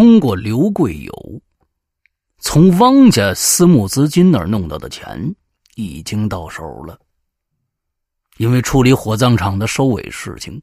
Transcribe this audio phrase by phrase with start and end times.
[0.00, 1.42] 通过刘贵友
[2.38, 5.22] 从汪家私募资金那儿弄到的钱
[5.74, 6.98] 已经到手了。
[8.38, 10.58] 因为处理火葬场的收尾事情，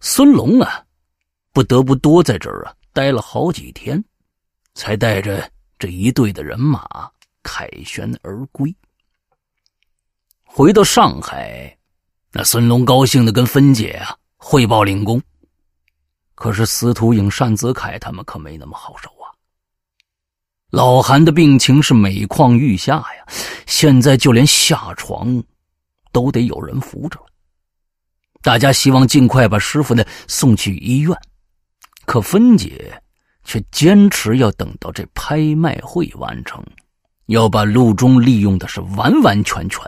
[0.00, 0.82] 孙龙啊，
[1.52, 4.02] 不得不多在这儿啊待了好几天，
[4.72, 5.46] 才带着
[5.78, 6.88] 这一队的人马
[7.42, 8.74] 凯旋而归。
[10.42, 11.76] 回到上海，
[12.32, 15.20] 那孙龙高兴的跟芬姐啊汇报领功。
[16.42, 19.30] 可是司徒影、单子凯他们可没那么好受啊。
[20.70, 23.24] 老韩的病情是每况愈下呀，
[23.64, 25.40] 现在就连下床。
[26.10, 27.26] 都得有人扶着了。
[28.42, 31.16] 大家希望尽快把师傅呢送去医院，
[32.06, 33.00] 可芬姐
[33.44, 36.62] 却坚持要等到这拍卖会完成，
[37.26, 39.80] 要把陆中利用的是完完全全，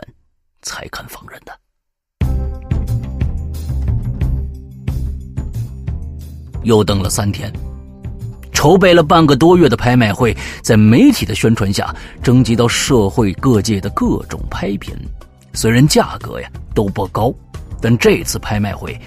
[0.61, 1.59] 才肯放人的。
[6.65, 7.51] 又等了三天，
[8.51, 14.93] 筹备了半个多月的拍卖会，在媒体的宣传下，征集到社会各界的各种拍品。
[15.53, 17.33] 虽然价格呀都不高，
[17.79, 18.99] 但这次拍卖会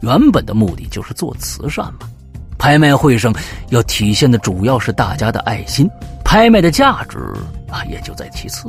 [0.00, 2.08] 原本的目的就是做慈善嘛。
[2.58, 3.34] 拍卖会上
[3.68, 5.88] 要体现的主要是大家的爱心，
[6.24, 7.18] 拍卖的价值
[7.68, 8.66] 啊也就在其次。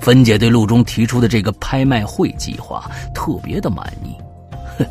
[0.00, 4.14] 芬姐对陆中提出的这个拍卖会计划特别的满意，
[4.78, 4.86] 哼，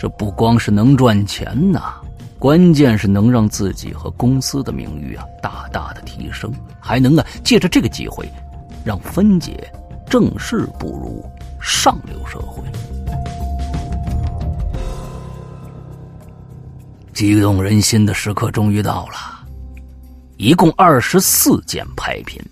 [0.00, 1.96] 这不光是能赚钱呐，
[2.38, 8.26] 关键是能让自己和公司的名誉啊大大的提升，还能啊借着这个机会
[8.82, 9.70] 让芬姐。
[10.08, 11.24] 正式步入
[11.60, 12.64] 上流社会，
[17.12, 19.46] 激动人心的时刻终于到了。
[20.36, 22.42] 一共二十四件拍品，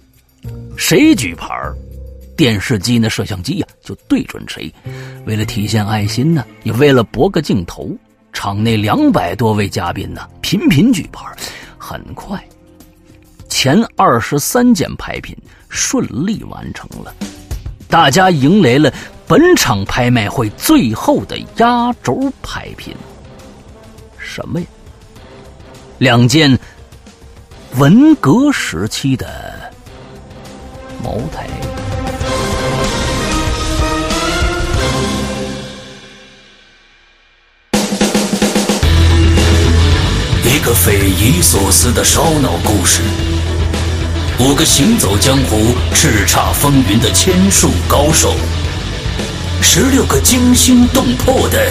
[0.77, 1.49] 谁举牌
[2.39, 3.11] 电视机呢？
[3.11, 4.73] 摄像机呀，就对准谁。
[5.27, 7.91] 为了体现爱心呢，也为了博个镜头，
[8.33, 11.27] 场内两百多位嘉宾呢，频频举牌。
[11.77, 12.41] 很快，
[13.49, 15.37] 前二十三件拍品
[15.69, 17.13] 顺利完成了。
[17.89, 18.93] 大家迎来了
[19.27, 22.95] 本场拍卖会最后的压轴拍品，
[24.17, 24.67] 什么呀？
[25.99, 26.57] 两件
[27.79, 29.73] 文革时期的
[31.03, 31.49] 茅台。
[40.59, 43.01] 一个匪夷所思的烧脑故事。
[44.41, 48.35] 五个行走江湖、叱咤风云的千术高手，
[49.63, 51.71] 十六个惊心动魄的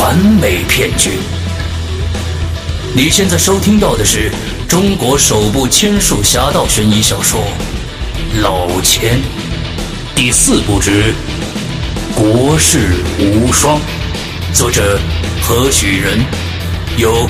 [0.00, 1.18] 完美骗局。
[2.94, 4.32] 你现在收听到的是
[4.66, 7.38] 中国首部千术侠盗悬疑小说
[8.40, 9.18] 《老千》
[10.14, 11.12] 第四部之
[12.14, 12.88] 《国士
[13.18, 13.76] 无双》，
[14.54, 14.98] 作者
[15.42, 16.18] 何许人？
[16.96, 17.28] 由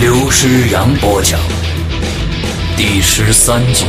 [0.00, 1.40] 刘诗阳播讲。
[2.76, 3.84] 第十三集，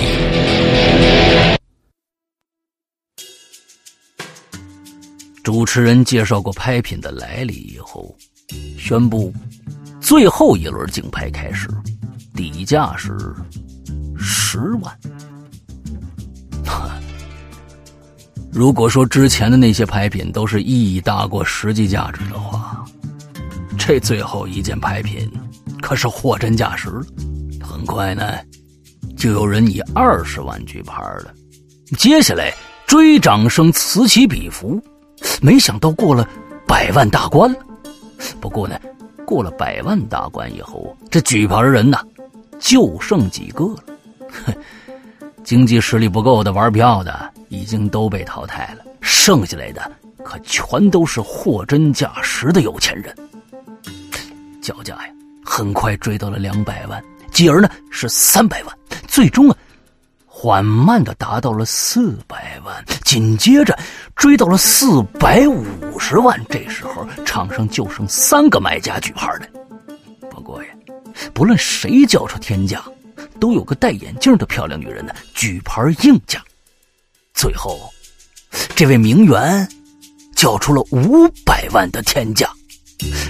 [5.44, 8.18] 主持人介绍过拍品的来历以后，
[8.76, 9.32] 宣布
[10.02, 11.70] 最后一轮竞拍开始，
[12.34, 13.16] 底价是
[14.18, 15.00] 十万。
[18.52, 22.84] 如果说之前的那些拍品都是意义大过实际价值的话，
[23.78, 25.32] 这最后一件拍品
[25.82, 27.04] 可是货真价实了。
[27.62, 28.34] 很快呢。
[29.18, 31.34] 就有人以二十万举牌了，
[31.98, 32.54] 接下来
[32.88, 34.82] 追涨声此起彼伏，
[35.42, 36.26] 没想到过了
[36.66, 37.60] 百万大关了。
[38.40, 38.80] 不过呢，
[39.26, 42.00] 过了百万大关以后，这举牌人呢，
[42.60, 44.56] 就剩几个了。
[45.44, 49.92] 经济实力不够的玩票的已经都被淘汰了，剩下来的
[50.24, 53.14] 可全都是货真价实的有钱人。
[54.62, 55.14] 叫价呀，
[55.50, 57.04] 很快追到了两百万。
[57.32, 58.78] 继而呢是三百万，
[59.08, 59.58] 最终啊，
[60.28, 63.78] 缓慢的达到了四百万，紧接着
[64.16, 66.40] 追到了四百五十万。
[66.50, 69.48] 这时候场上就剩三个买家举牌了。
[70.30, 70.70] 不过呀，
[71.34, 72.84] 不论谁叫出天价，
[73.40, 76.44] 都有个戴眼镜的漂亮女人呢举牌应价。
[77.34, 77.90] 最后，
[78.76, 79.68] 这位名媛
[80.36, 82.50] 叫出了五百万的天价。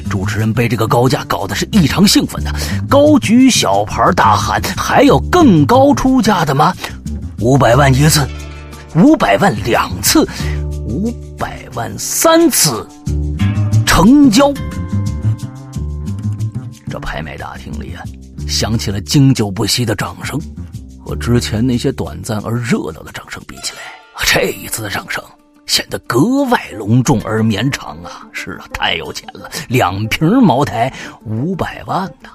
[0.09, 2.51] 主持人被这个高价搞得是异常兴奋呐，
[2.89, 6.73] 高举小牌大喊：“还有更高出价的吗？
[7.39, 8.27] 五百万一次，
[8.95, 10.27] 五百万两次，
[10.87, 12.85] 五百万三次，
[13.85, 14.51] 成交！”
[16.89, 18.03] 这拍卖大厅里啊，
[18.47, 20.39] 响起了经久不息的掌声，
[21.05, 23.79] 和之前那些短暂而热闹的掌声比起来，
[24.25, 25.23] 这一次的掌声。
[25.69, 28.27] 显得格外隆重而绵长啊！
[28.33, 30.91] 是啊，太有钱了，两瓶茅台
[31.23, 32.29] 五百万呢！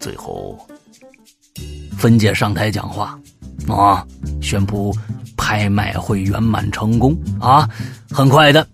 [0.00, 0.58] 最后，
[1.96, 3.16] 芬姐上台讲话，
[3.68, 4.04] 啊，
[4.42, 4.92] 宣布
[5.36, 7.70] 拍卖会圆满成功啊！
[8.10, 8.66] 很快的，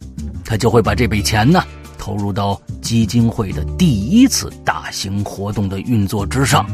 [0.43, 1.62] 他就会把这笔钱呢
[1.99, 6.64] 投入到基金会的第一次大型活动的运作之上，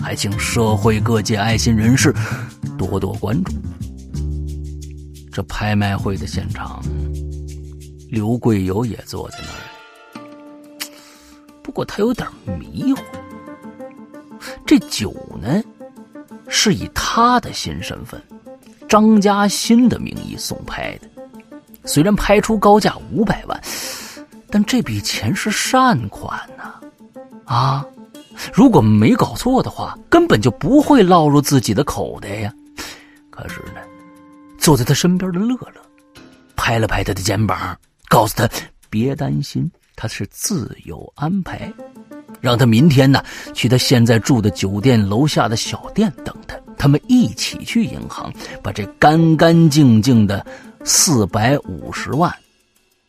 [0.00, 2.10] 还请社会各界爱心人士
[2.78, 3.52] 多多关注。
[5.32, 6.82] 这拍卖会的现场，
[8.08, 10.22] 刘贵友也坐在那儿，
[11.62, 12.26] 不过他有点
[12.58, 13.00] 迷糊。
[14.66, 15.62] 这酒呢，
[16.48, 18.20] 是以他的新身份
[18.88, 21.08] 张嘉欣的名义送拍的。
[21.84, 23.60] 虽然拍出高价五百万，
[24.50, 26.74] 但这笔钱是善款呐！
[27.44, 27.86] 啊，
[28.52, 32.52] 如果没搞错的话，根本就不会落入自己的口袋呀。
[33.30, 33.79] 可是呢，
[34.60, 35.80] 坐在他身边的乐乐
[36.54, 37.76] 拍了拍他的肩膀，
[38.08, 38.48] 告诉他
[38.90, 41.72] 别担心，他是自有安排。
[42.40, 43.22] 让他明天呢
[43.52, 50.46] 去他现在住的酒店楼下的小店等他，他们一起去银行把这干干净净的
[50.84, 52.32] 四百五十万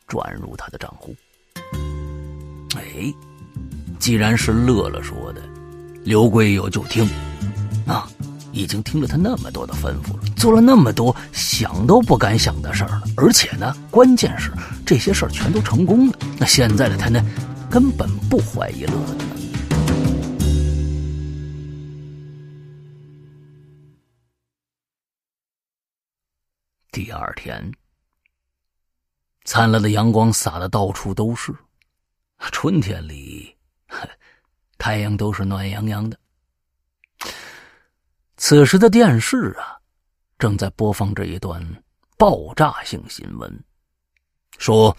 [0.08, 1.16] 转入他的账户。
[2.76, 3.14] 哎，
[4.00, 5.42] 既然是乐乐说的，
[6.04, 7.08] 刘贵友就听
[7.86, 8.10] 啊，
[8.52, 14.52] 已经听了他那么多的吩咐了，做了那么多想都不敢想的事儿了，而且呢，关键是
[14.86, 16.18] 这些事儿全都成功了。
[16.38, 17.24] 那现在的他呢？
[17.70, 19.16] 根本不怀疑乐乐。
[26.92, 27.72] 第二天，
[29.46, 31.56] 灿烂的阳光洒的到处都是。
[32.52, 33.56] 春天里，
[34.78, 36.20] 太阳都是暖洋洋的。
[38.44, 39.78] 此时的电视啊，
[40.40, 41.64] 正在播放着一段
[42.18, 43.64] 爆炸性新闻，
[44.58, 44.98] 说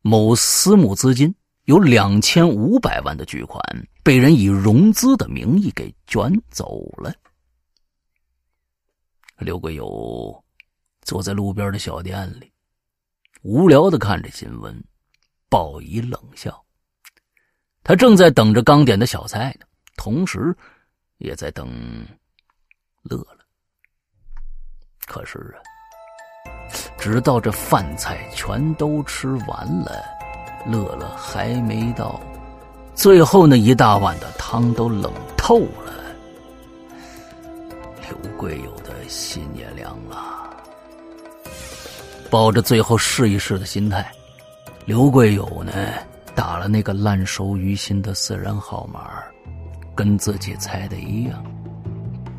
[0.00, 1.34] 某私募资金。
[1.64, 3.60] 有两千五百万的巨款
[4.02, 7.12] 被人以融资的名义给卷走了。
[9.38, 10.44] 刘贵友
[11.02, 12.52] 坐在路边的小店里，
[13.42, 14.84] 无聊的看着新闻，
[15.48, 16.64] 报以冷笑。
[17.82, 20.56] 他正在等着刚点的小菜呢，同时
[21.16, 22.06] 也在等
[23.04, 23.38] 乐乐。
[25.06, 25.60] 可是啊，
[26.98, 30.02] 直到这饭菜全都吃完了。
[30.66, 32.18] 乐乐还没到，
[32.94, 35.92] 最后那一大碗的汤都冷透了。
[38.08, 40.50] 刘贵友的心也凉了。
[42.30, 44.10] 抱着最后试一试的心态，
[44.86, 45.72] 刘贵友呢
[46.34, 49.22] 打了那个烂熟于心的私人号码，
[49.94, 51.44] 跟自己猜的一样。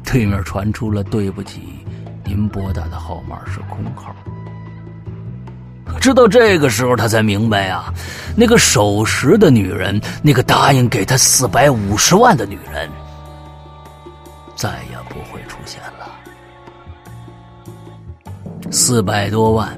[0.05, 1.61] 对面传出了“对不起，
[2.23, 4.15] 您拨打的号码是空号。”
[5.99, 7.93] 直到这个时候，他才明白啊，
[8.37, 12.89] 那个守时的女人，那个答应给他四百五十万的女人，
[14.55, 16.11] 再也不会出现了。
[18.71, 19.77] 四百多万，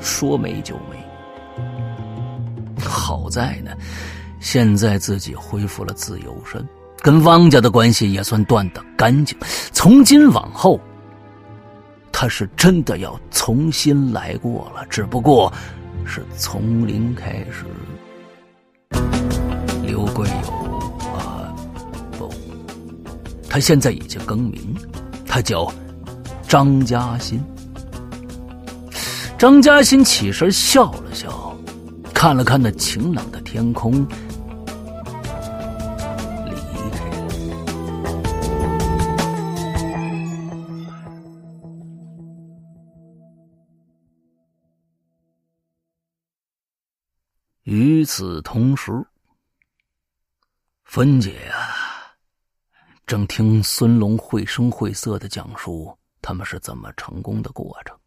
[0.00, 0.96] 说没就没。
[2.84, 3.70] 好在呢，
[4.40, 6.66] 现在自己恢复了自由身，
[7.06, 9.38] 跟汪家的关系也算断得干净。
[9.70, 10.80] 从今往后。
[12.10, 15.52] 他是真的要重新来过了，只不过
[16.04, 17.64] 是从零开始。
[19.84, 20.78] 刘贵友
[21.16, 21.54] 啊，
[22.18, 22.28] 不，
[23.48, 24.74] 他现在已经更名，
[25.26, 25.70] 他叫
[26.48, 27.40] 张嘉欣。
[29.38, 31.54] 张嘉欣起身笑了笑，
[32.14, 34.04] 看了看那晴朗的天空。
[48.06, 48.92] 与此同时，
[50.84, 52.14] 芬姐啊，
[53.04, 57.98] 正听孙龙绘声绘色的讲述他们是怎么成功的过程。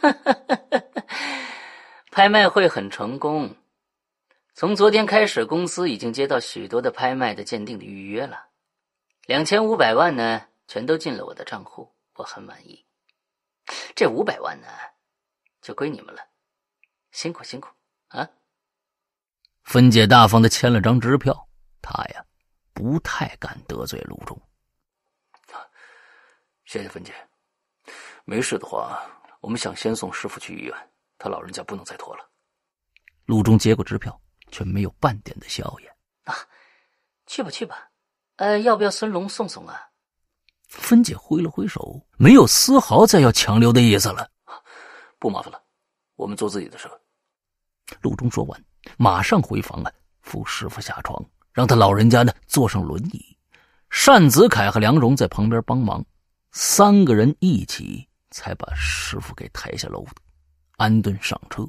[2.12, 3.56] 拍卖会很成功，
[4.52, 8.48] 从昨天开始，公司已经接到许多的拍卖的鉴定的预约了，
[9.24, 12.84] 两千五百万呢，全都进了我的账户，我很满意。
[13.94, 14.68] 这五百万呢，
[15.62, 16.20] 就归你们了，
[17.12, 17.70] 辛苦辛苦。
[18.08, 18.28] 啊！
[19.64, 21.48] 芬姐大方的签了张支票，
[21.82, 22.24] 她呀
[22.72, 24.40] 不太敢得罪陆中。
[26.64, 27.14] 谢谢芬姐，
[28.24, 29.00] 没事的话，
[29.40, 30.74] 我们想先送师傅去医院，
[31.16, 32.28] 他老人家不能再拖了。
[33.24, 34.20] 陆中接过支票，
[34.50, 35.96] 却没有半点的笑颜。
[36.24, 36.34] 啊，
[37.26, 37.88] 去吧去吧，
[38.36, 39.80] 呃，要不要孙龙送送啊？
[40.68, 44.28] 芬姐挥了挥手，没有丝毫再要强留的意思了。
[45.20, 45.62] 不麻烦了，
[46.16, 46.90] 我们做自己的事。
[48.02, 48.64] 陆中说完，
[48.96, 53.24] 马上回房啊，扶师傅下床，让他老人家呢坐上轮椅。
[54.06, 56.04] 单子凯和梁荣在旁边帮忙，
[56.52, 60.06] 三个人一起才把师傅给抬下楼，
[60.76, 61.66] 安顿上车。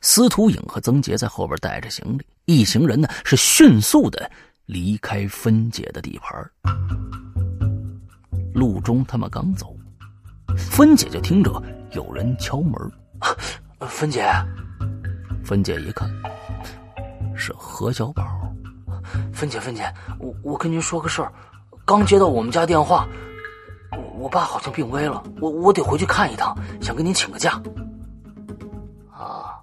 [0.00, 4.30] 司徒影和曾杰在后边带着行李，一行人呢是迅速的
[4.64, 6.50] 离开芬姐的地盘。
[8.54, 9.76] 路中他们刚走，
[10.56, 12.72] 芬姐就听着有人敲门。
[13.88, 14.24] 芬姐，
[15.46, 16.10] 芬姐一看，
[17.36, 18.24] 是何小宝。
[19.32, 19.84] 芬姐，芬姐，
[20.18, 21.32] 我我跟您说个事儿，
[21.84, 23.06] 刚接到我们家电话，
[23.92, 27.62] 我我爸好像病危了，我我得回去看一趟，想跟您请个假。
[29.12, 29.54] 啊，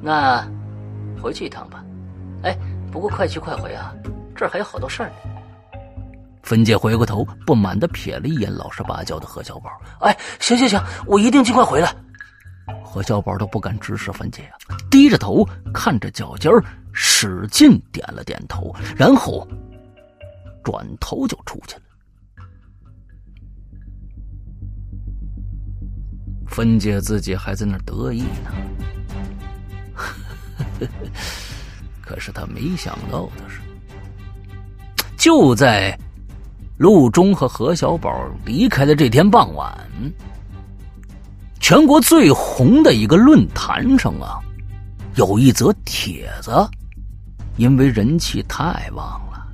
[0.00, 0.46] 那
[1.20, 1.82] 回去一趟吧。
[2.44, 2.56] 哎，
[2.92, 3.92] 不过快去快回啊，
[4.36, 5.14] 这儿还有好多事儿呢。
[6.44, 9.68] 芬姐回过头，不满的瞥了一眼老实巴交的何小宝。
[9.98, 11.92] 哎，行行行，我一定尽快回来。
[12.84, 16.50] 何小宝都不敢直视芬姐啊，低着头看着脚尖。
[16.94, 19.48] 使劲点了点头，然后
[20.62, 21.82] 转头就出去了。
[26.46, 28.52] 芬姐自己还在那得意呢，
[32.02, 33.62] 可是她没想到的是，
[35.16, 35.98] 就在
[36.76, 39.74] 陆中和何小宝离开的这天傍晚，
[41.62, 44.40] 全国最红的一个论坛上啊，
[45.14, 46.50] 有一则帖子。
[47.56, 49.46] 因为人气太旺了，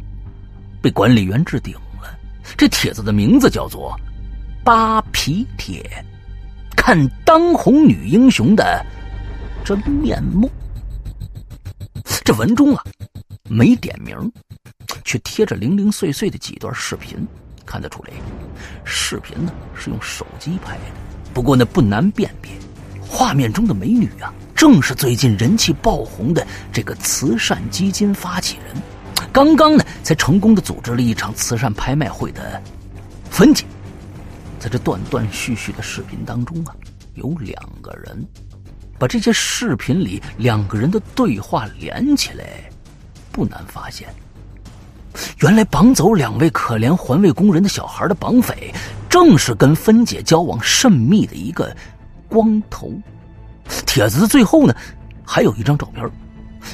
[0.81, 2.19] 被管理员置顶了。
[2.57, 3.95] 这帖子的名字叫做
[4.65, 5.85] “扒皮帖”，
[6.75, 6.97] 看
[7.27, 8.83] 当红女英雄的
[9.63, 10.51] 真面目。
[12.25, 12.83] 这文中啊，
[13.51, 14.17] 没点名，
[15.05, 17.19] 却贴着零零碎碎的几段视频。
[17.67, 18.13] 看得出来，
[18.85, 20.85] 视频呢是用手机拍的。
[21.39, 22.51] 不过呢，不难辨别，
[23.01, 24.35] 画面中的美女啊。
[24.57, 28.75] 正是最近人气爆红的这个慈善基金发起人，
[29.33, 32.61] 刚刚呢才成功的组织了一场慈善拍卖会的
[33.31, 33.65] 分解。
[34.59, 36.75] 在这断断续续的视频当中啊，
[37.15, 38.27] 有两个人，
[38.99, 42.69] 把这些视频里两个人的对话连起来，
[43.31, 44.09] 不难发现，
[45.41, 48.75] 原来绑走两位可怜环卫工人的小孩的绑匪，
[49.09, 51.75] 正是跟芬姐交往甚密的一个
[52.29, 52.91] 光头。
[53.85, 54.75] 帖子的最后呢，
[55.25, 56.11] 还有一张照片，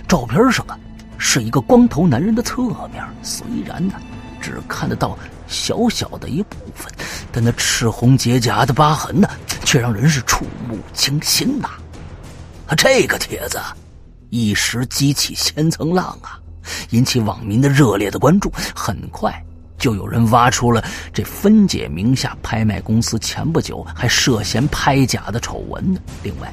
[0.06, 0.78] 照片上啊
[1.18, 3.94] 是一个光头男人的侧面，虽然呢
[4.40, 6.92] 只看得到小小的一部分，
[7.32, 9.28] 但那赤红结痂的疤痕呢，
[9.64, 11.68] 却让人是触目惊心呐！
[12.66, 13.58] 啊，这个帖子
[14.30, 16.38] 一时激起千层浪啊，
[16.90, 19.32] 引起网民的热烈的关注，很快
[19.78, 26.00] 就有人挖出了这芬姐名下拍卖公司前不久还涉嫌拍假的丑闻呢。
[26.22, 26.52] 另外。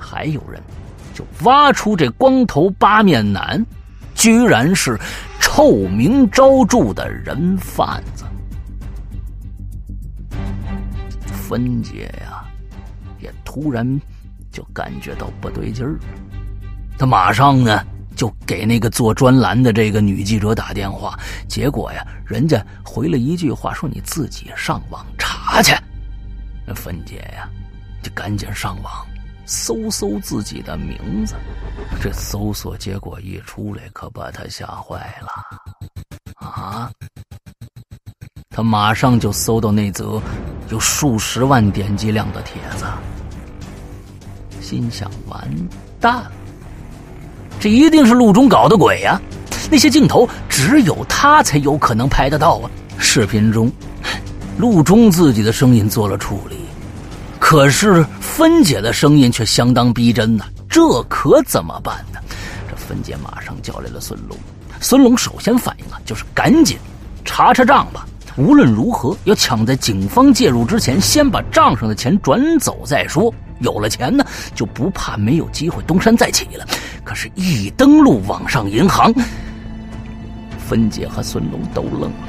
[0.00, 0.62] 还有人
[1.12, 3.64] 就挖出这光头八面男，
[4.14, 4.98] 居然是
[5.40, 8.24] 臭名昭著的人贩子。
[11.32, 12.44] 芬姐呀，
[13.20, 14.00] 也突然
[14.52, 15.98] 就感觉到不对劲儿，
[16.98, 17.84] 他马上呢
[18.16, 21.18] 就给那个做专栏的这个女记者打电话，
[21.48, 25.74] 结果呀，人家回了一句话，说你自己上网查去。
[26.66, 27.48] 那芬姐呀，
[28.02, 28.92] 就赶紧上网。
[29.46, 31.34] 搜搜自己的名字，
[32.00, 35.28] 这搜索结果一出来，可把他吓坏了。
[36.36, 36.90] 啊！
[38.48, 40.18] 他马上就搜到那则
[40.70, 42.86] 有数十万点击量的帖子，
[44.62, 45.46] 心想：完
[46.00, 46.32] 蛋了，
[47.64, 49.18] 这一定是陆中搞的鬼呀！
[49.70, 52.70] 那些镜头只有他才有可能拍得到啊！
[52.98, 53.72] 视频中，
[54.58, 56.56] 陆中自己的声音做了处理，
[57.38, 58.04] 可是。
[58.20, 62.18] 芬姐的声音却相当逼真呐，这可怎么办呢？
[62.68, 64.36] 这芬姐马上叫来了孙龙。
[64.80, 66.76] 孙龙首先反应啊，就是赶紧
[67.24, 68.04] 查查账吧。
[68.36, 73.32] 无论如何，要抢在警方介入之前，先把账上的钱转走再说。
[73.60, 76.66] 有了钱呢，就不怕没有机会东山再起了。
[77.04, 79.12] 可是，一登录网上银行，
[80.58, 82.28] 芬姐和孙龙都愣了，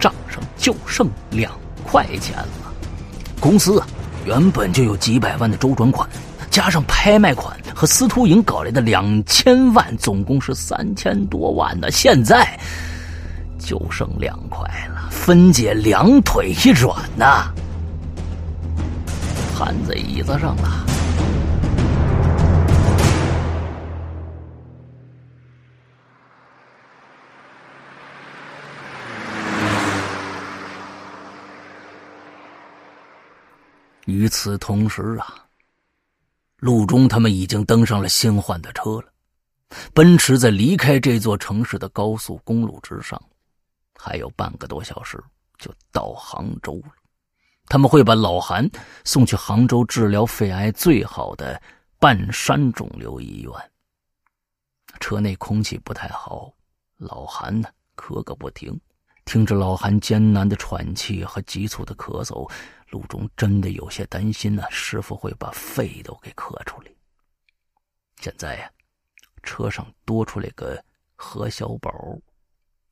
[0.00, 1.52] 账上就剩两
[1.84, 2.72] 块钱了。
[3.40, 3.86] 公司啊。
[4.26, 6.08] 原本就有几百万的周转款，
[6.50, 11.90] 加上拍卖款和司徒营搞来的两千万，总共是三千多万呢。
[11.90, 12.58] 现在
[13.58, 15.10] 就剩两块了。
[15.10, 17.52] 芬姐两腿一软呐，
[19.54, 20.84] 瘫在椅子上了。
[34.06, 35.46] 与此同时啊，
[36.58, 39.04] 陆中他们已经登上了新换的车了。
[39.94, 43.20] 奔驰在离开这座城市的高速公路之上，
[43.98, 45.22] 还有半个多小时
[45.58, 47.03] 就到杭州了。
[47.74, 48.70] 他们会把老韩
[49.02, 51.60] 送去杭州治疗肺癌最好的
[51.98, 53.52] 半山肿瘤医院。
[55.00, 56.54] 车内空气不太好，
[56.98, 58.80] 老韩呢咳个不停。
[59.24, 62.48] 听着老韩艰难的喘气和急促的咳嗽，
[62.90, 66.92] 陆中真的有些担心呢，师傅会把肺都给咳出来。
[68.20, 68.70] 现在呀，
[69.42, 70.80] 车上多出来个
[71.16, 71.92] 何小宝。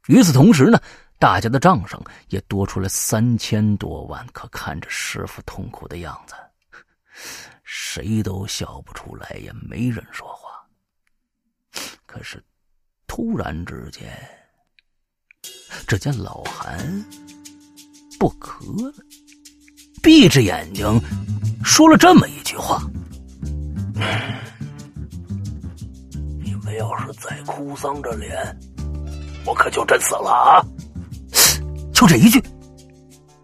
[0.08, 0.82] 与此同时呢，
[1.22, 4.26] 大家的账上也多出来三千多万。
[4.32, 6.34] 可看着师傅痛苦的样子，
[7.62, 10.50] 谁都笑不出来，也没人说话。
[12.06, 12.42] 可是，
[13.06, 14.10] 突然之间，
[15.86, 16.76] 只见老韩
[18.18, 18.92] 不咳了，
[20.02, 20.84] 闭着眼睛
[21.64, 22.82] 说了这么一句话
[26.42, 28.58] ：“你们要是再哭丧着脸，
[29.46, 30.66] 我可就真死了啊！”
[32.02, 32.42] 就这一句，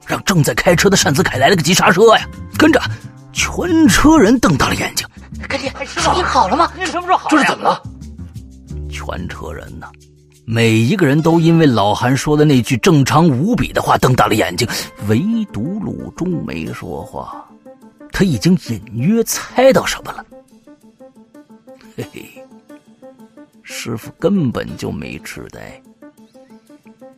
[0.04, 2.80] 让正在开车的单子凯来了个急刹车呀，跟着
[3.32, 5.06] 全车人瞪大了眼睛。
[5.48, 6.72] 干爹，师傅，你好了吗？
[6.76, 7.28] 你什么时候好？
[7.30, 7.80] 这是怎么了？
[8.90, 9.86] 全车人呢，
[10.44, 14.66] 每一个人都因为老韩说的那句正常无比的话瞪大了眼睛，
[15.06, 15.22] 唯
[15.52, 17.46] 独鲁中没说话。
[18.10, 20.26] 他已经隐约猜到什么了。
[21.96, 22.44] 嘿嘿，
[23.62, 25.80] 师傅根本就没痴呆。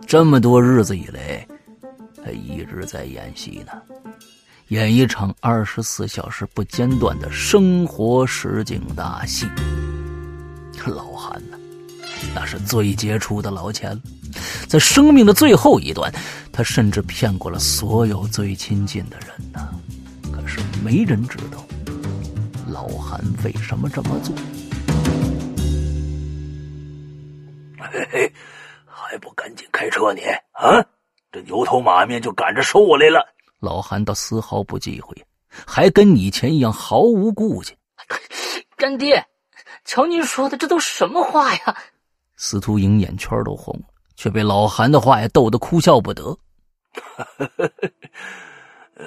[0.07, 1.47] 这么多日子以来，
[2.25, 3.73] 他一直在演戏呢，
[4.69, 9.47] 演一场二十四小时不间断的生活实景大戏。
[10.87, 11.59] 老韩呢，
[12.35, 14.01] 那是最杰出的老钱。
[14.67, 16.13] 在生命的最后一段，
[16.53, 19.69] 他甚至骗过了所有最亲近的人呢。
[20.33, 21.65] 可是没人知道，
[22.69, 24.35] 老韩为什么这么做。
[27.79, 28.30] 嘿嘿，
[29.11, 30.21] 还不赶紧开车你
[30.53, 30.87] 啊！
[31.33, 33.27] 这牛头马面就赶着收我来了。
[33.59, 35.17] 老韩倒丝毫不忌讳，
[35.67, 37.77] 还跟以前一样毫无顾忌。
[38.79, 39.27] 干爹，
[39.85, 41.77] 瞧您说的，这都什么话呀？
[42.37, 43.83] 司徒莹眼圈都红了，
[44.15, 46.39] 却被老韩的话呀逗得哭笑不得。
[48.95, 49.05] 呃，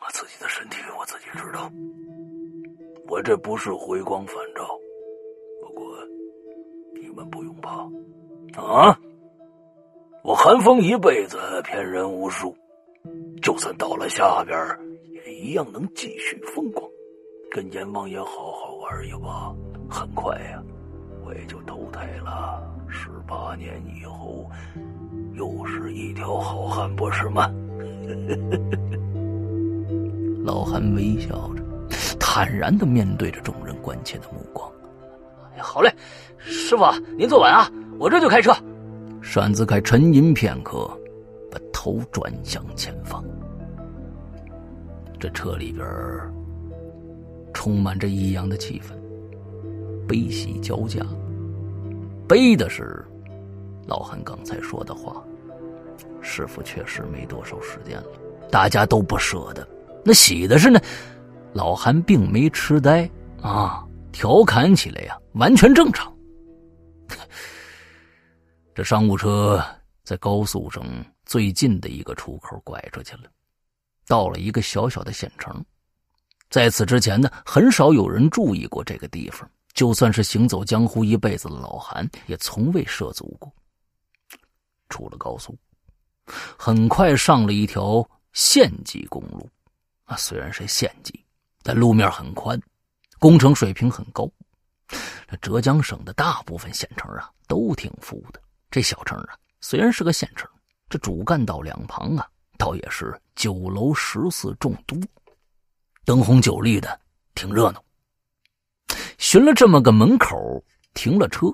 [0.00, 1.72] 我自己的身体我自己知道，
[3.08, 4.68] 我这不是回光返照。
[5.62, 5.96] 不过
[7.00, 7.88] 你们不用怕
[8.62, 8.98] 啊！
[10.22, 12.56] 我韩风一辈子骗人无数，
[13.42, 14.56] 就算到了下边，
[15.24, 16.86] 也一样能继续风光，
[17.50, 19.54] 跟阎王爷好好玩一把。
[19.90, 20.62] 很快呀。
[21.26, 24.50] 我也就投胎了，十八年以后，
[25.34, 27.50] 又是一条好汉，不是吗？
[30.44, 31.62] 老韩微笑着，
[32.20, 34.70] 坦然的面对着众人关切的目光。
[35.56, 35.90] 哎好嘞，
[36.36, 36.84] 师傅
[37.16, 38.52] 您坐稳啊，我这就开车。
[39.34, 40.88] 单子凯沉吟片刻，
[41.50, 43.24] 把头转向前方。
[45.18, 45.84] 这车里边
[47.52, 48.92] 充满着异样的气氛。
[50.06, 51.00] 悲喜交加，
[52.28, 53.04] 悲的是
[53.86, 55.22] 老韩刚才说的话，
[56.20, 58.06] 师傅确实没多少时间了，
[58.50, 59.66] 大家都不舍得。
[60.04, 60.78] 那喜的是呢，
[61.54, 63.08] 老韩并没痴呆
[63.40, 66.12] 啊，调侃起来呀，完全正常。
[68.74, 69.64] 这商务车
[70.02, 70.84] 在高速上
[71.24, 73.30] 最近的一个出口拐出去了，
[74.04, 75.64] 到了一个小小的县城，
[76.50, 79.48] 在此之前呢，很少有人注意过这个地方。
[79.74, 83.52] 就算是行走江湖一辈子的老韩，也从未涉足过。
[84.88, 85.56] 出了高速，
[86.56, 89.48] 很快上了一条县级公路。
[90.04, 91.24] 啊，虽然是县级，
[91.62, 92.60] 但路面很宽，
[93.18, 94.28] 工程水平很高。
[95.40, 98.40] 浙江省的大部分县城啊，都挺富的。
[98.74, 100.50] 这小城啊，虽然是个县城，
[100.88, 104.98] 这主干道两旁啊，倒也是酒楼十四众多，
[106.04, 107.00] 灯红酒绿的，
[107.36, 107.80] 挺热闹。
[109.16, 110.60] 寻了这么个门口
[110.92, 111.46] 停了车，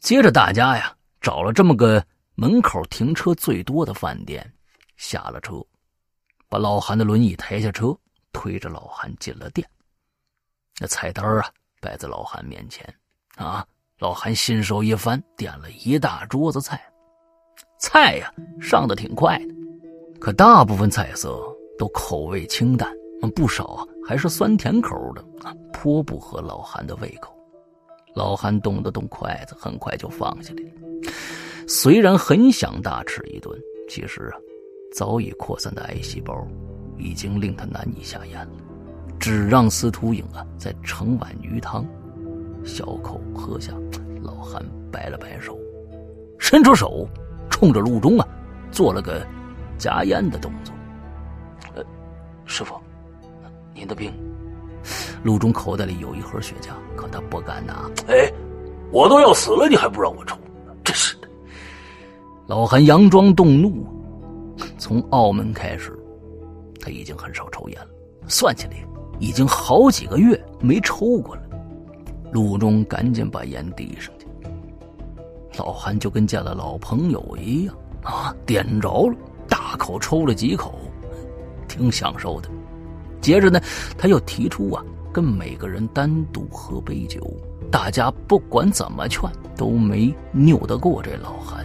[0.00, 4.52] 接着大家呀找了这么个门口停车最多的饭店，
[4.96, 5.64] 下了车，
[6.48, 7.96] 把老韩的轮椅抬下车，
[8.32, 9.64] 推着老韩进了店。
[10.80, 11.48] 那菜单啊
[11.80, 12.92] 摆在老韩面前，
[13.36, 13.64] 啊，
[14.00, 16.80] 老韩信手一翻，点了一大桌子菜，
[17.78, 19.54] 菜呀上的挺快的，
[20.18, 21.40] 可大部分菜色
[21.78, 22.92] 都口味清淡。
[23.34, 27.34] 不少啊，还是酸甜口的啊，颇不合老韩的胃口。
[28.14, 31.12] 老韩动了动筷子，很快就放下来了。
[31.66, 34.36] 虽然很想大吃一顿，其实啊，
[34.92, 36.46] 早已扩散的癌细胞
[36.98, 38.52] 已经令他难以下咽了。
[39.18, 41.86] 只让司徒影啊再盛碗鱼汤。
[42.64, 43.72] 小口喝下。
[44.22, 45.58] 老韩摆了摆手，
[46.38, 47.06] 伸出手，
[47.50, 48.26] 冲着陆中啊，
[48.70, 49.22] 做了个
[49.76, 50.74] 夹烟的动作。
[51.74, 51.84] 呃，
[52.46, 52.74] 师傅，
[53.74, 54.10] 您的病。
[55.22, 57.90] 陆中口袋里有一盒雪茄，可他不敢拿。
[58.08, 58.32] 哎，
[58.90, 60.38] 我都要死了，你还不让我抽？
[60.82, 61.28] 真是的！
[62.46, 63.86] 老韩佯装动怒。
[64.78, 65.98] 从澳门开始，
[66.80, 67.88] 他已经很少抽烟了，
[68.26, 68.72] 算起来
[69.18, 71.42] 已经好几个月没抽过了。
[72.34, 74.26] 陆中赶紧把烟递上去，
[75.56, 79.16] 老韩就跟见了老朋友一样啊，点着了，
[79.48, 80.74] 大口抽了几口，
[81.68, 82.48] 挺享受的。
[83.20, 83.60] 接着呢，
[83.96, 87.24] 他又提出啊，跟每个人单独喝杯酒。
[87.70, 91.64] 大家不管怎么劝，都没拗得过这老韩。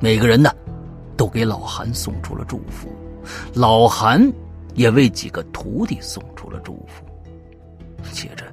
[0.00, 0.50] 每个人呢，
[1.16, 2.88] 都给老韩送出了祝福，
[3.54, 4.20] 老韩
[4.74, 7.04] 也为几个徒弟送出了祝福。
[8.12, 8.44] 接着，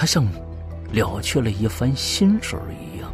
[0.00, 0.24] 他像
[0.92, 3.12] 了却了一番心事一样，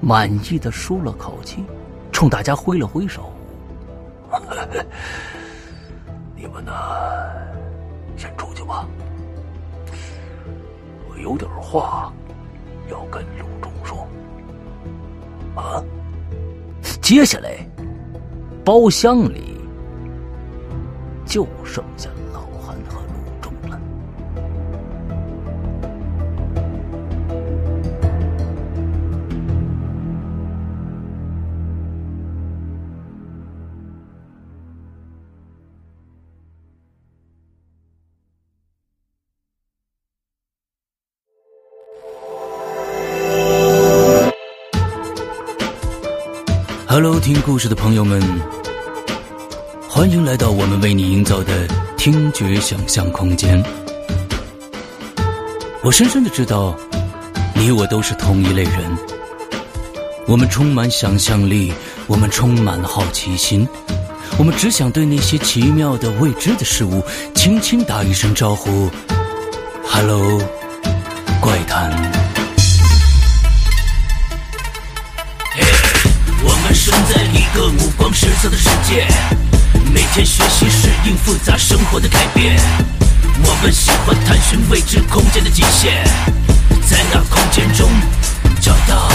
[0.00, 1.64] 满意的舒了口气，
[2.12, 3.32] 冲大家挥了挥手。
[6.36, 6.72] 你们呢，
[8.16, 8.86] 先出去吧。
[11.10, 12.12] 我有点话
[12.88, 14.06] 要跟陆中说。
[15.60, 15.82] 啊，
[17.00, 17.56] 接下来
[18.64, 19.60] 包厢里
[21.26, 22.08] 就剩下
[46.94, 48.20] Hello，听故事的朋友们，
[49.88, 53.64] 欢迎来到我们为你营造的听觉想象空间。
[55.82, 56.76] 我深深的知道，
[57.54, 58.74] 你我都是同一类人。
[60.26, 61.72] 我们充满想象力，
[62.08, 63.66] 我们充满好奇心，
[64.38, 67.02] 我们只想对那些奇妙的未知的事物
[67.34, 68.90] 轻轻打一声招呼
[69.86, 70.38] ：“Hello，
[71.40, 72.12] 怪谈。”
[76.84, 79.06] 生在一个五光十色的世界，
[79.94, 82.60] 每天学习适应复杂生活的改变。
[83.44, 86.02] 我们喜欢探寻未知空间的极限，
[86.84, 87.88] 在那空间中
[88.60, 89.08] 找到。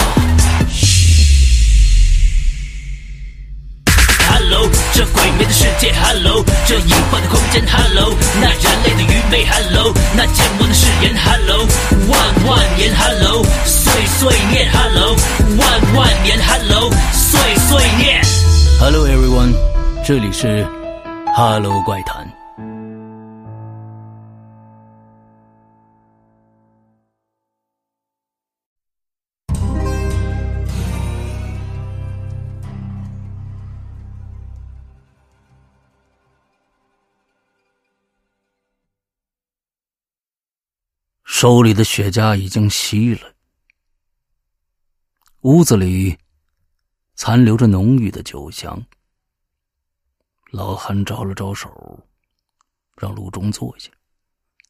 [4.30, 11.68] Hello，这鬼魅的世界，Hello，这隐幻的空间，Hello，那人类的愚昧，Hello，那健忘的誓言，Hello，
[12.08, 15.18] 万万年，Hello，碎碎念，Hello，
[15.58, 16.90] 万万年，Hello，
[17.48, 18.22] 碎碎念。
[18.78, 19.54] Hello everyone，
[20.06, 20.66] 这里是
[21.34, 22.28] Hello 怪谈。
[41.24, 43.36] 手里的雪茄已经熄了，
[45.42, 46.18] 屋子里
[47.18, 48.86] 残留着浓郁的酒香。
[50.52, 52.08] 老韩招了招手，
[52.96, 53.92] 让陆中坐下，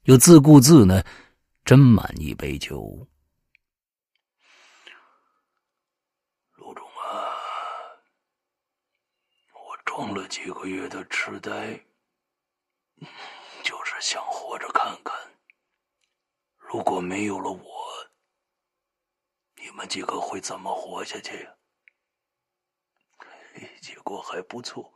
[0.03, 1.03] 又自顾自呢
[1.65, 3.05] 斟满一杯酒。
[6.53, 7.35] 陆中啊，
[9.51, 11.85] 我装了几个月的痴呆，
[13.61, 15.13] 就是想活着看看。
[16.55, 17.61] 如果没有了我，
[19.57, 21.49] 你们几个会怎么活下去？
[23.81, 24.91] 结果还不错，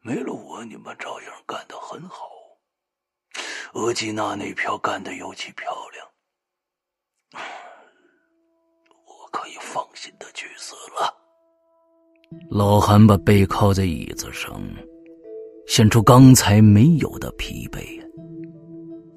[0.00, 2.28] 没了我，你们照样干得很好。
[3.74, 6.06] 额济纳那票干得尤其漂亮，
[9.06, 11.14] 我可以放心的去死了。
[12.50, 14.60] 老韩把背靠在椅子上，
[15.66, 18.00] 显出刚才没有的疲惫。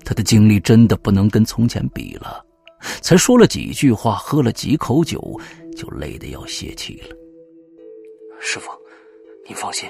[0.05, 2.45] 他的精力真的不能跟从前比了，
[3.01, 5.39] 才说了几句话，喝了几口酒，
[5.75, 7.15] 就累得要泄气了。
[8.45, 8.69] 师傅，
[9.47, 9.89] 您放心，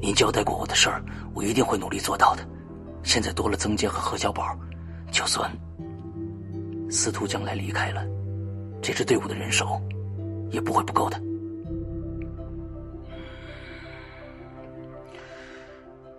[0.00, 1.02] 您交代过我的事儿，
[1.34, 2.48] 我一定会努力做到的。
[3.02, 4.56] 现在多了曾杰和何小宝，
[5.10, 5.50] 就算
[6.88, 8.06] 司徒将来离开了，
[8.80, 9.82] 这支队伍的人手
[10.52, 11.20] 也不会不够的。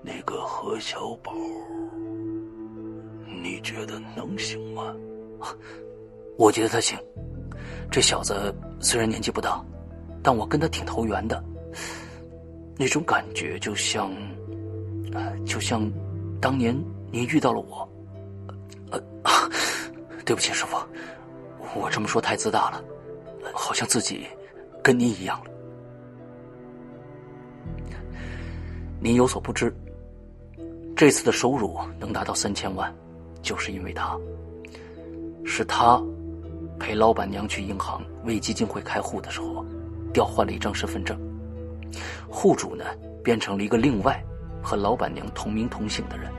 [0.04, 1.32] 那个何小宝。
[3.42, 4.94] 你觉得能行吗？
[6.38, 7.00] 我觉得他行。
[7.90, 9.64] 这小子虽然年纪不大，
[10.28, 11.42] 但我跟他挺投缘的。
[12.76, 14.12] 那种感觉就像，
[15.14, 15.90] 呃，就像
[16.42, 16.78] 当年
[17.10, 17.90] 您遇到了我。
[18.92, 19.02] 呃，
[20.26, 20.76] 对不起，师傅，
[21.80, 22.84] 我这么说太自大了，
[23.54, 24.28] 好像自己
[24.84, 25.52] 跟您一样了。
[29.00, 29.74] 您有所不知，
[30.94, 32.94] 这次的收入能达到三千万，
[33.42, 34.20] 就是因为他，
[35.46, 36.04] 是他
[36.78, 39.66] 陪老板娘去银行为基金会开户的时候，
[40.14, 41.18] 调换了一张身份证，
[42.28, 42.84] 户主呢
[43.24, 44.24] 变成了一个另外
[44.62, 46.32] 和老板娘同名同姓的人，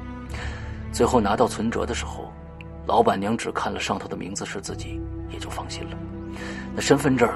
[0.92, 2.30] 最后拿到存折的时候，
[2.86, 5.00] 老板娘只看了上头的名字是自己，
[5.30, 5.96] 也就放心了。
[6.74, 7.28] 那身份证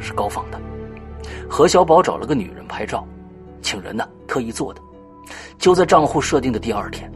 [0.00, 0.60] 是高仿的，
[1.48, 3.06] 何小宝找了个女人拍照。
[3.60, 4.80] 请人呢，特意做的。
[5.58, 7.10] 就在账户设定的第二天，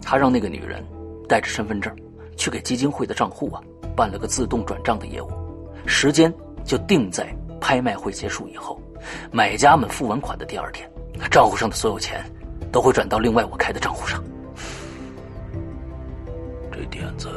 [0.00, 0.82] 他让那个女人
[1.28, 1.94] 带着身份证
[2.36, 3.60] 去给基金会的账户啊
[3.96, 5.28] 办了个自动转账的业务，
[5.84, 6.32] 时间
[6.64, 8.80] 就定在拍卖会结束以后，
[9.30, 10.90] 买家们付完款的第二天，
[11.30, 12.24] 账户上的所有钱
[12.72, 14.22] 都会转到另外我开的账户上。
[16.72, 17.28] 这点子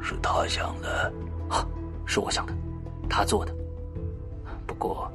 [0.00, 1.12] 是他想的
[1.48, 1.66] 啊，
[2.06, 2.54] 是我想的，
[3.08, 3.54] 他做的。
[4.66, 5.10] 不过。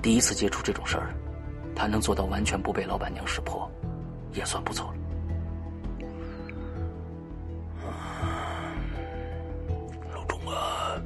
[0.00, 1.14] 第一次接触这种事儿，
[1.76, 3.70] 他能做到完全不被老板娘识破，
[4.32, 4.94] 也算不错了。
[10.12, 10.98] 老钟啊，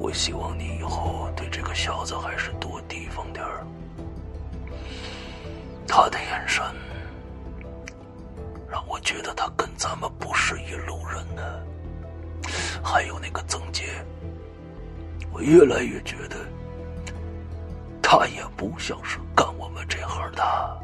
[0.00, 3.62] 我希望你以后对这个小子还是多提防点儿。
[5.86, 6.64] 他的眼神
[8.66, 11.42] 让我觉得他跟咱们不是一路人呢。
[12.82, 13.84] 还有那个曾杰，
[15.30, 16.36] 我越来越觉得。
[18.02, 20.82] 他也不像是干我们这行的，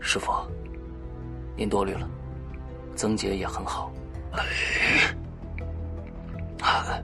[0.00, 0.30] 师傅，
[1.56, 2.06] 您多虑了。
[2.94, 3.90] 曾杰也很好。
[6.60, 7.02] 哎，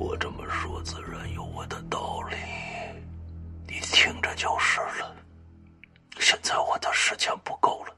[0.00, 2.34] 我这么说自然有我的道理，
[3.68, 5.14] 你听着就是了。
[6.18, 7.94] 现在我的时间不够了，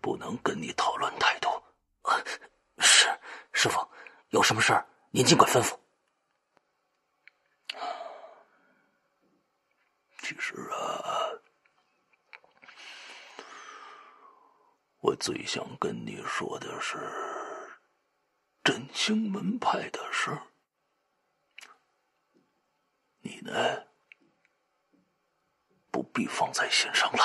[0.00, 1.62] 不能跟你讨论太多。
[2.78, 3.08] 是，
[3.52, 3.78] 师傅，
[4.30, 5.78] 有什么事儿您尽管吩咐。
[10.18, 11.30] 其实啊，
[14.98, 16.98] 我最想跟你说的是
[18.64, 20.42] 振兴门派的事儿
[23.24, 23.52] 你呢，
[25.90, 27.18] 不必放在心上了。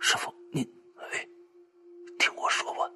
[0.00, 0.62] 师傅，您
[0.96, 1.28] 哎，
[2.18, 2.90] 听我说完。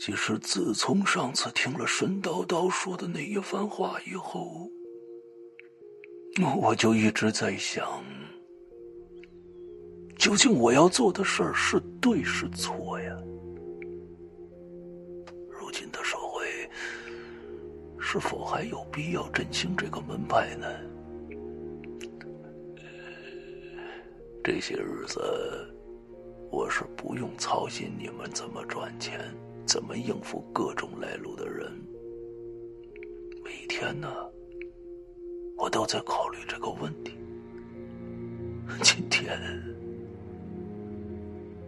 [0.00, 4.68] 其实自从上次听了神叨叨说的那一番话以后。
[6.60, 8.04] 我就一直在想，
[10.18, 13.16] 究竟我要做的事儿是对是错呀？
[18.12, 20.66] 是否还有必要振兴这个门派呢？
[24.44, 25.18] 这些日子，
[26.50, 29.18] 我是不用操心你们怎么赚钱，
[29.64, 31.72] 怎么应付各种来路的人，
[33.42, 34.14] 每天呢。
[35.56, 37.14] 我都在考虑这个问题。
[38.82, 39.40] 今天，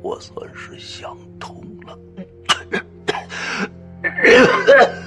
[0.03, 1.99] 我算是想通了。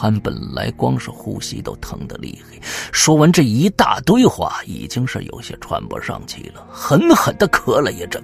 [0.00, 2.58] 他本来光是呼吸都疼得厉害，
[2.90, 8.22] 说完这一大堆话，已经是有些喘不上气了，狠狠的咳了一阵，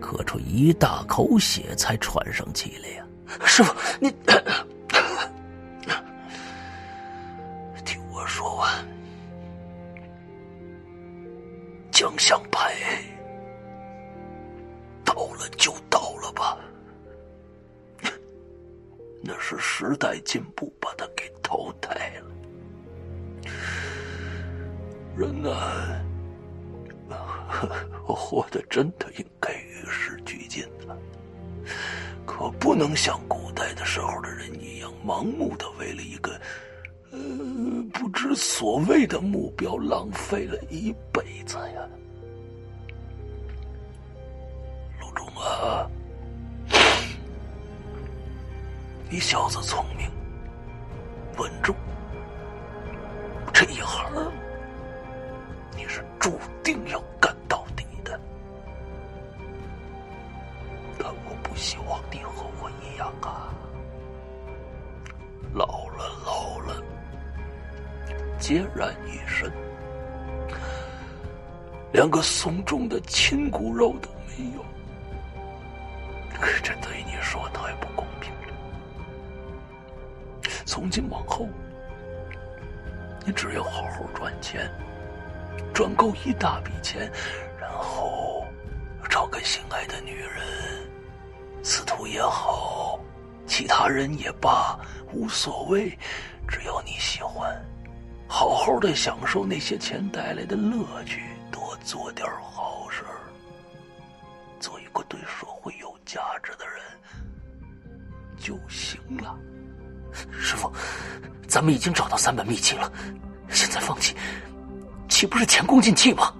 [0.00, 3.04] 咳出一大口血才喘上气来呀！
[3.44, 4.14] 师傅，你。
[19.82, 22.30] 时代进步把他给淘汰了。
[25.16, 25.50] 人呢，
[28.06, 30.96] 活的真的应该与时俱进了，
[32.24, 36.40] 可不能像古代的时候的人一样，盲目的为了一个。
[37.10, 37.18] 呃，
[37.92, 41.86] 不知所谓的目标，浪费了一辈子呀，
[44.98, 45.90] 陆中啊，
[49.12, 50.10] 你小子聪明、
[51.36, 51.76] 稳重，
[53.52, 54.10] 这一行
[55.76, 58.18] 你是注定要干到底的，
[60.98, 63.52] 但我不希望你和我一样啊，
[65.52, 66.82] 老了，老了。
[68.40, 69.52] 孑然一身，
[71.92, 74.64] 连个送终的亲骨肉都没有，
[76.62, 78.01] 这对你说太不公。
[80.64, 81.48] 从今往后，
[83.24, 84.70] 你只要好好赚钱，
[85.74, 87.10] 赚够一大笔钱，
[87.60, 88.44] 然后
[89.10, 90.40] 找个心爱的女人，
[91.62, 92.98] 司徒也好，
[93.46, 94.78] 其他人也罢，
[95.12, 95.96] 无所谓，
[96.48, 97.54] 只要你喜欢，
[98.28, 103.04] 好好的享受那些钱带来的乐趣，多做点好事，
[104.58, 106.82] 做一个对社会有价值的人
[108.36, 109.38] 就行了。
[110.30, 110.70] 师傅，
[111.46, 112.92] 咱们已经找到三本秘籍了，
[113.48, 114.14] 现在放弃，
[115.08, 116.32] 岂不是前功尽弃吗？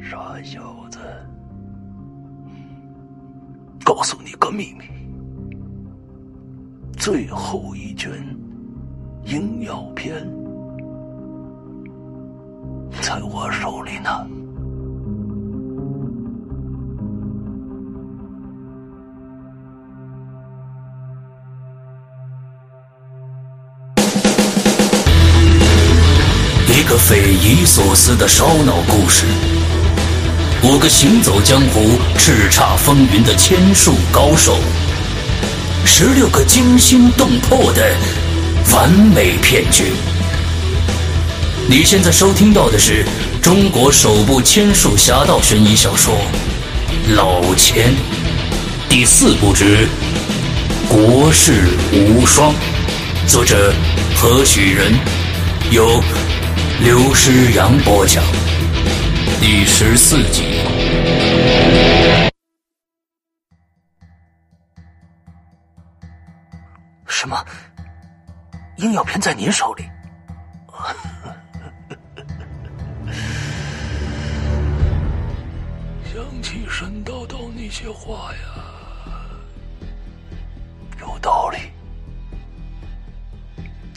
[0.00, 0.98] 傻小子，
[3.84, 4.84] 告诉你个秘密，
[6.96, 8.12] 最后一卷
[9.24, 10.16] 《阴药篇》
[13.02, 14.26] 在我手里呢。
[26.98, 29.24] 匪夷所思的烧脑故事，
[30.62, 34.56] 五个行走江湖、叱咤风云的千术高手，
[35.84, 37.94] 十六个惊心动魄的
[38.72, 39.92] 完美骗局。
[41.66, 43.04] 你现在收听到的是
[43.42, 46.14] 中国首部千术侠盗悬疑小说
[47.14, 47.90] 《老千》
[48.88, 49.88] 第四部之
[50.88, 52.52] 《国士无双》，
[53.26, 53.72] 作者
[54.14, 54.92] 何许人，
[55.70, 56.02] 由。
[56.84, 58.22] 刘诗阳播讲
[59.40, 60.42] 第十四集。
[67.06, 67.42] 什么？
[68.76, 69.84] 鹰药片在您手里？
[76.12, 78.38] 想起沈叨叨那些话呀，
[81.00, 81.56] 有道理。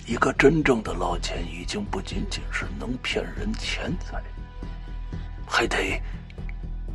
[0.07, 4.23] 一个真正的老钱，已经不仅仅是能骗人钱财，
[5.45, 6.01] 还得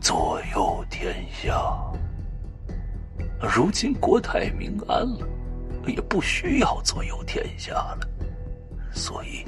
[0.00, 1.52] 左右天下。
[3.54, 5.28] 如今国泰民安了，
[5.86, 8.08] 也不需要左右天下了，
[8.94, 9.44] 所以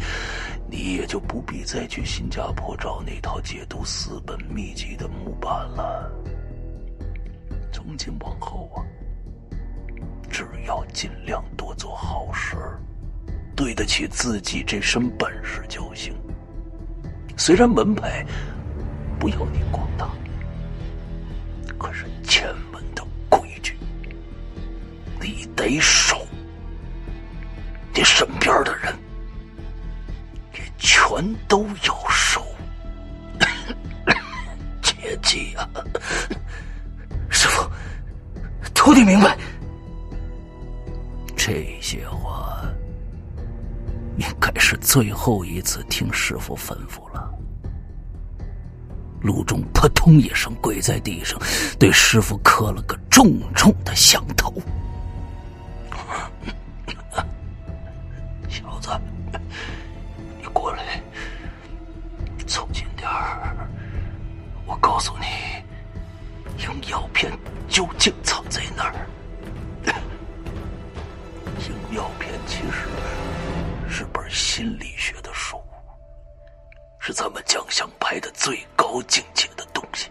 [0.69, 6.13] 你也就不必再去新加坡找那套解读四本秘籍的木板了。
[7.73, 8.85] 从今往后啊，
[10.29, 12.79] 只要尽量多做好事儿。
[13.57, 16.13] 对得起自己这身本事就行。
[17.37, 18.25] 虽然门派
[19.19, 20.09] 不要你光大，
[21.79, 23.77] 可是前门的规矩
[25.21, 26.27] 你得守，
[27.95, 28.95] 你身边的人
[30.53, 32.45] 也全都要守。
[34.83, 35.69] 切记啊，
[37.31, 37.69] 师傅，
[38.75, 39.37] 徒弟明白。
[41.37, 42.65] 这些话。
[44.17, 47.31] 应该是最后一次听师傅吩咐了。
[49.21, 51.41] 陆中扑通一声跪在地上，
[51.79, 54.53] 对师傅磕了个重重的响头。
[58.49, 58.91] 小子，
[60.39, 61.03] 你过来，
[62.47, 63.57] 凑近点儿。
[64.67, 65.25] 我告诉你，
[66.63, 67.33] 用药片
[67.67, 68.95] 究竟藏在哪儿？
[71.67, 72.87] 鹰药片其实……
[73.97, 75.57] 是本心理学的书，
[76.99, 80.11] 是咱们江相派的最高境界的东西。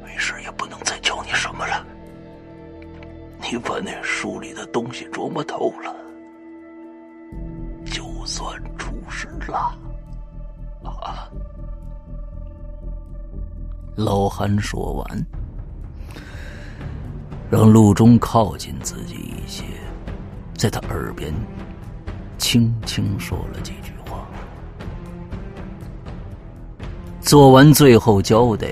[0.00, 1.84] 没事也不能再教你什么了。
[3.40, 5.92] 你把那书里的东西琢磨透了，
[7.86, 9.76] 就算出师了。
[10.84, 11.28] 啊！
[13.96, 15.26] 老韩说完，
[17.50, 19.64] 让陆中靠近自己一些。
[20.58, 21.32] 在他耳边
[22.36, 24.26] 轻轻说了几句话，
[27.20, 28.68] 做完最后交代，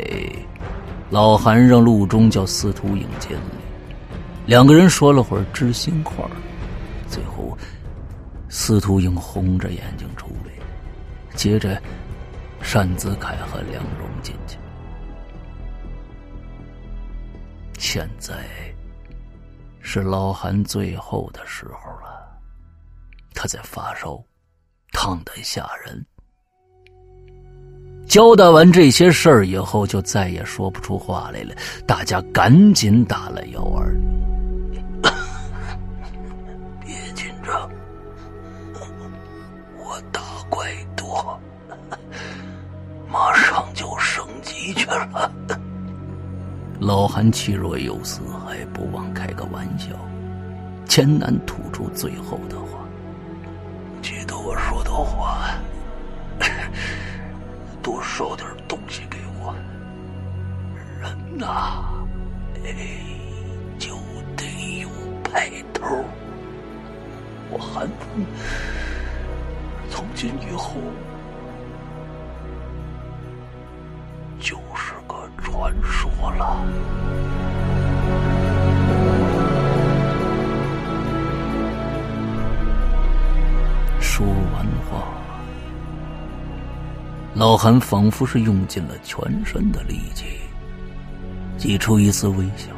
[1.11, 3.41] 老韩让陆中叫司徒影进来，
[4.47, 6.29] 两个人说了会儿知心话，
[7.09, 7.57] 最后
[8.49, 10.51] 司徒影红着眼睛出来，
[11.37, 11.81] 接着
[12.61, 14.59] 单子凯和梁荣进去，
[17.79, 18.35] 现在。
[19.89, 22.29] 是老韩最后的时候了，
[23.33, 24.21] 他在发烧，
[24.93, 26.05] 烫得吓人。
[28.05, 31.55] 交代完这些事儿以后，就再也说不出话来了。
[31.87, 34.03] 大家赶紧打了幺二零。
[36.85, 37.71] 别紧张，
[39.79, 40.21] 我大
[40.51, 41.41] 怪多，
[43.09, 45.33] 马上就升级去了。
[46.79, 49.89] 老韩气若游丝，还不忘开个玩笑，
[50.85, 52.87] 艰难吐出最后的话
[54.03, 55.49] ：“记得我说的话，
[57.83, 59.55] 多捎点东西给我。
[61.01, 61.95] 人呐，
[62.65, 62.75] 哎，
[63.79, 63.97] 就
[64.37, 64.89] 得有
[65.25, 65.87] 派头。
[67.49, 68.27] 我韩风
[69.89, 70.75] 从今以后
[74.41, 74.95] 就是
[75.47, 76.57] 传说了。
[84.01, 85.07] 说完话，
[87.33, 90.25] 老韩仿佛是用尽了全身的力气，
[91.57, 92.73] 挤出一丝微笑。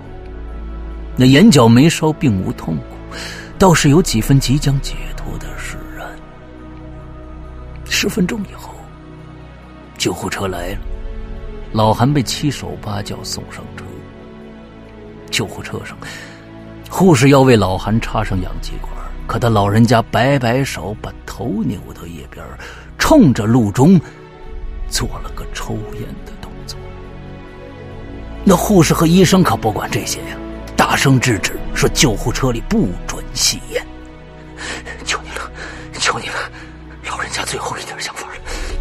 [1.17, 2.83] 那眼角眉梢并无痛苦，
[3.59, 6.07] 倒是有几分即将解脱的释然。
[7.87, 8.75] 十分钟以后，
[9.97, 10.79] 救护车来了，
[11.73, 13.85] 老韩被七手八脚送上车。
[15.31, 15.97] 救护车上，
[16.89, 18.91] 护士要为老韩插上氧气管。
[19.27, 22.43] 可他老人家摆摆手，把头扭到一边，
[22.97, 24.01] 冲着路中
[24.89, 26.79] 做了个抽烟的动作。
[28.43, 30.37] 那护士和医生可不管这些呀，
[30.75, 33.87] 大声制止说：“救护车里不准吸烟。”
[35.05, 35.51] 求你了，
[36.01, 36.35] 求你了，
[37.07, 38.35] 老人家最后一点想法了，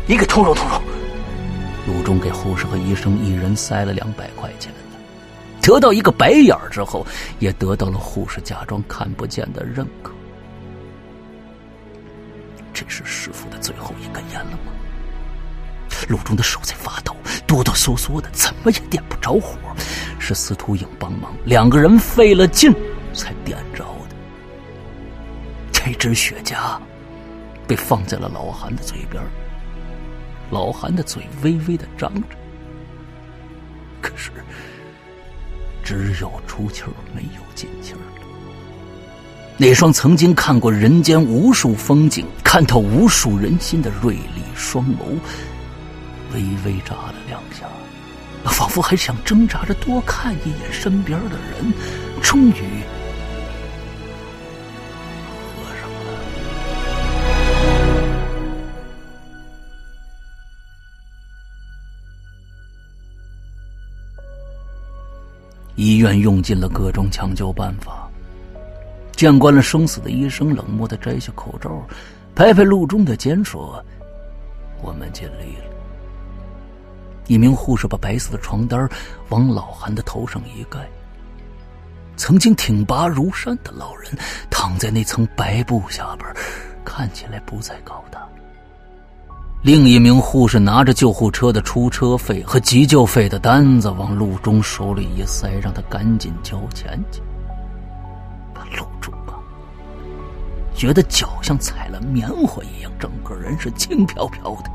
[0.05, 0.81] 你给通融通融。
[1.87, 4.73] 鲁中给护士和医生一人塞了两百块钱，
[5.61, 7.07] 得到一个白眼之后，
[7.39, 10.11] 也得到了护士假装看不见的认可。
[12.73, 14.73] 这是师傅的最后一根烟了吗？
[16.09, 17.15] 鲁中的手在发抖，
[17.47, 19.57] 哆哆嗦嗦的，怎么也点不着火。
[20.19, 22.69] 是司徒影帮忙，两个人费了劲
[23.13, 24.15] 才点着的。
[25.71, 26.77] 这支雪茄
[27.65, 29.23] 被放在了老韩的嘴边，
[30.49, 32.21] 老韩的嘴微微的张着，
[34.01, 34.31] 可是
[35.83, 37.99] 只有出气儿，没有进气儿。
[39.57, 45.17] 那双曾经看过人间无数风景、看透无数人心的锐利双眸，
[46.33, 47.65] 微微眨了两下，
[48.51, 51.73] 仿佛还想挣扎着多看一眼身边的人，
[52.21, 52.83] 终于
[65.77, 68.09] 医院用尽了各种抢救办法。
[69.15, 71.81] 见惯了生死的医生冷漠的摘下口罩，
[72.35, 73.83] 拍拍路中的肩说
[74.81, 75.75] ：“我们尽力了。”
[77.27, 78.89] 一名护士把白色的床单
[79.29, 80.79] 往老韩的头上一盖。
[82.15, 84.11] 曾经挺拔如山的老人
[84.49, 86.27] 躺在那层白布下边，
[86.83, 88.26] 看起来不再高大。
[89.63, 97.21] 另一名护士拿着救护车的出车费和急救费的单子往路中手里一塞，让他赶紧交钱去。
[98.77, 99.35] 露珠啊，
[100.73, 104.69] 觉得脚像踩了棉花一样，整个人是轻飘飘的。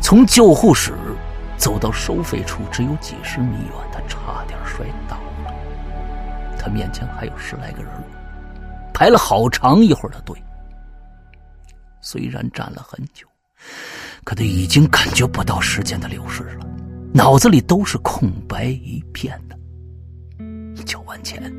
[0.00, 0.94] 从救护室
[1.56, 5.54] 走到收费处只有几十米远，他差点摔倒了。
[6.58, 7.92] 他面前还有十来个人，
[8.94, 10.34] 排了好长一会儿的队。
[12.00, 13.26] 虽然站了很久，
[14.24, 16.66] 可他已经感觉不到时间的流逝了，
[17.12, 19.56] 脑子里都是空白一片的。
[20.84, 21.52] 交完钱。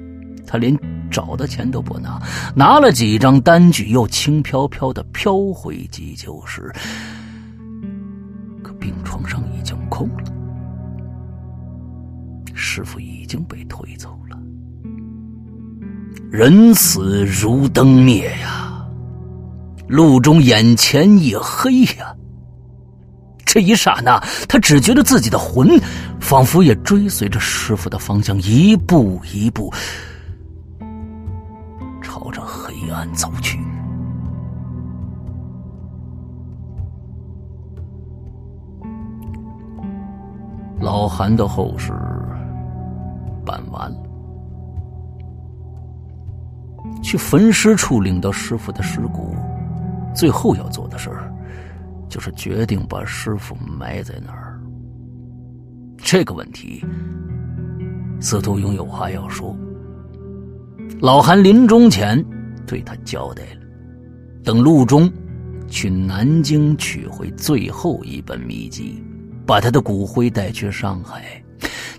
[0.47, 0.78] 他连
[1.10, 2.22] 找的钱都不拿，
[2.54, 6.70] 拿了几张单据，又轻飘飘的飘回急救室。
[8.62, 10.26] 可病床上已经空了，
[12.54, 14.38] 师傅已经被推走了。
[16.30, 18.70] 人死如灯灭呀，
[19.92, 22.16] 路中眼前一黑呀。
[23.46, 24.18] 这一刹那，
[24.48, 25.78] 他只觉得自己的魂
[26.22, 29.70] 仿佛也追随着师傅的方向，一步一步
[32.02, 33.06] 朝着黑暗。
[33.14, 33.60] 走去，
[40.80, 41.92] 老韩的后事
[43.46, 43.98] 办完了，
[47.04, 49.36] 去焚尸处领到师傅的尸骨，
[50.14, 51.32] 最后要做的事儿，
[52.09, 54.59] 就是决定把师傅埋在哪儿。
[55.97, 56.84] 这个问题，
[58.20, 59.55] 司徒勇有话要说。
[60.99, 62.24] 老韩临终前。
[62.68, 63.62] 对他交代了，
[64.45, 65.12] 等陆中
[65.68, 69.03] 去南京取回最后一本秘籍，
[69.45, 71.43] 把他的骨灰带去上海，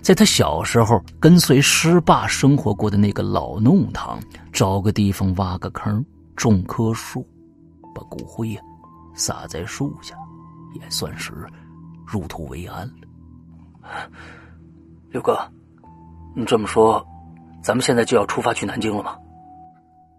[0.01, 4.19] 在他小时候跟随师爸生活过的那个老弄堂，
[4.51, 6.03] 找个地方挖个坑，
[6.35, 7.23] 种棵树，
[7.93, 8.61] 把骨灰呀
[9.15, 10.15] 撒在树下，
[10.73, 11.31] 也算是
[12.05, 14.09] 入土为安了。
[15.09, 15.39] 刘哥，
[16.35, 17.05] 你这么说，
[17.61, 19.17] 咱们现在就要出发去南京了吗？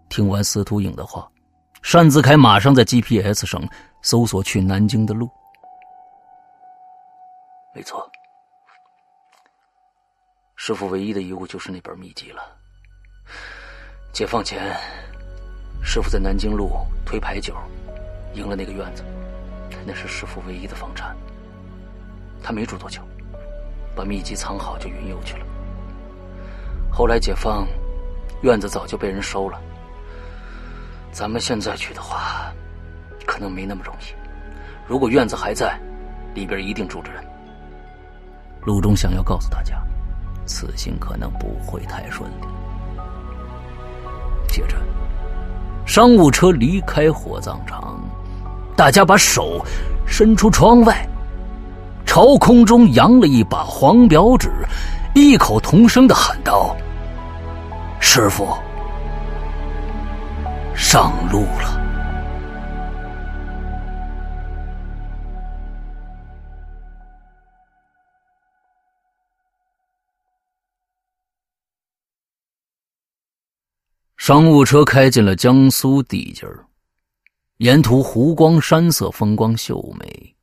[0.09, 1.29] 听完司徒影的话，
[1.91, 3.61] 单子凯马上在 GPS 上
[4.01, 5.29] 搜索去南京的路。
[7.73, 8.09] 没错，
[10.55, 12.41] 师傅唯一的遗物就是那本秘籍了。
[14.13, 14.73] 解放前，
[15.87, 16.71] 师傅在南京路
[17.05, 17.55] 推牌九，
[18.33, 19.03] 赢了那个院子，
[19.85, 21.15] 那是师傅唯一的房产。
[22.41, 23.01] 他没住多久，
[23.95, 25.45] 把秘籍藏好就云游去了。
[26.91, 27.67] 后来解放，
[28.41, 29.61] 院子早就被人收了。
[31.11, 32.51] 咱们现在去的话，
[33.25, 34.05] 可能没那么容易。
[34.87, 35.79] 如果院子还在，
[36.33, 37.23] 里边一定住着人。
[38.63, 39.81] 陆中想要告诉大家，
[40.47, 42.47] 此行可能不会太顺利。
[44.47, 44.75] 接着，
[45.85, 47.99] 商务车离开火葬场，
[48.75, 49.63] 大家把手
[50.05, 51.07] 伸出窗外，
[52.05, 54.51] 朝空中扬了一把黄表纸，
[55.13, 56.75] 异口同声的喊道
[58.01, 58.47] ：“师傅！”
[60.75, 61.84] 上路了。
[74.27, 76.65] 商务车开进了江苏地界儿，
[77.57, 80.35] 沿途湖光山色，风光秀美。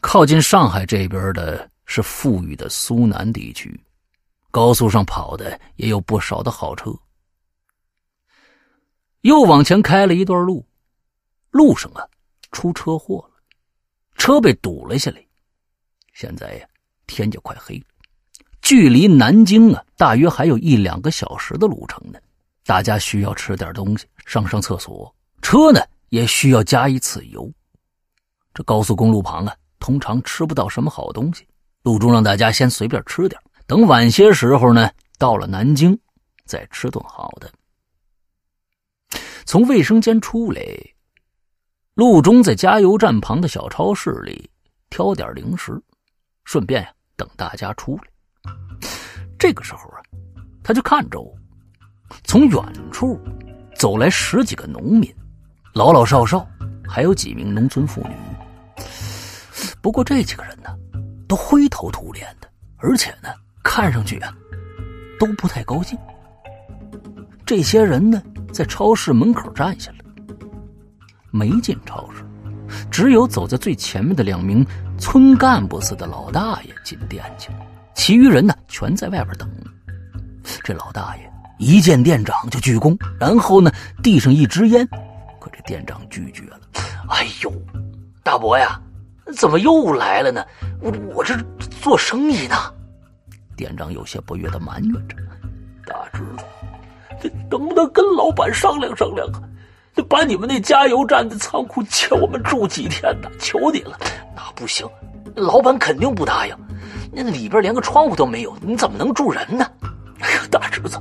[0.00, 3.80] 靠近上海这边的是富裕的苏南地区，
[4.50, 6.92] 高速上跑的也有不少的好车。
[9.20, 10.66] 又往前开了一段路，
[11.52, 12.02] 路上啊
[12.50, 13.40] 出车祸了，
[14.16, 15.24] 车被堵了下来。
[16.14, 16.66] 现在呀
[17.06, 17.84] 天就快黑了，
[18.60, 22.18] 距离南京啊大约还有一两个小时的路程呢。
[22.64, 25.80] 大家需要吃点东西，上上厕所，车呢
[26.10, 27.50] 也需要加一次油。
[28.54, 31.46] 这高速公路旁啊，通常吃不到什么好东西。
[31.82, 35.98] 陆中让大家先随便吃点，等晚些时候呢，到了南京
[36.44, 37.50] 再吃顿好的。
[39.46, 40.62] 从卫生间出来，
[41.94, 44.48] 陆中在加油站旁的小超市里
[44.90, 45.82] 挑点零食，
[46.44, 48.52] 顺便呀等大家出来。
[49.38, 50.02] 这个时候啊，
[50.62, 51.34] 他就看着我
[52.24, 53.20] 从远处
[53.76, 55.12] 走来十几个农民，
[55.74, 56.46] 老老少少，
[56.86, 58.14] 还有几名农村妇女。
[59.80, 60.68] 不过这几个人呢，
[61.26, 62.48] 都灰头土脸的，
[62.78, 63.28] 而且呢，
[63.62, 64.32] 看上去啊，
[65.18, 65.98] 都不太高兴。
[67.46, 68.22] 这些人呢？
[68.52, 69.98] 在超市门口站下了，
[71.30, 72.24] 没进超市，
[72.90, 74.66] 只有走在最前面的两名
[74.98, 77.58] 村干部似的老大爷进店去了，
[77.94, 79.48] 其余人呢全在外边等。
[80.64, 81.29] 这老大爷
[81.60, 83.70] 一见店长就鞠躬，然后呢
[84.02, 84.88] 递上一支烟，
[85.38, 86.58] 可这店长拒绝了。
[87.10, 87.52] 哎呦，
[88.22, 88.80] 大伯呀，
[89.36, 90.42] 怎么又来了呢？
[90.80, 91.36] 我我这
[91.82, 92.56] 做生意呢。
[93.54, 95.16] 店长有些不悦的埋怨着。
[95.86, 96.44] 大侄子。
[97.20, 99.42] 这能不能跟老板商量商量啊？
[100.08, 103.28] 把你们那加油站的仓库借我们住几天呢？
[103.38, 103.98] 求你了！
[104.34, 104.88] 那不行，
[105.34, 106.56] 老板肯定不答应。
[107.12, 109.66] 那里边连个窗户都没有，你怎么能住人呢？
[110.20, 110.98] 哎呀，大侄子，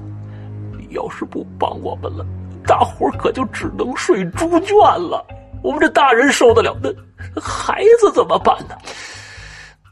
[0.89, 2.25] 要是不帮我们了，
[2.65, 5.25] 大伙可就只能睡猪圈了。
[5.61, 8.75] 我们这大人受得了，那孩子怎么办呢？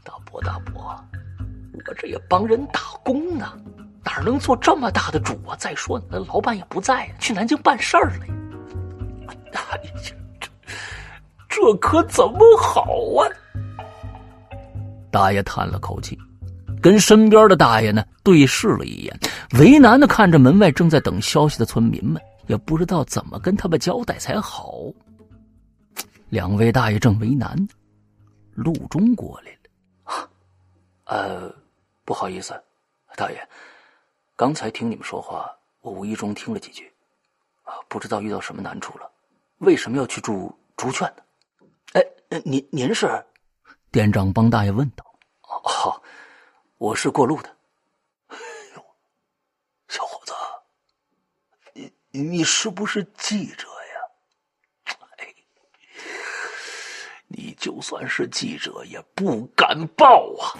[0.04, 0.94] 大伯，大伯，
[1.86, 3.52] 我这也帮人打工呢。
[4.04, 5.54] 哪能做这么大的主啊？
[5.58, 8.24] 再说那老板也不在，去南京办事儿了。
[9.28, 9.60] 哎呀，
[10.40, 10.48] 这
[11.48, 12.82] 这可怎么好
[13.18, 13.28] 啊？
[15.10, 16.18] 大爷叹了口气，
[16.82, 19.20] 跟身边的大爷呢对视了一眼，
[19.58, 24.74] 为难的看着门外正在等消息的村民们，也不知道怎么跟他们交代才好。
[26.28, 27.68] 两位大爷正为难，
[28.54, 30.28] 陆中过来了。
[31.04, 31.54] 呃，
[32.04, 32.60] 不好意思，
[33.16, 33.48] 大爷。
[34.36, 35.50] 刚才听你们说话，
[35.80, 36.92] 我无意中听了几句，
[37.64, 39.10] 啊，不知道遇到什么难处了，
[39.58, 41.22] 为什么要去住猪圈呢？
[41.94, 43.24] 哎，您您是？
[43.90, 45.04] 店长帮大爷问道。
[45.42, 46.02] 哦，
[46.78, 47.48] 我是过路的。
[48.28, 48.36] 哎
[48.76, 48.84] 呦，
[49.88, 50.32] 小伙子，
[51.74, 54.94] 你你是不是记者呀？
[55.16, 55.26] 哎，
[57.26, 60.54] 你就算是记者，也不敢报啊！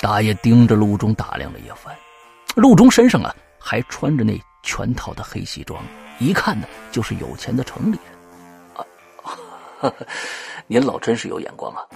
[0.00, 1.96] 大爷盯着陆中打量了一番。
[2.56, 5.80] 陆中身上啊，还穿着那全套的黑西装，
[6.18, 8.84] 一看呢就是有钱的城里人。
[9.82, 9.94] 啊，
[10.66, 11.86] 您老真是有眼光啊！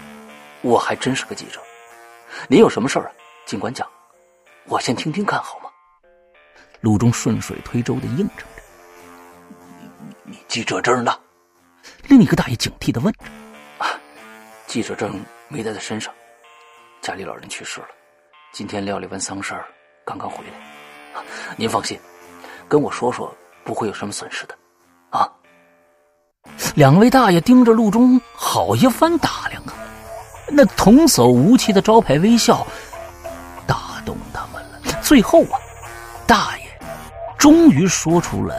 [0.62, 1.60] 我还真是个记者。
[2.48, 3.12] 您有什么事儿啊？
[3.46, 3.88] 尽管讲，
[4.66, 5.70] 我先听听看好吗？
[6.80, 8.44] 陆中顺水推舟的应承着。
[9.78, 11.18] 你你记者证呢？
[12.08, 13.24] 另一个大爷警惕的问着。
[13.78, 13.88] 啊，
[14.66, 16.12] 记者证没带在身上，
[17.00, 17.88] 家里老人去世了，
[18.52, 19.66] 今天料理完丧事儿。
[20.04, 21.22] 刚刚回来，
[21.56, 21.98] 您放心，
[22.68, 24.56] 跟我说说，不会有什么损失的。
[25.10, 25.30] 啊？
[26.74, 29.73] 两位大爷盯着陆中好一番打量啊，
[30.56, 32.64] 那童叟无欺的招牌微笑
[33.66, 35.02] 打动他们了。
[35.02, 35.58] 最后啊，
[36.28, 36.64] 大爷
[37.36, 38.54] 终于说出了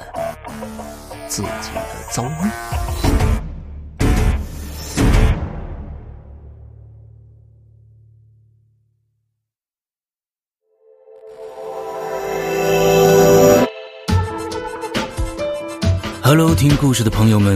[1.29, 1.81] 自己的
[2.11, 2.49] 遭遇。
[16.21, 17.55] Hello，听故事的朋友们，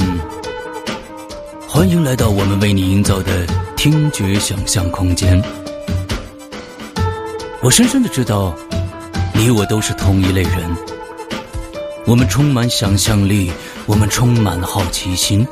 [1.67, 3.45] 欢迎来到我们为你营造的
[3.81, 5.41] 听觉想象空间。
[7.61, 8.53] 我深深的知道，
[9.33, 10.75] 你我都是同一类人。
[12.05, 13.49] 我们充满想象力，
[13.85, 15.47] 我们充满好奇心，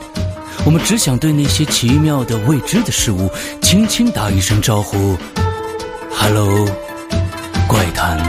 [0.65, 5.17] 我们只想对那些奇妙的未知的事物轻轻打一声招呼
[6.11, 6.67] ：“Hello，
[7.65, 8.19] 怪谈。”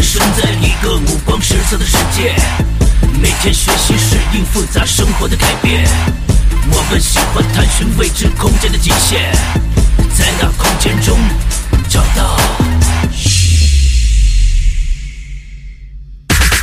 [0.00, 2.34] 生在一个五光十色的世界，
[3.20, 5.84] 每天学习适应复杂生活的改变。
[6.70, 9.32] 我们喜欢探寻未知空间的极限，
[10.16, 11.18] 在那空间中
[11.88, 12.38] 找到。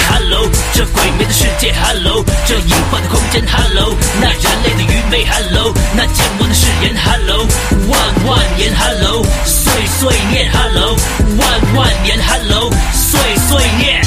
[0.08, 7.46] Hello，这鬼魅的世界，Hello，这隐幻的空间，Hello，那人类的愚昧，Hello，那健忘的誓言，Hello，
[7.90, 10.96] 万万年，Hello，碎碎念，Hello，
[11.38, 12.72] 万万年，Hello。
[12.94, 14.02] 碎碎念。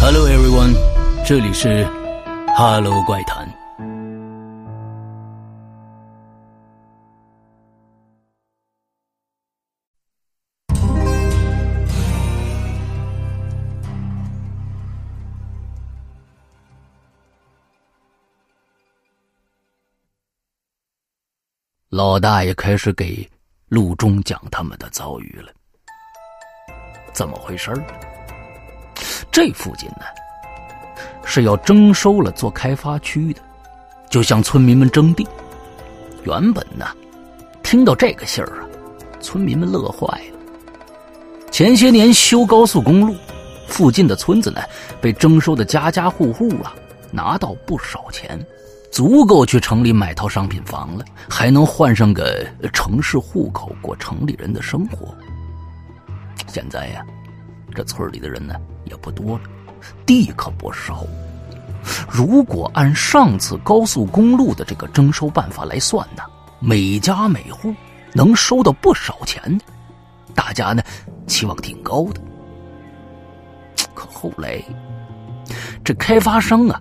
[0.00, 0.74] Hello everyone，
[1.28, 1.84] 这里是
[2.56, 3.44] 哈喽怪谈。
[21.88, 23.28] 老大爷开始给
[23.66, 25.52] 陆中讲他们的遭遇了，
[27.12, 27.84] 怎么回事儿？
[29.32, 30.04] 这附近呢，
[31.26, 33.42] 是要征收了做开发区的，
[34.08, 35.26] 就向村民们征地。
[36.24, 36.86] 原本呢，
[37.62, 38.64] 听到这个信儿啊，
[39.20, 40.38] 村民们乐坏了。
[41.50, 43.14] 前些年修高速公路，
[43.68, 44.62] 附近的村子呢，
[45.00, 46.72] 被征收的家家户户啊，
[47.10, 48.40] 拿到不少钱，
[48.90, 55.14] 足够去城里买套商品房了，还能换上个城市户口，过城里人的生活。
[56.46, 57.04] 现在呀。
[57.74, 58.54] 这村里的人呢
[58.86, 59.40] 也不多了，
[60.04, 61.04] 地可不少。
[62.08, 66.22] 如果按上次高速公路的这个征收办法来算呢，
[66.58, 67.72] 每家每户
[68.12, 69.60] 能收到不少钱
[70.34, 70.82] 大家呢
[71.26, 72.20] 期望挺高的。
[73.94, 74.60] 可后来，
[75.84, 76.80] 这开发商啊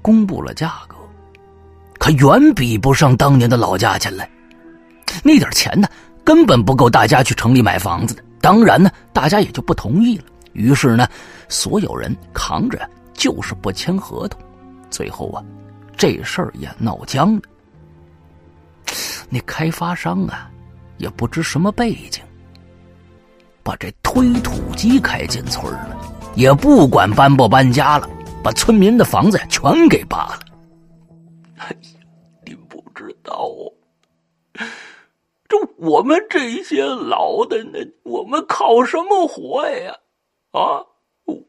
[0.00, 0.96] 公布了价格，
[1.98, 4.26] 可远比不上当年的老价钱了。
[5.22, 5.86] 那点钱呢，
[6.24, 8.24] 根本不够大家去城里买房子的。
[8.40, 10.24] 当然呢，大家也就不同意了。
[10.52, 11.06] 于是呢，
[11.52, 14.40] 所有人扛着就是不签合同。
[14.88, 15.44] 最后啊，
[15.98, 17.42] 这事儿也闹僵了。
[19.28, 20.50] 那开发商啊，
[20.96, 22.24] 也不知什么背景，
[23.62, 25.96] 把这推土机开进村了，
[26.36, 28.08] 也不管搬不搬家了，
[28.42, 30.40] 把村民的房子全给扒了。
[31.58, 32.00] 哎呀，
[32.46, 33.50] 您不知道
[34.54, 34.66] 啊。
[35.48, 39.94] 这我们这些老的呢，我们靠什么活呀？
[40.50, 40.84] 啊，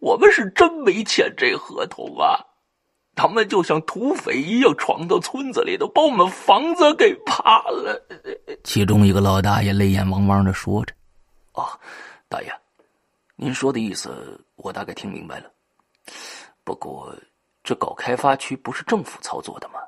[0.01, 2.39] 我们是真没签这合同啊！
[3.15, 8.03] 他们就像土匪一样闯到村子里头，把我们房子给扒了。
[8.63, 10.95] 其中一个老大爷泪眼汪汪的说着
[11.53, 11.79] ：“啊，
[12.27, 12.51] 大爷，
[13.35, 15.51] 您说的意思我大概听明白了。
[16.63, 17.15] 不过，
[17.63, 19.79] 这搞开发区不是政府操作的吗？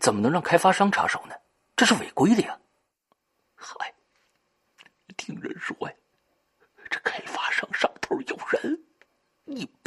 [0.00, 1.34] 怎么能让开发商插手呢？
[1.76, 2.58] 这是违规的呀！”
[3.54, 3.94] 嗨，
[5.16, 5.94] 听人说呀，
[6.90, 8.76] 这开发商上头有人，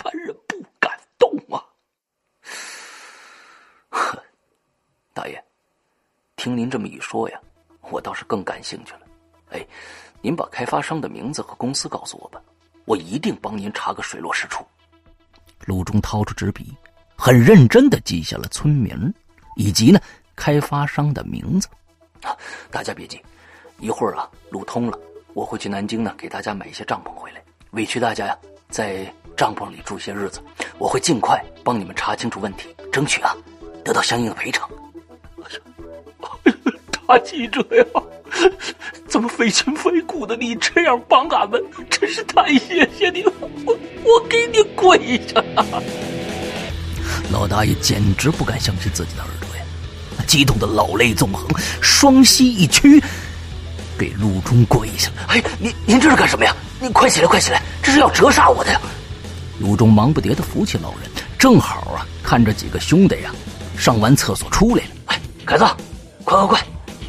[0.05, 1.57] 一般人不敢动啊。
[3.89, 4.23] 呵，
[5.15, 5.43] 大爷，
[6.35, 7.39] 听您这么一说呀，
[7.89, 8.99] 我倒是更感兴趣了。
[9.49, 9.65] 哎，
[10.21, 12.39] 您把开发商的名字和公司告诉我吧，
[12.85, 14.63] 我一定帮您查个水落石出。
[15.65, 16.71] 鲁中掏出纸笔，
[17.17, 19.11] 很认真的记下了村名
[19.55, 19.99] 以及呢
[20.35, 21.67] 开发商的名字。
[22.21, 22.37] 啊，
[22.69, 23.19] 大家别急。
[23.79, 24.99] 一会儿啊，路通了，
[25.33, 28.37] 我会去南京呢，给大家买一些帐篷回来，委屈大家呀，
[28.69, 30.39] 在帐篷里住些日子。
[30.77, 33.35] 我会尽快帮你们查清楚问题，争取啊，
[33.83, 34.69] 得到相应的赔偿。
[37.07, 37.85] 大记者呀，
[39.07, 43.31] 怎么非亲非故的，你这样帮俺们，真是太谢谢你了，
[43.65, 45.43] 我我给你跪下。
[47.31, 49.63] 老大爷简直不敢相信自己的耳朵呀，
[50.27, 51.47] 激动的老泪纵横，
[51.81, 53.01] 双膝一屈。
[53.97, 55.27] 给陆中跪下了！
[55.29, 56.53] 哎，您您这是干什么呀？
[56.81, 57.61] 您快起来，快起来！
[57.81, 58.81] 这是要折杀我的呀！
[59.59, 63.31] 陆中忙不迭的扶起老人，正好啊，看着几个兄弟呀，
[63.77, 64.89] 上完厕所出来了。
[65.07, 65.65] 哎，凯子，
[66.23, 66.61] 快快快，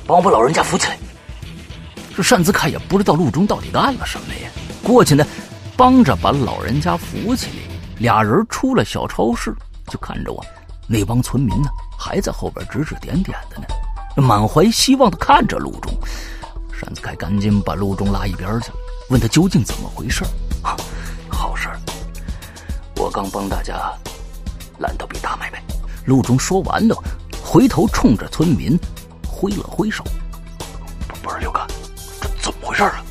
[0.07, 0.99] 帮我把老人家扶起来！
[2.16, 4.51] 这单子凯也不知道陆中到底干了什么呀，
[4.82, 5.26] 过去呢，
[5.76, 7.76] 帮着把老人家扶起来。
[7.99, 9.55] 俩人出了小超市，
[9.88, 10.44] 就看着我，
[10.86, 11.68] 那帮村民呢，
[11.99, 15.92] 还在后边指指点点的呢，满怀希望的看着陆中。
[16.80, 18.70] 单子凯赶紧把陆中拉一边去，
[19.09, 20.24] 问他究竟怎么回事
[20.62, 20.76] 啊，
[21.28, 21.68] 好事
[22.97, 23.92] 我刚帮大家
[24.78, 25.62] 拦到笔大买卖。
[26.05, 26.97] 陆中说完了，
[27.44, 28.78] 回头冲着村民
[29.26, 30.05] 挥了挥手。
[31.22, 31.61] 不是六哥，
[32.20, 33.03] 这怎么回事啊？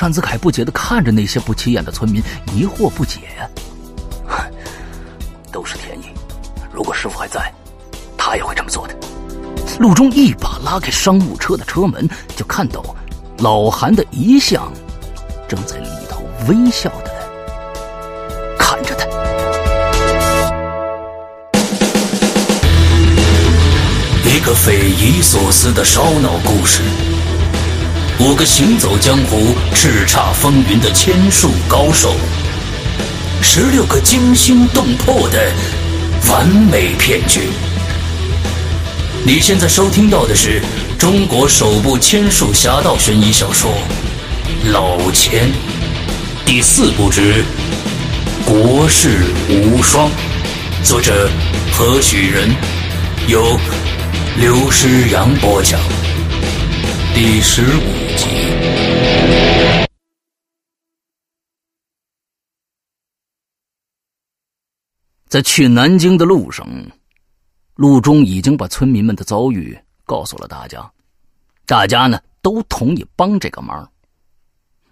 [0.00, 2.22] 单子凯不解的看着那些不起眼的村民，
[2.54, 3.48] 疑惑不解呀。
[5.50, 6.04] 都是天意。
[6.72, 7.52] 如果师傅还在，
[8.16, 8.94] 他也会这么做的。
[9.80, 12.80] 陆中一把拉开商务车的车门，就看到
[13.38, 14.72] 老韩的遗像
[15.48, 17.07] 正在里头微笑的
[24.48, 26.80] 个匪夷所思的烧脑故事，
[28.18, 32.14] 五个行走江湖、叱咤风云的千术高手。
[33.42, 35.52] 十六个惊心动魄的
[36.30, 37.50] 完美骗局。
[39.22, 40.62] 你现在收听到的是
[40.98, 43.70] 中国首部千术侠盗悬疑小说
[44.72, 45.46] 《老千》
[46.46, 47.44] 第四部之
[48.46, 50.08] 《国士无双》，
[50.82, 51.28] 作者
[51.70, 52.48] 何许人？
[53.26, 53.60] 由
[54.40, 55.80] 刘诗阳播讲。
[57.12, 58.28] 第十五集。
[65.26, 66.64] 在去南京的路上，
[67.74, 70.88] 陆中已经把村民们的遭遇告诉了大家，
[71.66, 73.90] 大家呢都同意帮这个忙。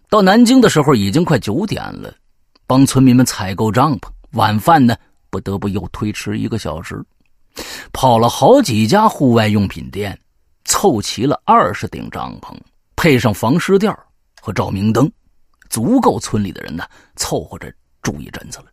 [0.08, 2.12] 到南京的时候已经快九点了，
[2.66, 4.96] 帮村民们采购帐篷，晚饭呢
[5.30, 7.00] 不得不又推迟一个小时。
[7.92, 10.18] 跑了好几家户外用品店，
[10.64, 12.56] 凑齐了二十顶帐篷，
[12.96, 13.96] 配上防湿垫
[14.40, 15.10] 和照明灯，
[15.68, 16.84] 足够村里的人呢
[17.16, 18.66] 凑合着住一阵子了。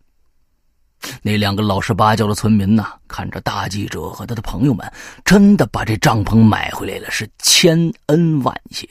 [1.22, 4.90] 那两个老实巴交的村民呢，看着大记者和他的朋友们，
[5.26, 8.88] 真的把这帐篷买回来了，是千恩万谢。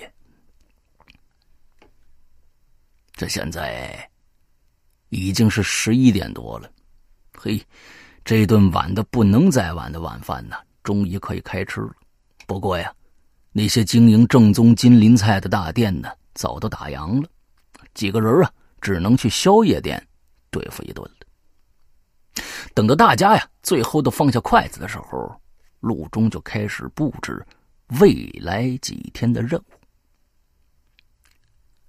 [3.15, 4.11] 这现在
[5.09, 6.71] 已经是十一点多了，
[7.35, 7.63] 嘿，
[8.25, 11.93] 这顿晚的不能再晚的晚饭呢，终于可以开吃了。
[12.47, 12.93] 不过呀，
[13.53, 17.29] 那些经营正宗金鳞菜的大店呢，早都打烊了，
[17.95, 20.01] 几个人啊，只能去宵夜店
[20.51, 22.43] 对付一顿了。
[22.75, 25.35] 等到大家呀最后都放下筷子的时候，
[25.81, 27.45] 陆中就开始布置
[28.01, 29.65] 未来几天的任务。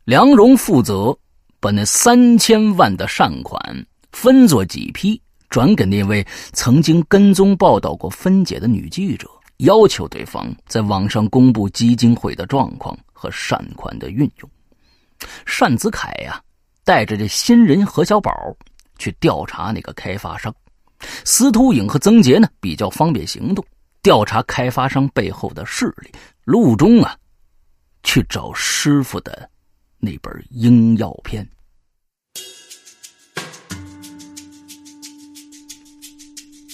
[0.04, 1.18] 梁荣负责
[1.62, 5.22] 把那三千万的善款分作几批，
[5.54, 14.50] 转给那位曾经跟踪报道过分解的女记者，要求对方在网上公布基金会的状况和善款的运用。
[15.46, 16.42] 单子凯呀，
[16.84, 18.34] 带着这新人何小宝
[18.98, 20.52] 去调查那个开发商。
[21.24, 23.64] 司徒影和曾杰呢比较方便行动，
[24.02, 26.10] 调查开发商背后的势力。
[26.46, 27.16] 陆中啊，
[28.02, 29.48] 去找师傅的
[30.00, 31.48] 那本英药片。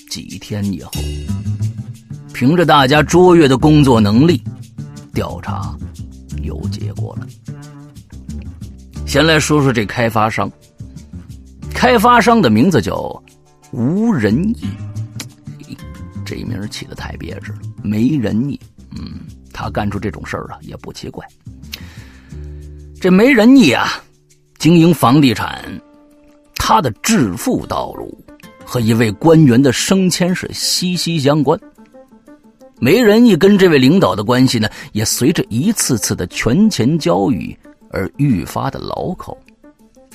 [0.10, 0.92] 几天以后，
[2.34, 4.44] 凭着大家卓越的工作能力，
[5.14, 5.78] 调查
[6.42, 7.28] 有结果了。
[9.06, 10.52] 先来说说这开发商，
[11.74, 13.24] 开发商的名字叫。
[13.72, 15.78] 吴仁义，
[16.26, 18.60] 这名起的太别致了，没仁义。
[18.98, 19.20] 嗯，
[19.54, 21.24] 他干出这种事儿啊，也不奇怪。
[23.00, 24.02] 这没仁义啊，
[24.58, 25.64] 经营房地产，
[26.56, 28.20] 他的致富道路
[28.70, 31.60] 和一位官员的升迁是息息相关。
[32.80, 37.58] 没仁义跟这位领导的关系呢，也随着一次次的权钱交易
[37.90, 39.36] 而愈发的牢靠，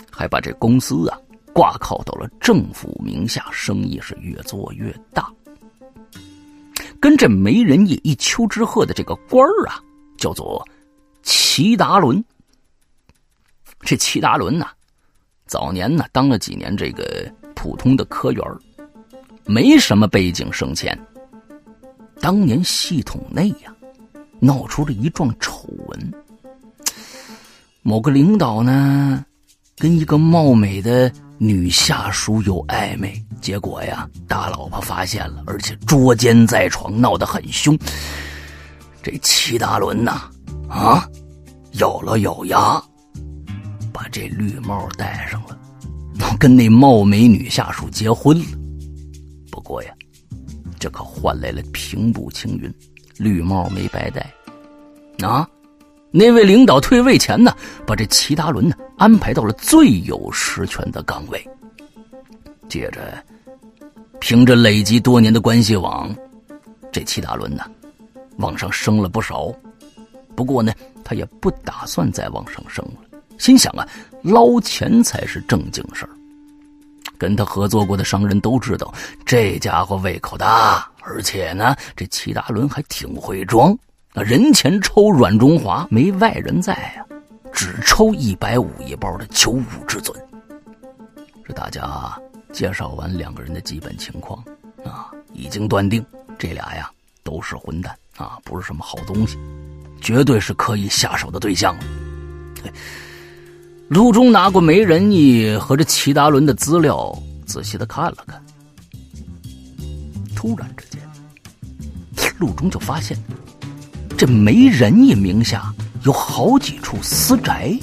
[0.09, 1.18] 还把这公司啊。
[1.52, 5.28] 挂靠到了政府名下，生意是越做越大。
[7.00, 9.82] 跟这没人义一丘之貉的这个官儿啊，
[10.16, 10.64] 叫做
[11.24, 12.24] 齐达伦。
[13.80, 14.68] 这齐达伦呐，
[15.46, 17.28] 早年呢当了几年这个
[17.65, 18.45] 普通的科员
[19.47, 20.95] 没什么背景升迁。
[22.21, 23.75] 当年系统内呀，
[24.39, 26.12] 闹出了一桩丑闻。
[27.81, 29.25] 某个领导呢，
[29.79, 31.11] 跟一个貌美的。
[31.39, 37.77] 女下属有暧昧，结果呀，大老婆发现了，而且捉奸在床，闹得很凶。
[39.03, 40.31] 这齐达伦呐，
[40.69, 41.09] 啊，
[41.73, 42.81] 咬了咬牙，
[43.93, 45.59] 把这绿帽戴上了。
[46.39, 48.47] 跟那貌美女下属结婚了。
[49.51, 49.91] 不过呀，
[50.79, 52.73] 这可换来了平步青云，
[53.17, 54.33] 绿帽没白戴。
[55.27, 55.49] 啊，
[56.11, 57.55] 那位领导退位前呢，
[57.87, 61.49] 把这齐达伦呢安排到了最有实权的岗位。
[62.69, 63.25] 接着，
[64.21, 66.15] 凭着累积多年的关系网，
[66.91, 67.65] 这齐达伦呢，
[68.39, 69.53] 往上升了不少。
[70.35, 70.73] 不过呢，
[71.05, 73.03] 他也不打算再往上升了，
[73.39, 73.87] 心想啊，
[74.22, 76.11] 捞钱才是正经事儿。
[77.16, 78.93] 跟他合作过的商人都知道，
[79.24, 83.76] 这家伙胃口大，而且呢，这齐达伦还挺会装。
[84.14, 87.05] 人前抽软中华，没外人在呀，
[87.53, 90.16] 只抽一百五一包的九五至尊。
[91.47, 92.16] 这大家
[92.53, 94.43] 介绍完两个人的基本情况
[94.85, 96.05] 啊，已经断定
[96.39, 96.91] 这俩呀
[97.22, 99.39] 都是混蛋啊，不是什么好东西。
[100.01, 101.76] 绝对是可以下手的对象。
[103.89, 107.16] 陆中拿过梅仁义和这齐达伦的资料，
[107.47, 108.43] 仔细的看了看。
[110.35, 111.01] 突然之间，
[112.39, 113.16] 陆中就发现，
[114.16, 115.72] 这梅仁义名下
[116.05, 117.78] 有好几处私宅，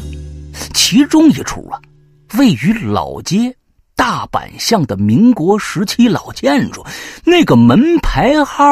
[0.74, 1.80] 其中一处啊，
[2.38, 3.56] 位于老街
[3.96, 6.86] 大板巷的民国时期老建筑，
[7.24, 8.68] 那个门牌号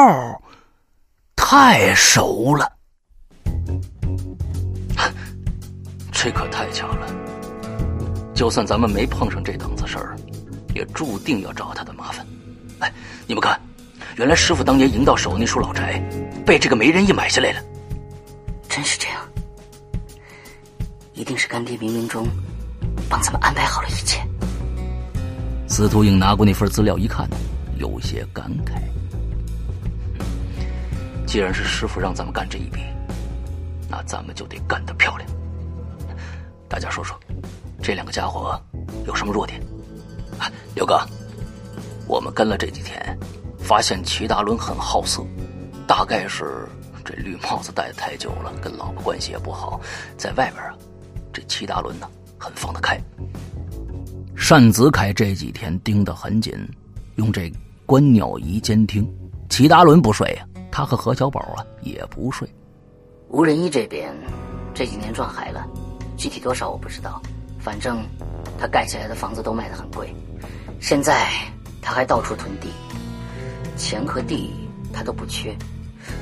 [1.36, 2.70] 太熟了。
[6.12, 7.06] 这可太巧了！
[8.40, 10.16] 就算咱们没碰上这档子事儿，
[10.74, 12.26] 也注定要找他的麻烦。
[12.78, 12.90] 哎，
[13.26, 13.60] 你们看，
[14.16, 16.02] 原来师傅当年赢到手那处老宅，
[16.46, 17.60] 被这个媒人一买下来了。
[18.66, 19.20] 真是这样，
[21.12, 22.26] 一定是干爹冥冥中
[23.10, 24.26] 帮咱们安排好了一切。
[25.68, 27.28] 司徒颖拿过那份资料一看，
[27.76, 28.80] 有些感慨。
[31.26, 32.80] 既然是师傅让咱们干这一笔，
[33.86, 35.28] 那咱们就得干得漂亮。
[36.70, 37.20] 大家说说，
[37.82, 38.60] 这两个家伙
[39.06, 39.60] 有什么弱点？
[40.38, 41.00] 啊，刘哥，
[42.06, 43.18] 我们跟了这几天，
[43.58, 45.22] 发现齐达伦很好色，
[45.86, 46.68] 大概是
[47.04, 49.80] 这绿帽子戴的太久了，跟老婆关系也不好。
[50.16, 50.74] 在外边啊，
[51.32, 52.08] 这齐达伦呢
[52.38, 53.00] 很放得开。
[54.48, 56.52] 单子凯这几天盯得很紧，
[57.14, 57.52] 用这
[57.86, 59.08] 观鸟仪监听。
[59.48, 62.48] 齐达伦不睡呀，他和何小宝啊也不睡。
[63.28, 64.12] 吴仁一这边
[64.74, 65.66] 这几年撞海了。
[66.16, 67.22] 具体多少我不知道，
[67.60, 68.02] 反正
[68.58, 70.14] 他盖起来的房子都卖得很贵。
[70.80, 71.28] 现在
[71.82, 72.68] 他还到处囤地，
[73.76, 74.50] 钱和地
[74.92, 75.54] 他都不缺，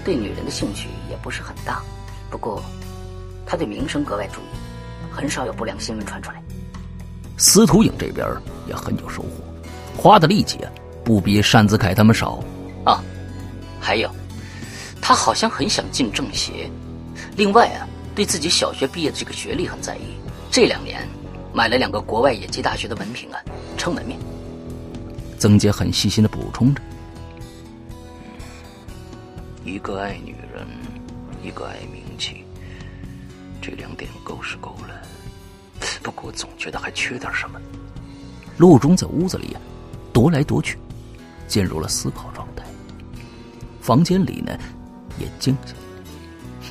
[0.04, 1.82] 对女人的兴趣也不是很大。
[2.30, 2.62] 不过
[3.46, 6.42] 他对名声格外注意，很少有不良新闻传出来。
[7.36, 8.26] 司徒影这边
[8.66, 9.28] 也很有收获，
[9.96, 10.58] 花的力气
[11.04, 12.42] 不比单子凯他们少
[12.84, 13.02] 啊。
[13.80, 14.10] 还有，
[15.00, 16.70] 他好像很想进政协。
[17.36, 17.86] 另外啊。
[18.18, 20.00] 对自己小学毕业的这个学历很在意，
[20.50, 21.06] 这两年
[21.52, 23.40] 买了两个国外野鸡大学的文凭啊，
[23.76, 24.18] 撑门面。
[25.38, 26.82] 曾杰很细心的补充着
[29.64, 30.66] ：“一个爱女人，
[31.42, 32.44] 一个爱名气，
[33.62, 35.00] 这两点够是够了，
[36.02, 37.60] 不过总觉得还缺点什么。”
[38.58, 39.60] 陆中在屋子里呀，
[40.12, 40.76] 踱来踱去，
[41.46, 42.64] 进入了思考状态。
[43.80, 44.58] 房间里呢，
[45.18, 45.78] 也静下来。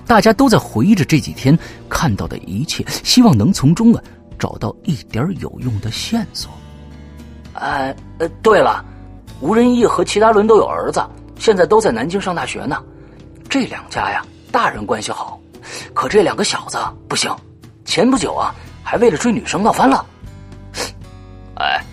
[0.05, 1.57] 大家都在回忆着这几天
[1.89, 4.03] 看到的一切，希望能从中啊
[4.37, 6.51] 找到一点有用的线索。
[7.53, 8.83] 哎，呃，对了，
[9.41, 11.01] 吴仁义和齐达伦都有儿子，
[11.37, 12.83] 现在都在南京上大学呢。
[13.49, 15.39] 这两家呀，大人关系好，
[15.93, 16.77] 可这两个小子
[17.07, 17.33] 不行。
[17.85, 20.05] 前不久啊，还为了追女生闹翻了。
[21.55, 21.83] 哎，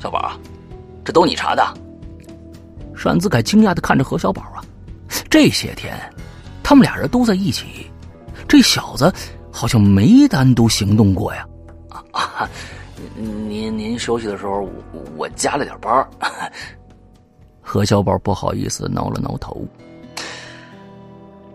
[0.00, 0.32] 小宝，
[1.04, 1.66] 这都你查的？
[3.02, 4.62] 单子凯惊讶的看着何小宝啊，
[5.30, 5.98] 这些天。
[6.62, 7.90] 他们俩人都在一起，
[8.46, 9.10] 这小子
[9.50, 11.46] 好像没单独行动过呀。
[12.38, 12.50] 啊，
[13.14, 16.08] 您您休息的时候，我我加了点班。
[17.62, 19.64] 何小宝不好意思挠了挠头。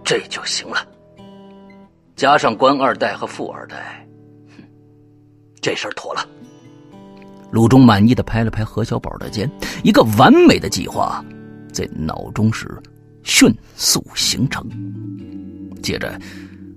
[0.04, 0.78] 这就行了，
[2.16, 4.08] 加上官二代和富二代，
[5.62, 6.26] 这事儿妥了。
[7.52, 9.50] 鲁中满意的拍了拍何小宝的肩，
[9.84, 11.24] 一个完美的计划
[11.72, 12.68] 在脑中时。
[13.26, 14.62] 迅速形成。
[15.82, 16.20] 接着，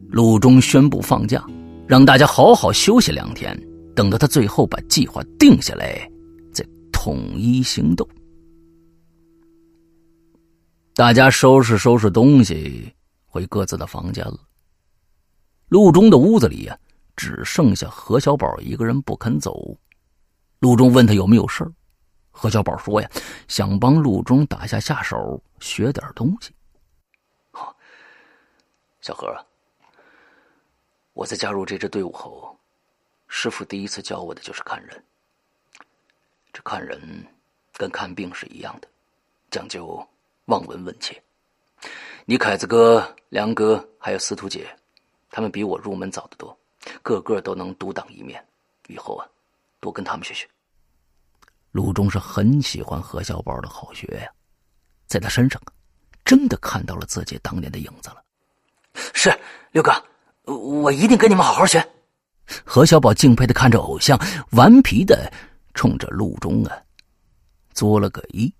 [0.09, 1.45] 鲁中宣布放假，
[1.89, 3.61] 让大家好好休息两天，
[3.97, 6.09] 等到他最后把计划定下来，
[6.53, 8.07] 再统一行动。
[10.95, 12.95] 大家收拾收拾东西，
[13.25, 14.39] 回各自的房间了。
[15.69, 16.79] 陆中的屋子里呀，
[17.17, 19.77] 只剩下何小宝一个人不肯走。
[20.59, 21.73] 陆中问他有没有事儿。
[22.31, 23.11] 何小宝说：“呀，
[23.49, 26.51] 想帮陆中打下下手，学点东西。
[27.51, 27.75] 好，
[29.01, 29.35] 小何，
[31.15, 32.56] 我在加入这支队伍后，
[33.29, 35.05] 师傅第一次教我的就是看人。
[36.53, 37.27] 这看人
[37.74, 38.89] 跟看病是一样的，
[39.51, 40.07] 讲究
[40.47, 41.22] 望闻问切。
[42.24, 44.66] 你凯子哥、梁哥还有司徒姐，
[45.31, 46.59] 他们比我入门早得多，
[47.03, 48.45] 个个都能独当一面。
[48.89, 49.27] 以后啊，
[49.81, 50.49] 多跟他们学学。
[51.72, 54.31] 陆中是很喜欢何小宝的好学呀，
[55.07, 55.61] 在他身上
[56.24, 58.22] 真的看到了自己当年的影子了。
[59.12, 59.31] 是
[59.72, 59.93] 六哥，
[60.45, 61.87] 我一定跟你们好好学。
[62.65, 64.19] 何小宝敬佩的看着偶像，
[64.51, 65.33] 顽皮的
[65.75, 66.73] 冲着陆中啊
[67.75, 68.53] 作了个揖。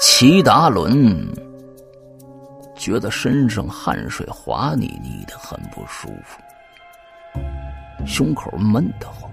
[0.00, 1.26] 齐达伦
[2.76, 6.40] 觉得身上汗水滑腻腻的，很不舒服，
[8.06, 9.28] 胸口闷得慌，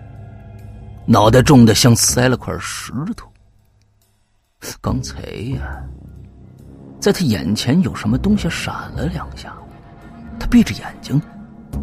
[1.05, 3.27] 脑袋重的像塞了块石头。
[4.81, 5.21] 刚才
[5.55, 5.83] 呀，
[6.99, 9.55] 在他眼前有什么东西闪了两下，
[10.39, 11.21] 他闭着眼睛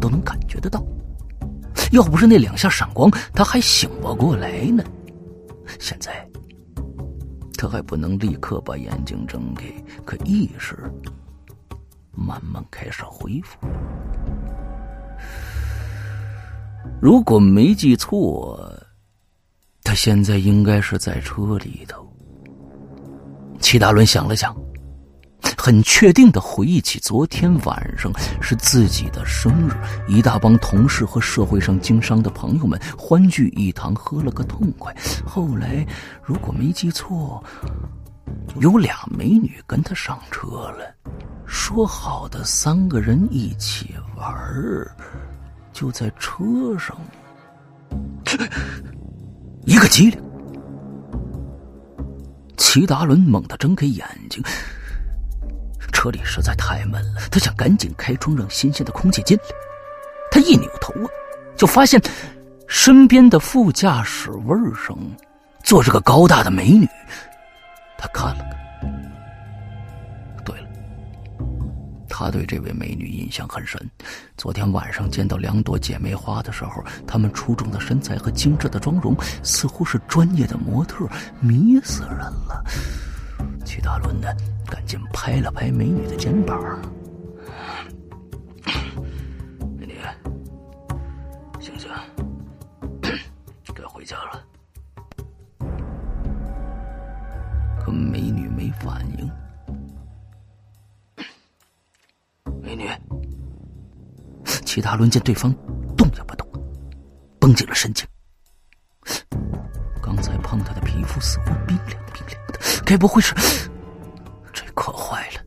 [0.01, 0.83] 都能感觉得到。
[1.93, 4.83] 要不是那两下闪光，他还醒不过来呢。
[5.79, 6.27] 现在。
[7.63, 9.63] 他还不能立刻把眼睛睁开，
[10.03, 10.77] 可意识
[12.11, 13.57] 慢慢开始恢复。
[17.01, 18.69] 如果没记错，
[19.81, 22.05] 他现在应该是在车里头。
[23.61, 24.53] 齐达伦想了想。
[25.57, 29.73] 很确定的回忆起昨天晚上是自己的生日，
[30.07, 34.93] 一大帮同事和社会上经商的朋友们欢聚一堂，喝了个痛快。
[35.25, 35.85] 后来，
[36.23, 37.43] 如果没记错，
[38.59, 40.93] 有俩美女跟他上车了，
[41.45, 44.33] 说好的三个人一起玩
[45.71, 46.43] 就在车
[46.77, 46.97] 上，
[49.65, 50.21] 一个机灵，
[52.57, 54.43] 齐达伦猛地睁开眼睛。
[56.03, 59.43] 车里实在太闷了，他想赶紧开窗，让新鲜的空气进来。
[60.29, 61.07] 他一扭头啊，
[61.55, 62.01] 就发现
[62.67, 64.97] 身边的副驾驶位上
[65.63, 66.85] 坐着个高大的美女。
[67.97, 68.43] 他看了
[68.81, 68.91] 看，
[70.43, 70.67] 对了，
[72.09, 73.79] 他对这位美女印象很深。
[74.35, 81.07] 昨天晚上见到两朵姐妹花的时候，她们出众的身材和精致的妆容，似乎是专业的模特，
[81.39, 82.61] 迷死人了。
[83.63, 84.27] 齐大伦呢？
[84.65, 86.59] 赶紧拍了拍美女的肩膀。
[89.77, 89.95] 美女，
[91.59, 91.89] 醒醒，
[93.73, 94.43] 该回家了。
[97.79, 99.31] 可美女没反应。
[102.61, 102.89] 美女，
[104.65, 105.53] 齐大伦见对方
[105.97, 106.47] 动也不动，
[107.39, 108.07] 绷紧了神经。
[110.01, 112.42] 刚才碰她的皮肤似乎冰凉冰凉，
[112.85, 113.33] 该不会是……
[114.51, 115.41] 这可坏了！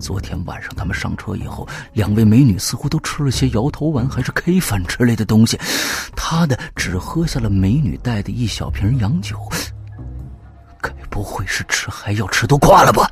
[0.00, 5.58] 昨天晚上他们上车以后，两位美女似乎都吃了些摇头丸还是 K 粉之类的东西，
[6.16, 9.36] 他的只喝下了美女带的一小瓶洋酒。
[10.80, 13.10] 该不会是吃还要吃多挂了吧？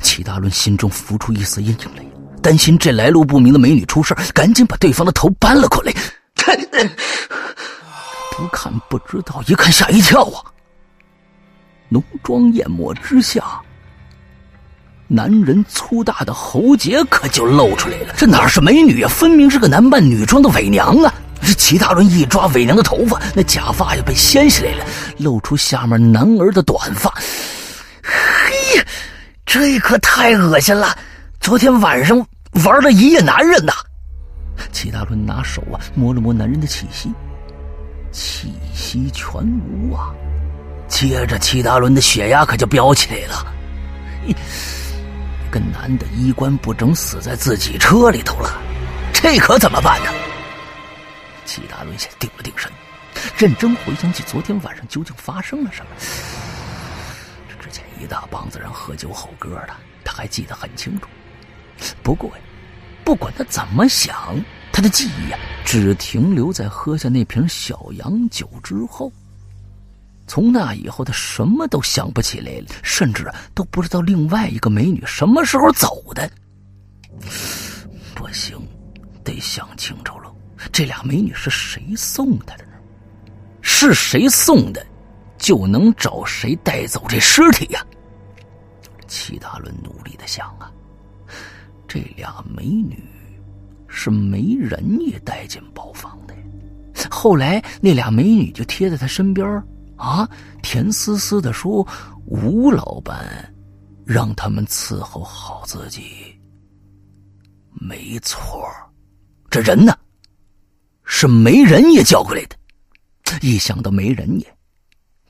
[0.00, 2.04] 齐大伦心中浮出一丝阴影来，
[2.42, 5.92] 担心这来路不明的美女出事赶紧把对方的头搬了过来。
[8.36, 10.42] 不看不知道，一看吓一跳啊！
[11.94, 13.44] 浓妆艳抹之下。
[15.06, 19.08] 男人粗大的喉结可就露出来了，这哪是美女啊？
[19.08, 21.14] 分明是个男扮女装的伪娘啊！
[21.40, 24.84] 这齐大伦一抓伪娘的头发，那假发也被掀起来了，
[25.18, 27.14] 露出下面男儿的短发。
[28.02, 28.84] 嘿，
[29.46, 30.98] 这可太恶心了！
[31.38, 32.26] 昨天晚上
[32.64, 33.72] 玩了一夜男人呐！
[34.72, 37.12] 齐大伦拿手啊摸了摸男人的气息，
[38.10, 39.30] 气息全
[39.68, 40.10] 无啊！
[40.88, 43.54] 接着齐达伦的血压可就飙起来了。
[44.26, 44.34] 一。
[45.50, 48.60] 个男的衣冠不整，死在自己车里头了，
[49.12, 50.10] 这可怎么办呢？
[51.44, 52.68] 齐达伦先定了定神，
[53.36, 55.90] 认真回想起昨天晚上究竟发生了什么。
[57.48, 59.70] 这之前一大帮子人喝酒吼歌的，
[60.04, 61.06] 他还记得很清楚。
[62.02, 62.42] 不过呀，
[63.04, 64.36] 不管他怎么想，
[64.72, 69.12] 他的记忆呀，只停留在喝下那瓶小洋酒之后。
[70.26, 76.30] 从那以后，他什么都想不起来了，甚至都不知道另外一个美女什么时候走的。
[78.14, 78.58] 不行，
[79.22, 80.34] 得想清楚了，
[80.72, 82.72] 这俩美女是谁送他的呢？
[83.60, 84.84] 是谁送的，
[85.38, 87.84] 就能找谁带走这尸体呀？
[89.06, 90.72] 齐大伦努力的想啊，
[91.86, 93.04] 这俩美女
[93.86, 96.34] 是没人也带进包房的。
[97.10, 99.62] 后来那俩美女就贴在他身边
[100.04, 100.28] 啊，
[100.62, 101.86] 甜丝丝的说
[102.28, 103.50] ：“吴老板
[104.04, 106.38] 让他们伺候好自己。”
[107.72, 108.68] 没错，
[109.50, 109.96] 这人呢，
[111.04, 112.56] 是媒人也叫过来的。
[113.40, 114.56] 一想到媒人也，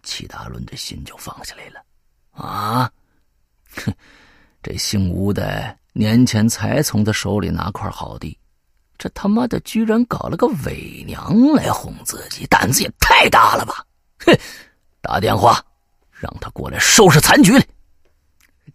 [0.02, 1.80] 齐大伦的心就放下来了。
[2.32, 2.90] 啊，
[3.76, 3.94] 哼，
[4.60, 8.36] 这姓吴的年前才从他手里拿块好地。
[8.98, 13.84] 这他妈的居然搞了个伪娘来哄自己，胆子也太大了吧！
[14.26, 14.38] 哼，
[15.00, 15.62] 打电话
[16.10, 17.52] 让他过来收拾残局。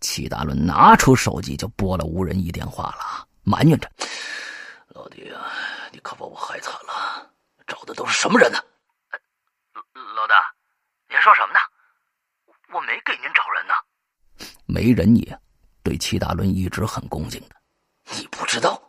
[0.01, 3.91] 齐大伦拿出手机就拨了吴仁义电话了，埋怨着
[4.95, 5.51] ：“老弟啊，
[5.91, 7.29] 你可把我害惨了！
[7.67, 8.57] 找的都是什么人呢？”
[10.15, 10.53] 老大，
[11.09, 11.59] 您说什么呢？
[12.71, 13.73] 我没给您找人呢。
[14.65, 15.39] 没人也
[15.83, 17.55] 对齐大伦一直很恭敬的，
[18.15, 18.81] 你不知道？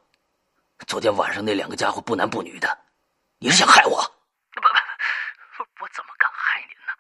[0.86, 2.78] 昨天晚上那两个家伙不男不女的，
[3.38, 4.00] 你是想害我？
[4.52, 4.61] 不
[5.64, 6.92] 不，我怎么敢害您呢？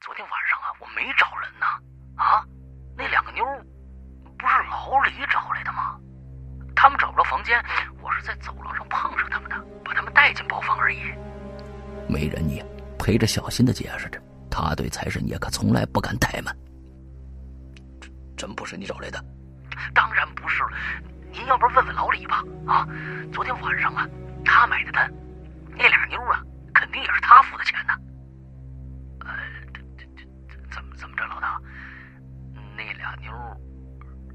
[0.00, 1.66] 昨天晚上啊，我没找人呢。
[2.16, 2.42] 啊，
[2.96, 3.44] 那两个妞
[4.38, 6.00] 不是老李找来的吗？
[6.74, 7.62] 他们找不着房间，
[8.00, 10.98] 我是在走廊上碰上他们的，把他们带进包房而已。
[12.08, 12.64] 没人也
[12.98, 14.20] 陪着小心的解释着，
[14.50, 16.56] 他对财神爷可从来不敢怠慢。
[18.36, 19.22] 真不是你找来的？
[19.94, 20.70] 当然不是了。
[21.32, 22.42] 您要不问问老李吧？
[22.66, 22.86] 啊，
[23.32, 24.08] 昨天晚上啊，
[24.44, 25.12] 他买的单，
[25.70, 26.42] 那俩妞啊，
[26.74, 27.92] 肯定也是他付的钱呢。
[30.96, 31.60] 怎么着，老大？
[32.76, 33.30] 那俩妞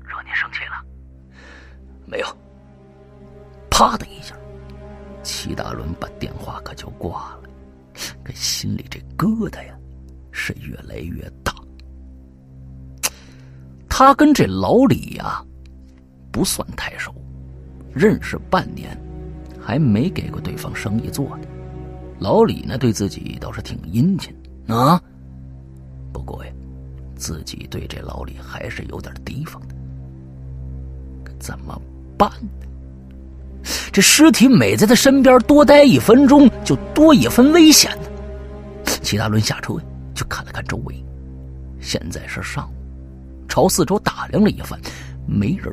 [0.03, 0.83] 惹您生气了？
[2.05, 2.27] 没有。
[3.69, 4.35] 啪的一下，
[5.23, 7.43] 齐大伦把电话可就挂了，
[8.23, 9.75] 这心里这疙瘩呀，
[10.31, 11.53] 是越来越大。
[13.89, 15.43] 他跟这老李呀。
[16.33, 17.13] 不算太熟，
[17.93, 18.97] 认识半年，
[19.59, 21.45] 还没给过对方生意做呢。
[22.19, 24.33] 老李呢，对自己倒是挺殷勤
[24.65, 25.03] 啊。
[26.11, 26.51] 不过呀，
[27.15, 29.75] 自己对这老李还是有点提防的。
[31.23, 31.79] 可怎么
[32.17, 32.49] 办呢？
[33.91, 38.09] 这尸体每在他身边多待一分钟，就多一分危险呢。
[39.03, 39.75] 齐大伦下车
[40.15, 40.95] 就看了看周围，
[41.79, 42.73] 现在是上午，
[43.47, 44.79] 朝四周打量了一番，
[45.27, 45.71] 没人。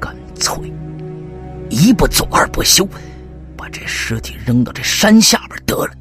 [0.00, 0.72] 干脆
[1.70, 2.88] 一不做二不休，
[3.56, 5.92] 把这尸体扔到这山下边得了，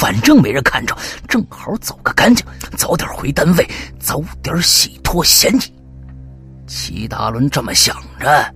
[0.00, 0.96] 反正没人看着，
[1.28, 2.42] 正好走个干净，
[2.74, 5.60] 早点回单位，早点洗脱嫌疑。
[6.66, 8.54] 齐大伦这么想着，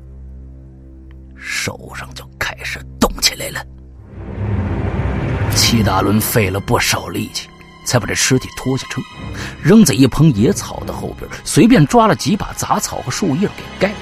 [1.37, 3.63] 手上就开始动起来了。
[5.55, 7.47] 齐大伦费了不少力气，
[7.85, 9.03] 才把这尸体拖下车，
[9.63, 13.99] 扔在一棚野草的后边，随便抓了几把杂草和树叶给盖上。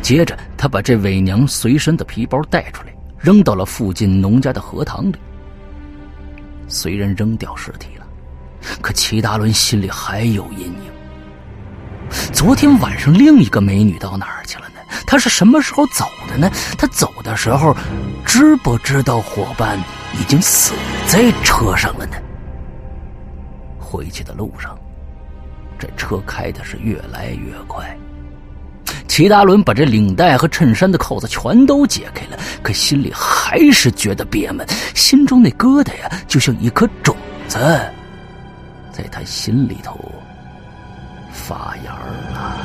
[0.00, 5.16] 接着，他把这伪娘随身的皮包带出来，扔到了附近农家的荷塘里。
[6.68, 8.06] 虽然扔掉尸体了，
[8.80, 10.92] 可齐达伦心里还有阴影。
[12.32, 14.74] 昨天晚上另一个美女到哪儿去了呢？
[15.06, 16.50] 她是什么时候走的呢？
[16.78, 17.74] 她走的时候，
[18.24, 19.78] 知不知道伙伴
[20.20, 20.74] 已经死
[21.06, 22.16] 在车上了呢？
[23.78, 24.78] 回去的路上，
[25.78, 27.96] 这车开的是越来越快。
[29.14, 37.14] 齐达伦把这领带和衬衫的扣子全都解开了，可心里还是觉得憋闷，心中那疙瘩呀，就像一颗种
[37.46, 37.56] 子，
[38.90, 39.96] 在他心里头
[41.30, 41.92] 发芽
[42.32, 42.58] 了。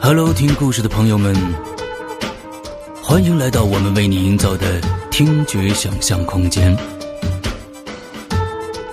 [0.00, 1.32] Hello，听故事的朋友们，
[3.00, 4.66] 欢迎来到我们为你营造的。
[5.12, 6.74] 听觉想象空间，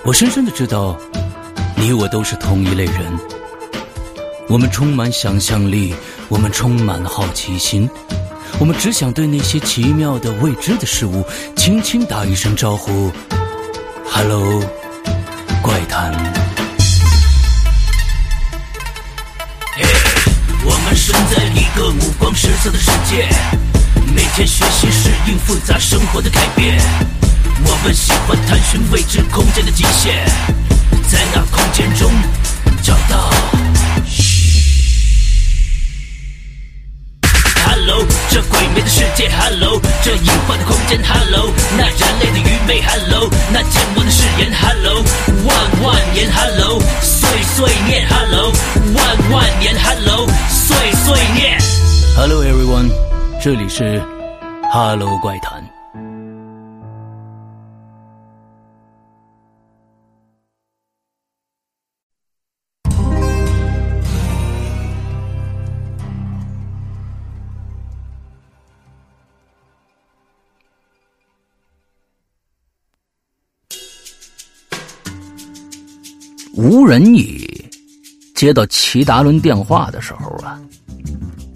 [0.04, 0.94] 我深深的知道，
[1.74, 3.10] 你我都是同一类人。
[4.46, 5.94] 我们充满想象力，
[6.28, 7.88] 我们充满了好奇心，
[8.58, 11.24] 我们只想对那些奇妙的未知的事物
[11.56, 13.10] 轻轻打一声招呼
[14.04, 14.62] ：“Hello，
[15.62, 16.12] 怪谈。”
[20.62, 23.26] 我们生在一个五光十色的世界。
[24.12, 26.76] 每天学习适应复杂生活的改变，
[27.64, 30.24] 我们喜欢探寻未知空间的极限，
[31.08, 32.10] 在那空间中
[32.82, 33.30] 找到。
[37.64, 45.04] Hello，这鬼魅的世界，Hello，这隐患的空间，Hello，那人类的愚昧，Hello，那健忘的誓言，Hello，
[45.44, 48.52] 万万年，Hello，碎碎念，Hello，
[48.92, 51.58] 万万年，Hello，碎碎念。
[52.16, 53.09] Hello everyone。
[53.42, 53.98] 这里是
[54.70, 55.64] 哈喽怪谈。
[76.54, 77.48] 无人已
[78.34, 80.60] 接到齐达伦电话的时候啊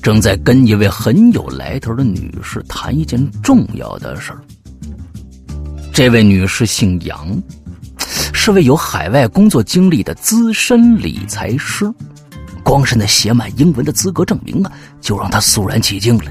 [0.05, 4.44] 正在跟一位很有来头的女士谈一件重要的事儿。
[5.94, 7.26] 这位女士姓杨，
[8.35, 11.90] 是位有海外工作经历的资深理财师。
[12.62, 14.70] 光是那写满英文的资格证明啊，
[15.01, 16.31] 就让他肃然起敬了。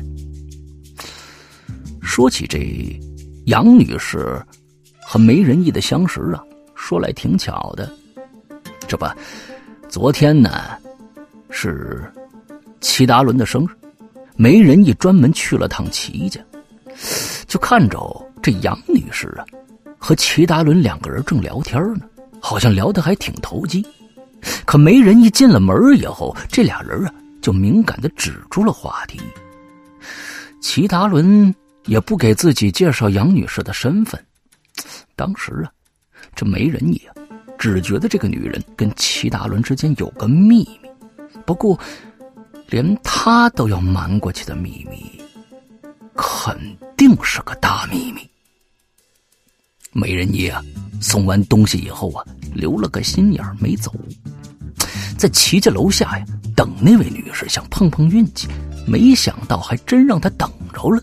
[2.00, 2.60] 说起这
[3.46, 4.40] 杨女士
[5.02, 6.44] 和梅仁义的相识啊，
[6.76, 7.92] 说来挺巧的。
[8.88, 9.08] 这不，
[9.90, 10.52] 昨天呢
[11.50, 12.04] 是
[12.84, 13.70] 齐达伦的生日，
[14.36, 16.40] 梅仁义专门去了趟齐家，
[17.48, 17.98] 就看着
[18.42, 19.46] 这杨女士啊
[19.98, 22.02] 和齐达伦两个人正聊天呢，
[22.42, 23.84] 好像聊得还挺投机。
[24.66, 29.18] 可媒人一进了门以后，这俩人啊就敏感的止住了话题。
[30.62, 31.56] 齐达伦
[31.86, 34.22] 也不给自己介绍杨女士的身份。
[35.16, 35.72] 当时啊，
[36.36, 37.00] 这媒人也
[37.58, 40.90] 只觉得这个女人跟齐达伦之间有个秘密，
[41.46, 41.80] 不过
[42.74, 45.22] 连他都要瞒过去的秘密，
[46.16, 46.58] 肯
[46.98, 48.28] 定是个大秘密。
[49.92, 50.60] 美人爷啊，
[51.00, 53.94] 送完东西以后啊，留了个心眼没走。
[55.20, 56.26] 在齐家楼下呀，
[56.56, 58.48] 等那位女士，想碰碰运气，
[58.88, 61.00] 没想到还真让他等着了。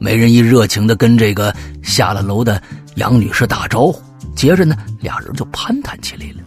[0.00, 2.60] 美人一热情的跟这个下了楼的
[2.96, 4.02] 杨女士打招呼，
[4.34, 6.42] 接着呢，俩人就攀谈起来了。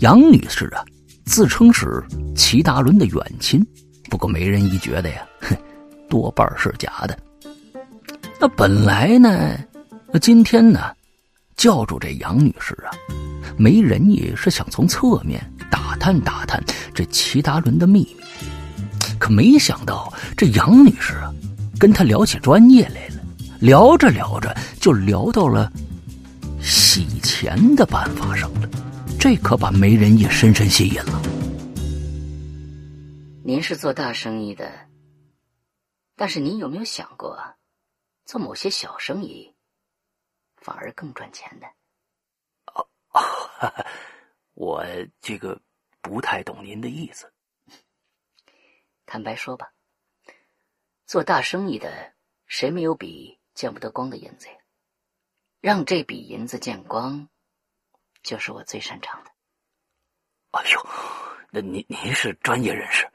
[0.00, 0.84] 杨女士啊，
[1.26, 2.02] 自称是
[2.34, 3.64] 齐达伦的远亲，
[4.08, 5.56] 不过美人一觉得呀，哼，
[6.08, 7.18] 多半是假的。
[8.40, 9.58] 那本来呢，
[10.12, 10.80] 那今天呢，
[11.56, 12.94] 叫住这杨女士啊。
[13.58, 16.62] 没人也是想从侧面打探打探
[16.94, 18.48] 这齐达伦的秘密，
[19.18, 21.32] 可没想到这杨女士啊，
[21.78, 23.22] 跟他聊起专业来了，
[23.60, 25.72] 聊着聊着就聊到了
[26.62, 28.68] 洗钱的办法上了，
[29.18, 31.20] 这可把媒人也深深吸引了。
[33.44, 34.88] 您是做大生意的，
[36.14, 37.56] 但是您有没有想过，
[38.24, 39.54] 做某些小生意
[40.56, 41.66] 反而更赚钱的？
[44.54, 44.84] 我
[45.20, 45.60] 这个
[46.00, 47.32] 不太懂您的意思。
[49.06, 49.72] 坦白说吧，
[51.06, 52.12] 做大生意的
[52.46, 54.54] 谁没有笔见不得光的银子呀？
[55.60, 57.28] 让这笔银子见光，
[58.26, 59.30] 就是我最擅长的。
[60.50, 60.86] 哎呦，
[61.52, 63.08] 那您您是专业人士，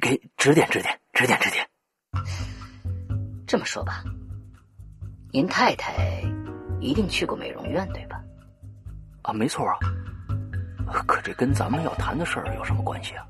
[0.00, 1.64] 给指点指点，指点指点。
[3.46, 4.02] 这么说吧，
[5.32, 6.20] 您太太
[6.80, 8.20] 一定去过美容院，对吧？
[9.22, 9.78] 啊，没错啊，
[11.06, 13.24] 可这跟咱们要谈的事儿有什么关系啊？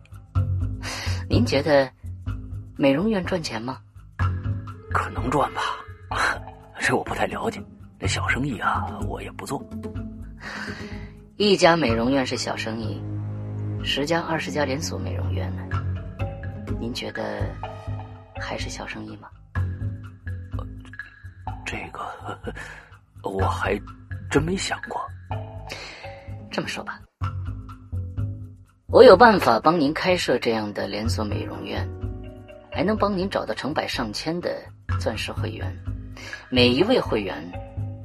[1.29, 1.93] 您觉得
[2.79, 3.83] 美容院赚钱吗？
[4.91, 5.61] 可能赚吧，
[6.81, 7.63] 这我不太了解。
[7.99, 9.63] 这小生意啊，我也不做。
[11.43, 13.01] 一家美容院是小生意，
[13.83, 15.63] 十家、二十家连锁美容院呢？
[16.79, 17.41] 您觉得
[18.39, 19.31] 还是小生意吗？
[21.65, 22.03] 这个
[23.25, 23.75] 我还
[24.31, 25.01] 真没想过。
[26.51, 27.01] 这么说吧，
[28.89, 31.89] 我有办法帮您开设这样的连锁美容院，
[32.71, 34.63] 还能帮您找到成百上千的
[35.01, 35.75] 钻石会员，
[36.51, 37.43] 每一位会员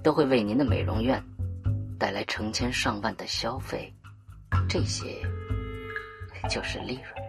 [0.01, 1.21] 都会为您的美容院
[1.97, 3.93] 带来成千上万的消费，
[4.67, 5.05] 这些
[6.49, 7.25] 就是利润。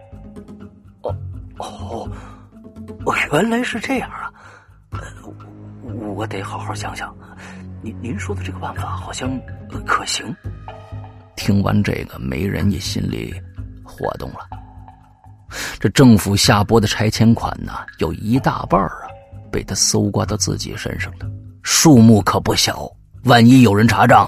[1.03, 1.15] 哦
[1.57, 2.09] 哦
[3.05, 4.31] 哦，原来是这样啊！
[6.15, 7.15] 我得好好想想。
[7.81, 9.39] 您您说的这个办法好像
[9.85, 10.35] 可行。
[11.35, 13.33] 听完这个，媒人也心里
[13.83, 14.39] 活动了。
[15.79, 19.07] 这政府下拨的拆迁款呢，有一大半啊，
[19.51, 21.29] 被他搜刮到自己身上了，
[21.63, 22.91] 数目可不小。
[23.27, 24.25] 万一有人查账，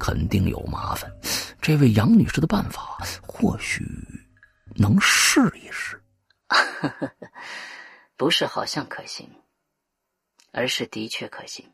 [0.00, 1.10] 肯定有麻烦。
[1.60, 3.84] 这位杨女士的办法，或许
[4.74, 6.02] 能试一试。
[8.16, 9.30] 不是好像可行，
[10.50, 11.70] 而是的确可行。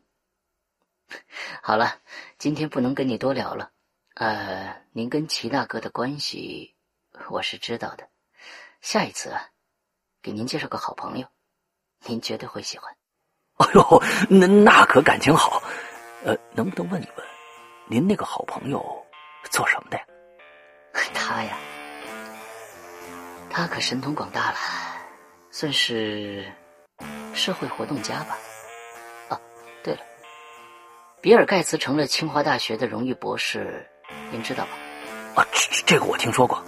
[1.63, 1.99] 好了，
[2.37, 3.71] 今天不能跟你多聊了。
[4.15, 6.75] 呃，您跟齐大哥的关系
[7.29, 8.07] 我是知道的。
[8.81, 9.47] 下一次啊
[10.21, 11.27] 给您介绍个好朋友，
[12.05, 12.93] 您绝对会喜欢。
[13.59, 15.63] 哎呦，那那可感情好。
[16.25, 17.25] 呃，能不能问一问，
[17.87, 18.83] 您那个好朋友
[19.49, 20.03] 做什么的呀？
[21.13, 21.57] 他呀，
[23.49, 24.57] 他可神通广大了，
[25.51, 26.45] 算是
[27.33, 28.37] 社会活动家吧。
[29.29, 29.39] 啊，
[29.83, 30.01] 对了，
[31.21, 33.87] 比尔盖茨成了清华大学的荣誉博士。
[34.31, 35.41] 您知道吧？
[35.41, 36.61] 啊，这这个我听说过，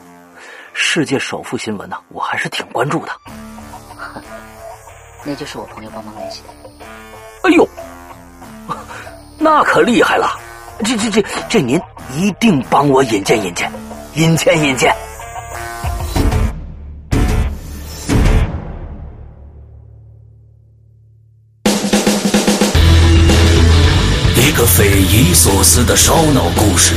[0.74, 3.12] 世界首富新闻呢，我还是挺关注的。
[5.26, 6.50] 那就是我朋友帮忙联系的。
[7.44, 7.68] 哎呦，
[9.44, 10.40] 那可厉害了！
[10.86, 11.82] 这这这这，您
[12.16, 13.72] 一定帮我引荐引荐，
[14.14, 14.96] 引荐引荐。
[24.36, 26.94] 一个匪夷所思的烧脑故事，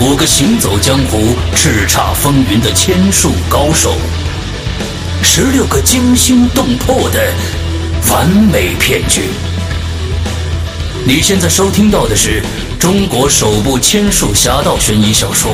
[0.00, 1.18] 五个行走江湖、
[1.56, 3.92] 叱咤风云的千术高手，
[5.24, 7.32] 十六个惊心动魄的
[8.12, 9.22] 完美骗局。
[11.12, 12.40] 你现在收听到的是
[12.78, 15.50] 中国首部千术侠盗悬疑小说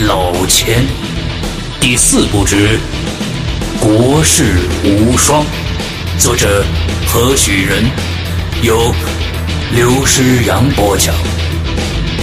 [0.06, 0.82] 《老千》
[1.82, 2.78] 第四部之
[3.78, 5.44] 《国士无双》，
[6.18, 6.64] 作者
[7.06, 7.84] 何许人，
[8.62, 8.90] 由。
[9.74, 11.14] 刘诗阳播讲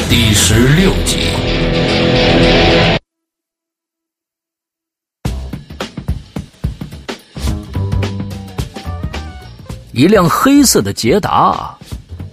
[0.10, 1.18] 第十六集。
[9.92, 11.78] 一辆黑色的捷达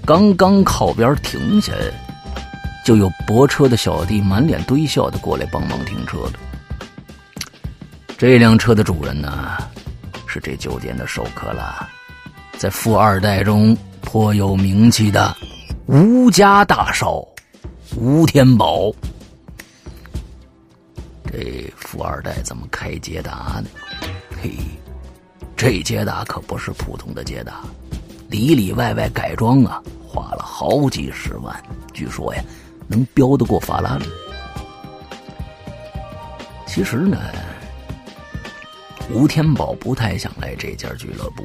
[0.09, 1.71] 刚刚靠边停下，
[2.83, 6.33] 就有泊车的小弟满脸堆笑的过来帮忙停车了。
[8.17, 9.59] 这辆车的主人呢，
[10.27, 11.87] 是这酒店的熟客了，
[12.57, 13.77] 在富二代中。
[14.01, 15.37] 颇有名气的
[15.85, 17.23] 吴家大少
[17.95, 18.91] 吴天宝，
[21.31, 23.65] 这富二代怎么开捷达呢？
[24.41, 24.53] 嘿，
[25.55, 27.61] 这捷达可不是普通的捷达，
[28.31, 29.83] 里里外外改装啊，
[30.19, 31.55] 花了好几十万，
[31.95, 32.43] 据说呀，
[32.89, 34.05] 能飙得过法拉利。
[36.67, 37.17] 其实呢，
[39.13, 41.45] 吴天宝不太想来这家俱乐部。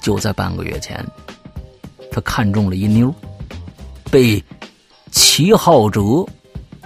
[0.00, 1.04] 就在半个月前，
[2.10, 3.14] 他看中了一妞，
[4.10, 4.42] 被
[5.12, 6.26] 齐浩哲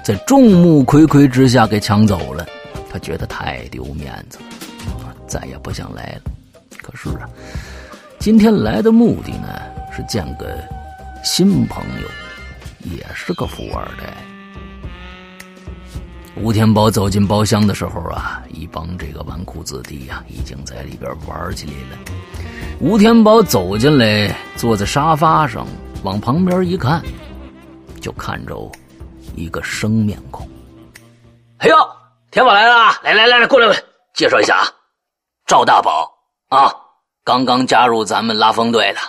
[0.05, 2.47] 在众目睽睽之下给抢走了。
[2.93, 4.39] 他觉得太丢面子
[5.03, 6.31] 了，再也不想来了。
[6.83, 7.27] 可是啊，
[8.19, 9.49] 今天来的目的呢，
[9.91, 10.47] 是见个
[11.23, 12.09] 新朋友，
[12.81, 14.15] 也是个富二代。
[16.37, 21.99] 吴天宝走进包厢的时候啊，一帮这个纨绔子弟呀，已经在里边玩起来了。
[22.81, 25.67] 吴天宝走进来，坐在沙发上，
[26.03, 27.03] 往旁边一看，
[28.01, 28.57] 就看着
[29.37, 30.49] 一个生面孔。
[31.59, 31.77] 哎呦，
[32.31, 32.93] 天宝来了！
[33.03, 33.83] 来来来来，过来过来，
[34.15, 34.65] 介绍一下啊，
[35.47, 36.11] 赵大宝
[36.49, 36.73] 啊，
[37.23, 39.01] 刚刚加入咱们拉风队的。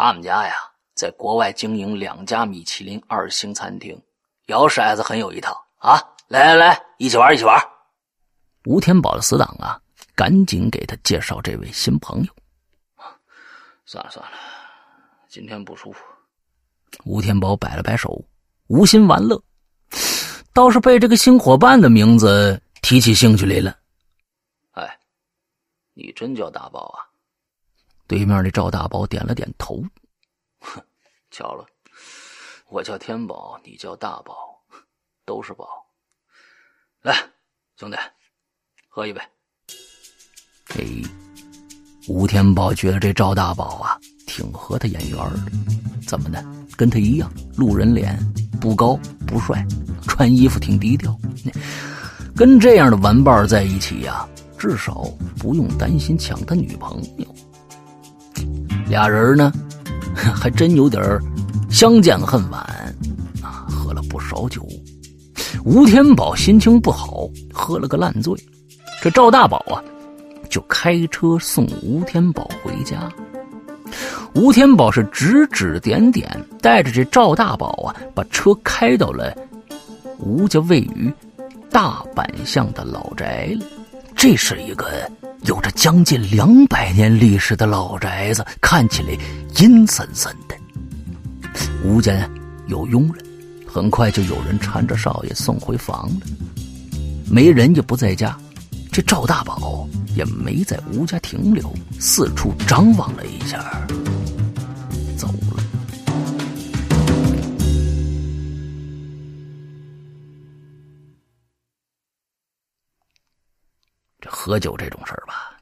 [0.00, 0.54] 他们家呀，
[0.94, 4.00] 在国外经营两家米其林二星餐厅，
[4.46, 5.98] 摇骰子很有一套啊！
[6.28, 7.60] 来来来，一起玩一起玩。
[8.66, 9.76] 吴天宝的死党啊，
[10.14, 12.28] 赶紧给他介绍这位新朋友。
[13.86, 14.38] 算了算了，
[15.28, 16.04] 今天不舒服。
[17.04, 18.24] 吴天宝摆了摆手，
[18.68, 19.42] 无心玩乐，
[20.52, 23.76] 倒是被这个新伙伴的名字提起兴趣来了。
[24.74, 24.96] 哎，
[25.94, 27.07] 你真叫大宝啊？
[28.08, 29.80] 对面的赵大宝点了点头。
[30.60, 30.82] 哼，
[31.30, 31.64] 巧了，
[32.70, 34.60] 我叫天宝，你叫大宝，
[35.24, 35.68] 都是宝。
[37.02, 37.14] 来，
[37.76, 37.96] 兄弟，
[38.88, 39.20] 喝一杯。
[40.70, 40.84] 哎。
[42.08, 45.52] 吴天宝觉得这赵大宝啊，挺合他眼缘的。
[46.06, 46.42] 怎么的？
[46.74, 48.18] 跟他一样，路人脸，
[48.58, 49.62] 不高不帅，
[50.06, 51.14] 穿衣服挺低调。
[52.34, 54.26] 跟这样的玩伴在一起呀，
[54.56, 55.02] 至少
[55.38, 57.26] 不用担心抢他女朋友。
[58.88, 59.52] 俩人呢，
[60.14, 61.02] 还真有点
[61.70, 62.60] 相见恨晚
[63.42, 63.66] 啊！
[63.68, 64.66] 喝了不少酒，
[65.64, 68.34] 吴天宝心情不好，喝了个烂醉。
[69.02, 69.82] 这赵大宝啊。
[70.50, 73.06] 就开车送吴天宝回家。
[74.34, 76.26] 吴天宝是指指点点，
[76.62, 79.36] 带着这赵大宝啊，把车开到了
[80.18, 81.12] 吴家位于
[81.70, 83.66] 大阪巷的老宅了。
[84.16, 84.86] 这是一个
[85.42, 89.16] 有着将近两百年历史的老宅子，看起来
[89.58, 90.54] 阴森森的。
[91.84, 92.28] 吴家
[92.66, 93.24] 有佣人，
[93.66, 96.26] 很快就有人搀着少爷送回房了。
[97.30, 98.36] 没人也不在家。
[98.90, 103.64] 这赵大宝也没在吴家停留，四处张望了一下，
[114.30, 115.56] 喝酒这种事儿吧，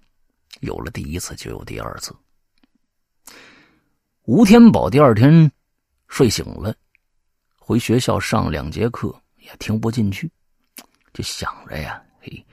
[0.61, 2.15] 有了第一次就有第二次。
[4.23, 5.51] 吴天宝第二天
[6.09, 6.75] 睡醒了，
[7.59, 10.31] 回学校上两节课也听不进去，
[11.13, 12.03] 就想着呀。
[12.21, 12.45] 嘿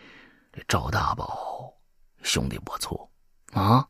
[0.51, 1.73] 这赵大宝
[2.21, 3.09] 兄弟不错
[3.53, 3.87] 啊！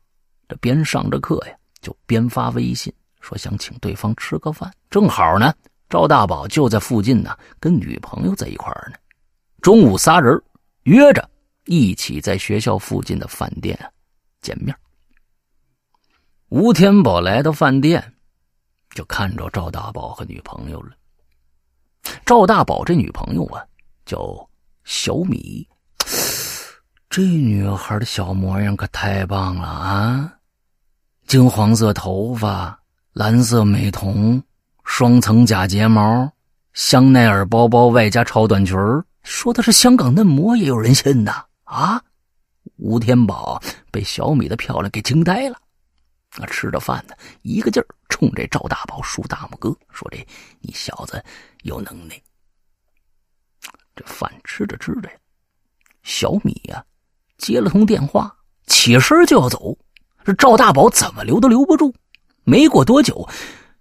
[0.48, 2.90] 这边上着课呀，就边发微信
[3.20, 4.72] 说想请对方吃个饭。
[4.88, 5.54] 正好呢，
[5.90, 8.96] 赵大宝就在附近呢，跟女朋友在一块儿呢。
[9.60, 10.42] 中午仨人
[10.84, 11.28] 约着
[11.66, 13.78] 一起在学校附近的饭店
[14.40, 14.76] 见面。
[16.48, 18.14] 吴天宝来到饭店，
[18.90, 20.92] 就看着赵大宝和女朋友了。
[22.24, 23.64] 赵大宝这女朋友啊，
[24.04, 24.48] 叫
[24.84, 25.66] 小米。
[27.08, 30.34] 这女孩的小模样可太棒了啊！
[31.26, 32.78] 金黄色头发，
[33.12, 34.42] 蓝色美瞳，
[34.84, 36.30] 双层假睫毛，
[36.72, 38.76] 香奈儿包包外加超短裙
[39.22, 42.02] 说的是香港嫩模也有人信呐啊！
[42.76, 43.60] 吴天宝
[43.90, 45.60] 被小米的漂亮给惊呆了，
[46.38, 50.24] 啊，吃着饭呢，一个劲儿冲这赵大宝竖大拇哥，说：“这
[50.60, 51.22] 你小子
[51.62, 52.20] 有能耐。”
[53.96, 55.16] 这饭吃着吃着呀，
[56.02, 56.84] 小米呀
[57.38, 58.34] 接了通电话，
[58.66, 59.76] 起身就要走。
[60.24, 61.94] 这赵大宝怎么留都留不住。
[62.44, 63.28] 没过多久，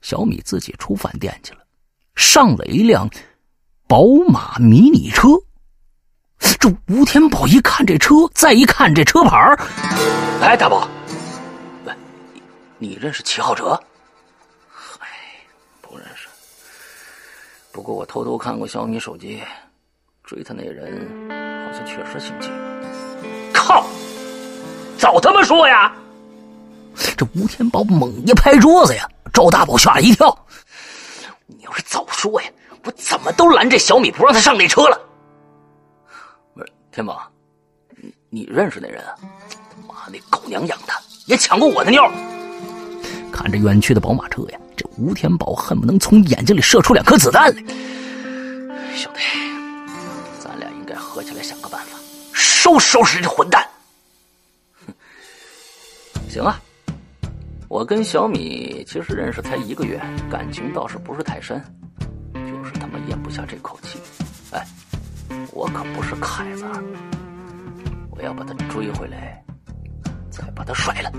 [0.02, 1.66] 小米自己出饭店去了，
[2.16, 3.10] 上了一辆
[3.88, 5.30] 宝马迷你车。
[6.60, 9.38] 这吴天宝一看这车，再一看这车牌
[10.42, 10.88] 哎，大宝，
[11.86, 11.94] 喂，
[12.78, 13.78] 你认识齐浩哲？
[14.70, 15.08] 嗨，
[15.82, 16.28] 不认识。
[17.72, 19.42] 不过我偷偷看过小米手机，
[20.24, 21.08] 追他那人
[21.66, 22.50] 好像确实姓齐。
[23.54, 23.86] 靠！
[24.98, 25.94] 早他妈说呀！
[27.18, 30.34] 这吴天宝猛一拍桌子呀，赵大宝吓了一跳。
[31.46, 32.48] 你要是早说呀，
[32.86, 34.98] 我怎么都拦这小米不让他上那车了？
[36.94, 37.28] 天宝，
[37.98, 39.16] 你你认识那人啊？
[39.18, 40.94] 他妈那狗娘养的，
[41.26, 42.08] 也抢过我的妞！
[43.32, 47.64] 看着远去的宝马车呀，这吴天宝恨不能从眼睛里射出两颗子弹来。
[48.96, 49.22] 兄弟，
[50.40, 51.98] 咱俩应该合起来想个办法，
[52.32, 53.68] 收拾收拾这混蛋！
[56.30, 56.62] 行啊。
[57.70, 60.00] 我跟小米其实认识才一个月，
[60.30, 61.60] 感情倒是不是太深，
[62.36, 63.98] 就是他妈咽不下这口气。
[65.54, 66.66] 我可不是凯子，
[68.10, 69.44] 我要把他追回来，
[70.30, 71.12] 再把他甩了。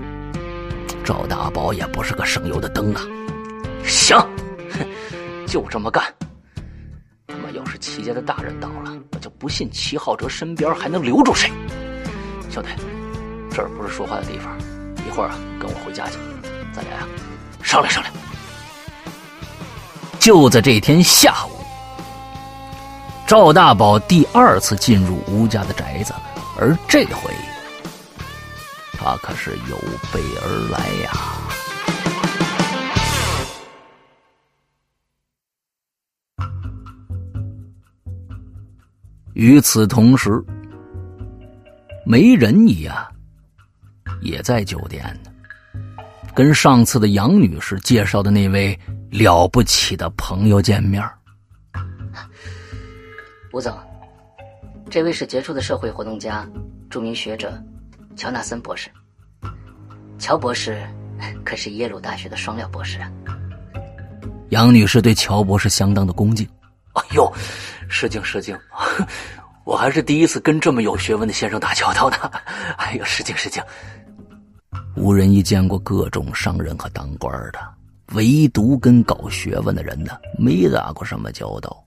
[1.03, 3.01] 赵大宝也不是个省油的灯啊。
[3.85, 4.17] 行，
[5.47, 6.03] 就这么干。
[7.27, 11.49] 他妈要是齐家的大人倒了，我就不信齐浩哲身边还能留住谁。
[12.49, 12.69] 兄弟，
[13.51, 14.57] 这儿不是说话的地方，
[15.07, 16.17] 一会儿啊，跟我回家去。
[16.73, 17.07] 咱俩呀，
[17.63, 18.13] 商量商量。
[20.19, 21.54] 就在这天下午，
[23.27, 26.13] 赵大宝第二次进入吴家的宅子，
[26.59, 27.33] 而这回
[28.91, 29.75] 他可是有
[30.13, 31.11] 备而来呀。
[39.33, 40.41] 与此同时，
[42.05, 43.09] 梅仁义呀，
[44.21, 45.31] 也在酒店呢。
[46.35, 48.77] 跟上次的杨女士介绍的那位
[49.09, 51.03] 了不起的朋友见面。
[53.55, 53.73] 吴总，
[54.89, 56.45] 这位是杰出的社会活动家、
[56.89, 57.57] 著名学者
[58.17, 58.89] 乔纳森博士。
[60.19, 60.85] 乔博士
[61.41, 63.09] 可是耶鲁大学的双料博士啊。
[64.49, 66.45] 杨女士对乔博士相当的恭敬。
[66.95, 67.31] 哎呦，
[67.87, 68.59] 失敬失敬，
[69.63, 72.17] 我还是第一次跟这么有学问的先生打交道呢。
[72.75, 73.63] 哎呦，失敬失敬。
[74.97, 77.59] 吴仁义见过各种商人和当官的，
[78.15, 81.81] 唯独跟搞学问的人呢，没打过什么交道。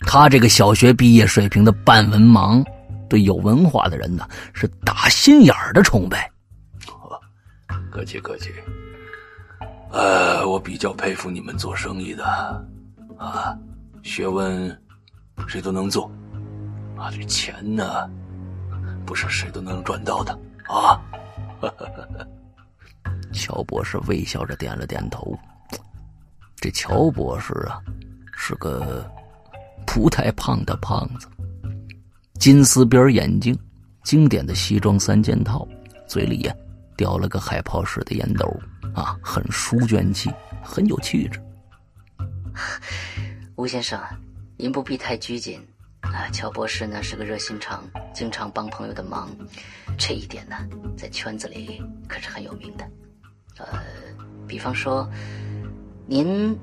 [0.00, 2.64] 他这个小学毕业水平的半文盲，
[3.08, 6.30] 对有文化的人呢，是打心眼儿的崇拜。
[7.90, 8.50] 客气客气。
[9.90, 12.24] 呃，我比较佩服你们做生意的，
[13.16, 13.56] 啊，
[14.02, 14.82] 学问
[15.48, 16.10] 谁都能做，
[16.98, 18.10] 啊，这钱呢，
[19.06, 21.00] 不是谁都能赚到的啊。
[23.32, 25.38] 乔博士微笑着点了点头。
[26.56, 27.80] 这乔博士啊，
[28.36, 29.10] 是个
[29.86, 31.26] 不太胖的胖子，
[32.38, 33.58] 金丝边眼镜，
[34.04, 35.66] 经典的西装三件套，
[36.06, 36.54] 嘴里呀
[36.96, 38.46] 叼了个海泡式的烟斗，
[38.94, 40.30] 啊，很书卷气，
[40.62, 41.40] 很有气质。
[43.56, 43.98] 吴先生，
[44.58, 45.58] 您不必太拘谨
[46.02, 46.28] 啊。
[46.30, 47.82] 乔博士呢是个热心肠，
[48.12, 49.30] 经常帮朋友的忙，
[49.96, 50.56] 这一点呢
[50.96, 52.86] 在圈子里可是很有名的。
[53.58, 53.66] 呃，
[54.46, 55.08] 比方说，
[56.06, 56.54] 您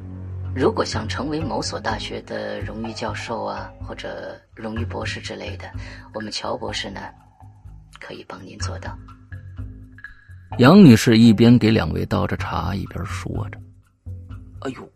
[0.56, 5.70] 如果想成为某所大学的荣誉教授啊，或者荣誉博士之类的，
[6.14, 7.02] 我们乔博士呢，
[8.00, 8.96] 可以帮您做到。
[10.60, 13.60] 杨女士一边给两位倒着茶，一边说着
[14.62, 14.88] ：“哎呦，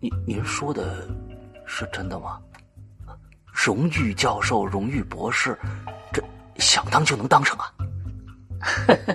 [0.00, 1.08] 您您说的
[1.64, 2.40] 是真的吗？
[3.52, 5.56] 荣誉教授、荣誉博士，
[6.12, 6.20] 这
[6.56, 7.72] 想当就能当上啊？”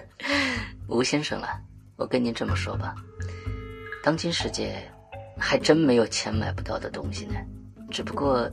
[0.88, 1.60] 吴先生啊，
[1.98, 2.96] 我跟您这么说吧，
[4.02, 4.90] 当今世界
[5.38, 7.36] 还真没有钱买不到的东西呢，
[7.90, 8.50] 只不过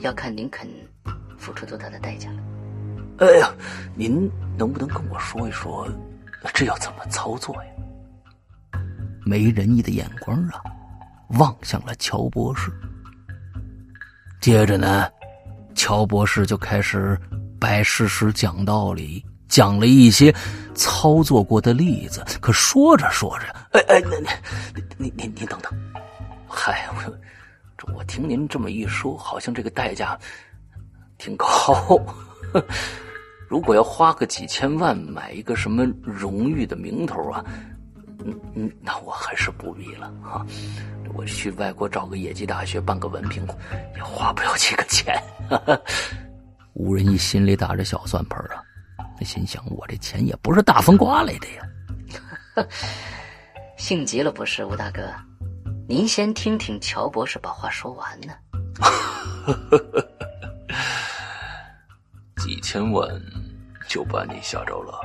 [0.00, 0.68] 要看您肯
[1.38, 2.38] 付出多大的代价了。
[3.18, 3.50] 哎呀，
[3.94, 5.88] 您能不能跟我说一说，
[6.52, 8.80] 这要怎么操作呀？
[9.24, 10.60] 没仁义的眼光啊，
[11.38, 12.70] 望向了乔博士。
[14.40, 15.08] 接着呢，
[15.74, 17.18] 乔博士就开始
[17.58, 20.32] 摆事实、讲道理，讲了一些
[20.74, 22.22] 操作过的例子。
[22.40, 24.30] 可说着说着，哎哎，那那，
[24.98, 25.72] 您您您等等，
[26.58, 27.18] 嗨，我
[27.76, 30.18] 这我听您这么一说，好像这个代价
[31.18, 31.46] 挺高。
[33.46, 37.44] 如果要花个几千万买一个什么荣誉的名头啊，
[38.24, 40.44] 嗯嗯，那我还是不必了哈。
[41.14, 43.46] 我去外国找个野鸡大学办个文凭，
[43.94, 45.22] 也花不了几个钱。
[46.72, 48.64] 吴仁义心里打着小算盘啊，
[49.18, 52.66] 他心想：我这钱也不是大风刮来的呀。
[53.76, 55.02] 性急了不是，吴大哥？
[55.88, 58.32] 您先听听乔博士把话说完呢。
[62.42, 63.08] 几千万
[63.88, 65.00] 就把你吓着了，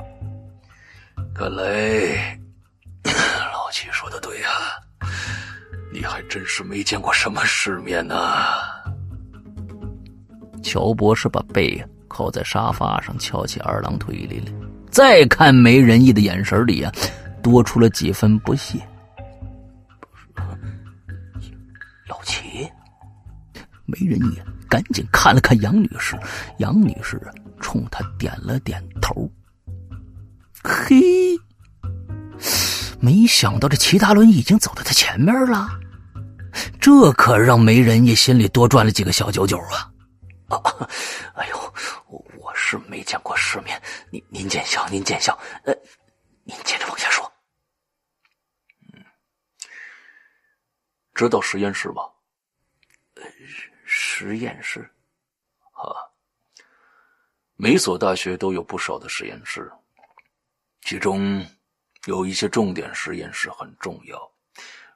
[1.32, 2.36] 看来
[3.52, 4.48] 老七说的对呀，
[5.92, 8.16] 你还真是没见过什么世面呢。
[10.64, 14.52] 乔博士把背靠在沙发上，翘起二郎腿来了。
[14.90, 16.92] 再看没仁义的眼神里啊，
[17.40, 18.80] 多出了几分不屑。
[23.92, 24.44] 没人也。
[24.68, 26.18] 赶紧看了看杨女士，
[26.56, 27.20] 杨女士
[27.60, 29.30] 冲他点了点头。
[30.64, 30.96] 嘿，
[32.98, 35.68] 没想到这齐达伦已经走到他前面了，
[36.80, 39.92] 这可让梅人也心里多赚了几个小九九啊！
[40.48, 40.88] 啊，
[41.36, 41.74] 哎呦，
[42.38, 43.78] 我是没见过世面，
[44.10, 45.38] 您您见笑，您见笑。
[45.64, 45.74] 呃，
[46.44, 47.30] 您接着往下说。
[48.94, 49.04] 嗯，
[51.12, 52.11] 知道实验室吧？
[54.14, 54.80] 实验室，
[55.72, 55.88] 啊，
[57.56, 59.72] 每所大学都有不少的实验室，
[60.82, 61.42] 其中
[62.04, 64.32] 有一些重点实验室很重要。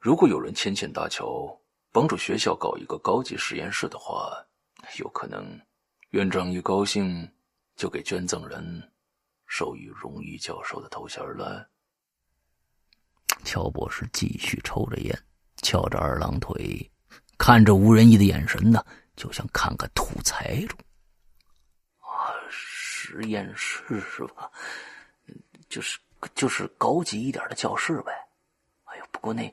[0.02, 1.58] 如果有人牵线搭桥，
[1.90, 4.36] 帮助学校搞一个高级实验室的话，
[4.98, 5.58] 有可能
[6.10, 7.26] 院长一高兴
[7.74, 8.92] 就给捐赠人
[9.46, 11.66] 授予荣誉教授的头衔了。
[13.44, 15.18] 乔博士继续抽着烟，
[15.62, 16.88] 翘着二郎腿。
[17.38, 18.82] 看着吴仁义的眼神呢，
[19.16, 20.76] 就像看看土财主。
[22.00, 24.50] 啊，实验室是吧？
[25.68, 25.98] 就是
[26.34, 28.12] 就是高级一点的教室呗。
[28.84, 29.52] 哎呦，不过那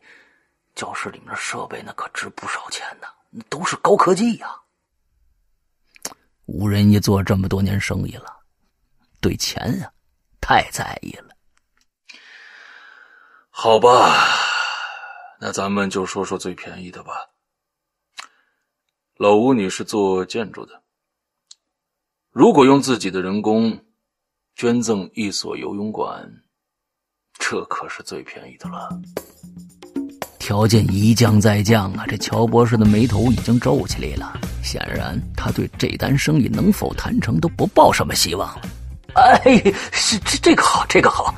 [0.75, 4.55] 教室里面的设备那可值不少钱呢，那都是高科技呀。
[6.45, 8.39] 吴仁义做这么多年生意了，
[9.21, 9.91] 对钱啊
[10.41, 11.29] 太在意了。
[13.49, 14.27] 好吧，
[15.39, 17.13] 那咱们就说说最便宜的吧。
[19.17, 20.81] 老吴，你是做建筑的。
[22.31, 23.77] 如果用自己的人工
[24.55, 26.27] 捐赠一所游泳馆，
[27.37, 28.89] 这可是最便宜的了。
[30.39, 32.05] 条件一降再降啊！
[32.07, 38.61] 这乔博士的眉头已经皱起来了，显然他对这单生意能否谈成都不抱什么希望了。
[39.13, 39.61] 哎，
[39.91, 41.35] 是这这个好，这个好。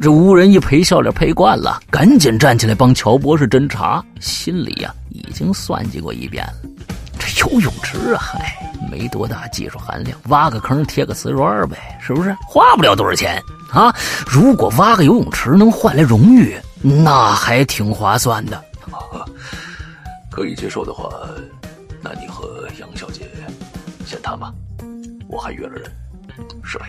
[0.00, 6.70] 这吴仁一陪笑脸赔惯了，赶紧站起来帮乔博士侦查，心里呀已经算计过一遍了。
[7.18, 12.36] 这游泳池啊，嗨，没多大技术含量，挖个坑贴个瓷砖呗，是不是？
[12.46, 13.42] 花不了多少钱
[13.72, 13.94] 啊！
[14.26, 18.62] 如果挖个游泳池能换来荣誉，那还挺划算的。
[20.30, 21.08] 可以接受的话，
[22.02, 23.22] 那你和杨小姐
[24.04, 24.52] 先谈吧。
[25.28, 25.90] 我还约了人，
[26.62, 26.84] 是呗？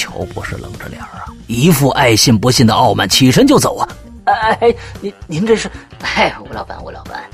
[0.00, 3.86] 这乔博士冷着脸啊，一副爱信不信的傲慢，起身就走啊！
[4.24, 5.70] 哎哎，您您这是？
[6.00, 7.28] 哎，吴老板，吴老板。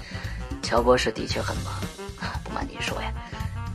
[0.63, 1.73] 乔博士的确很忙，
[2.43, 3.13] 不瞒您说呀，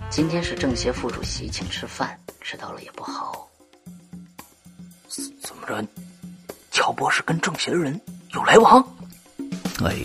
[0.10, 3.48] 今天是政协副主席请吃饭，迟到了也不好。
[5.42, 5.82] 怎么着？
[6.70, 7.98] 乔博士跟政协的人
[8.34, 8.86] 有来往？
[9.86, 9.96] 哎，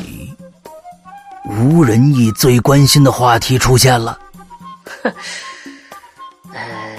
[1.44, 4.16] 吴仁义最关心的话题出现了。
[6.52, 6.96] 呃，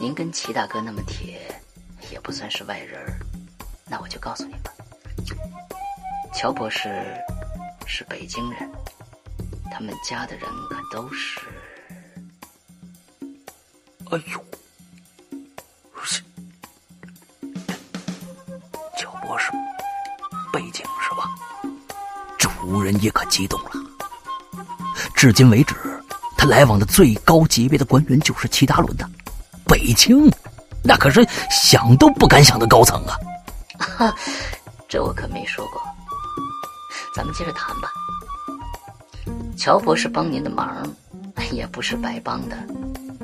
[0.00, 1.40] 您跟齐大哥那么铁，
[2.12, 3.18] 也不算是外人儿
[3.84, 4.72] 那我就告诉您吧，
[6.32, 7.04] 乔博士
[7.86, 8.70] 是北京人。
[9.72, 11.40] 他们家的人可都是……
[14.10, 14.44] 哎呦，
[16.02, 16.22] 是
[18.98, 19.50] 乔博士
[20.52, 21.34] 背景是吧？
[22.38, 23.70] 这吴仁也可激动了。
[25.14, 25.74] 至今为止，
[26.36, 29.08] 他来往的最高级别的官员就是齐达伦的，
[29.68, 30.28] 北清
[30.82, 33.18] 那可是想都不敢想的高层啊！
[33.78, 34.14] 哈，
[34.88, 35.80] 这我可没说过。
[37.14, 37.92] 咱们接着谈吧。
[39.56, 40.82] 乔博士帮您的忙，
[41.52, 42.56] 也不是白帮的。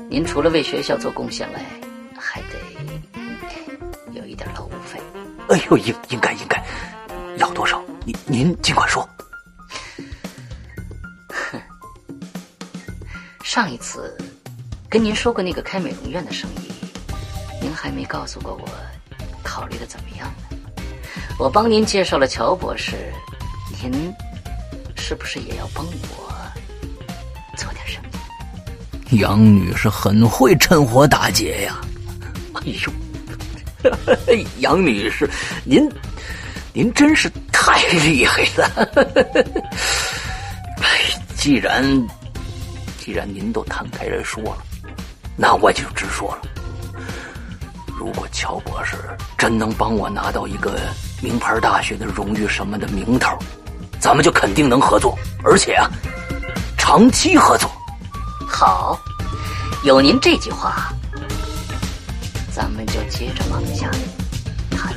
[0.09, 1.65] 您除了为学校做贡献外，
[2.17, 2.59] 还得
[4.13, 5.01] 有一点劳务费。
[5.49, 6.63] 哎呦，应应该应该，
[7.37, 7.81] 要多少？
[8.05, 9.07] 您您尽管说。
[11.29, 11.59] 哼，
[13.43, 14.15] 上一次
[14.95, 16.71] 跟您说过那个开美容院的生意，
[17.61, 18.69] 您还没告诉过我
[19.43, 20.57] 考虑的怎么样呢？
[21.37, 23.11] 我帮您介绍了乔博士，
[23.83, 23.91] 您
[24.95, 26.33] 是不是也要帮我
[27.57, 28.01] 做点生
[29.09, 29.17] 意？
[29.19, 31.81] 杨女士很会趁火打劫呀！
[32.53, 32.61] 哎
[34.31, 35.29] 呦， 杨女士，
[35.65, 35.91] 您
[36.71, 38.89] 您真是太厉害了！
[40.79, 41.01] 哎，
[41.35, 41.83] 既然
[42.97, 44.64] 既然您都摊开来说了，
[45.37, 46.41] 那我就直说了。
[47.97, 48.95] 如果乔博士
[49.37, 50.79] 真能帮我拿到一个
[51.21, 53.37] 名牌大学的荣誉什么的名头，
[53.99, 55.89] 咱们就肯定能合作，而且啊，
[56.77, 57.69] 长期合作。
[58.47, 58.99] 好，
[59.83, 60.93] 有您这句话，
[62.53, 63.89] 咱们就接着往下
[64.71, 64.93] 谈。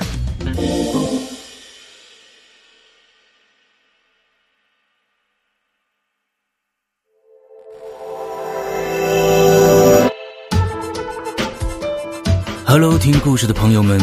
[12.70, 13.99] Hello，听故事的朋友们，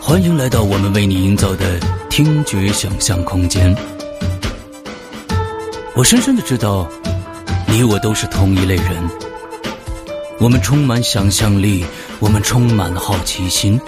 [0.00, 3.74] 欢迎来到我们为你营造的听觉想象空间。
[5.96, 6.86] 我深深的知道，
[7.66, 8.86] 你我都是同一类人。
[10.38, 11.84] 我们充满想象力，
[12.20, 13.80] 我们充满了好奇心，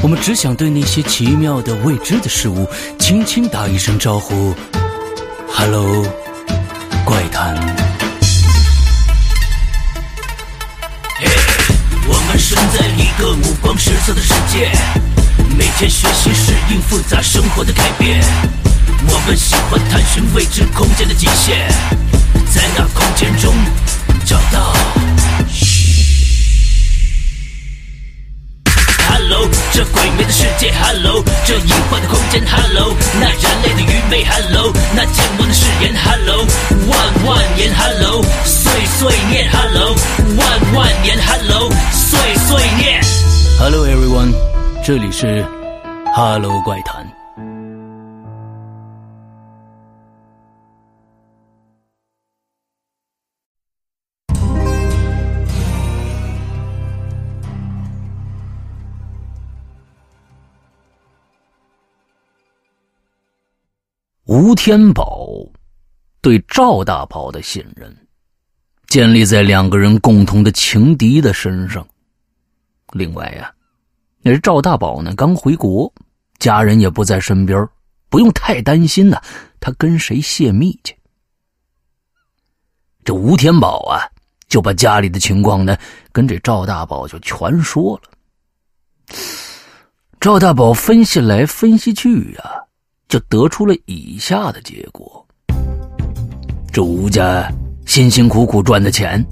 [0.00, 2.68] 我们只想对那些奇妙的未知的事物
[3.00, 4.54] 轻轻打一声招呼
[5.48, 6.06] ：“Hello，
[7.04, 7.58] 怪谈。”
[12.44, 14.70] 生在一个五光十色的世界，
[15.56, 18.22] 每天学习适应复杂生活的改变。
[19.08, 21.66] 我们喜欢探寻未知空间的极限，
[22.52, 23.54] 在那空间中
[24.26, 24.93] 找到。
[29.34, 36.46] Hello，这鬼魅的世界，Hello，这隐患的空间，Hello，那人类的愚昧，Hello，那见闻的誓言，Hello，
[36.86, 39.96] 万万年，Hello，岁岁念，Hello，
[40.38, 41.68] 万万年，Hello。
[41.92, 43.00] 岁岁念
[43.58, 44.32] ，Hello everyone，
[44.84, 45.44] 这里是
[46.14, 47.13] Hello 怪谈。
[64.36, 65.28] 吴天宝
[66.20, 67.96] 对赵大宝的信任，
[68.88, 71.86] 建立在两个人共同的情敌的身上。
[72.94, 73.54] 另外呀，
[74.22, 75.94] 那赵大宝呢，刚回国，
[76.40, 77.64] 家人也不在身边，
[78.08, 79.22] 不用太担心呢。
[79.60, 80.96] 他跟谁泄密去？
[83.04, 84.02] 这吴天宝啊，
[84.48, 85.78] 就把家里的情况呢，
[86.10, 89.14] 跟这赵大宝就全说了。
[90.18, 92.64] 赵大宝分析来分析去呀，
[93.08, 95.24] 就得出了以下的结果：
[96.72, 97.48] 这吴家
[97.86, 99.24] 辛辛苦苦赚的钱，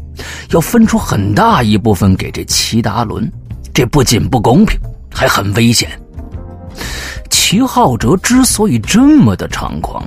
[0.51, 3.31] 要分出很大一部分给这齐达伦。
[3.74, 4.78] 这不仅不公平，
[5.11, 5.89] 还很危险。
[7.31, 10.07] 齐浩哲之所以这么的猖狂，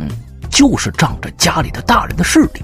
[0.49, 2.61] 就是仗着家里的大人的势力。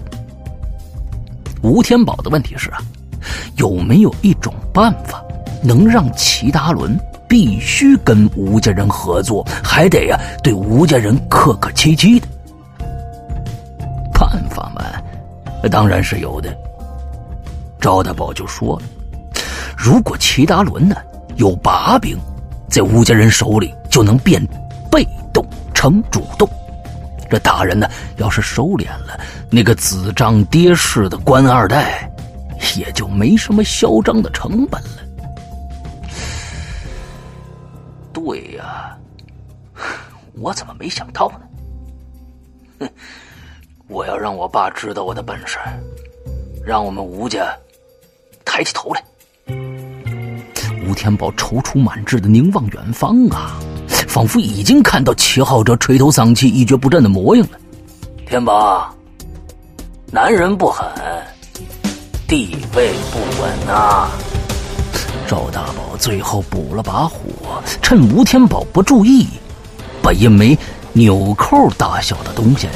[1.64, 2.78] 吴天宝的问题是啊，
[3.58, 5.24] 有没有一种办法，
[5.64, 6.98] 能让齐达伦
[7.32, 12.28] 必须跟吴家人合作，还得呀对吴家人客客气气的？
[14.14, 14.84] 办法嘛，
[15.70, 16.54] 当然是有的。
[17.80, 18.86] 赵大宝就说了。
[19.78, 20.98] 如果齐达伦呢
[21.38, 22.20] 有把柄，
[22.70, 24.46] 在吴家人手里就能变
[24.92, 25.42] 被动
[25.74, 26.46] 成主动。
[27.30, 27.88] 这大人呢
[28.18, 29.18] 要是收敛了，
[29.50, 32.12] 那个子仗爹势的官二代，
[32.76, 34.90] 也就没什么嚣张的成本了。
[38.14, 38.96] 对呀，
[40.40, 41.42] 我怎么没想到呢？
[42.80, 42.90] 哼，
[43.88, 45.58] 我要让我爸知道我的本事，
[46.66, 47.56] 让我们吴家
[48.46, 49.04] 抬起头来。
[50.88, 53.58] 吴天宝踌躇满志的凝望远方啊，
[54.08, 57.58] 仿佛已经看到齐浩哲垂头丧气、一蹶不振的模样了。
[58.28, 58.94] 天宝，
[60.12, 60.86] 男人不狠，
[62.28, 64.10] 地位不稳呐！
[65.32, 67.16] 赵大宝最后补了把火，
[67.82, 69.26] 趁吴天宝不注意，
[70.04, 70.60] 把一枚
[70.92, 72.68] 纽扣大小的东西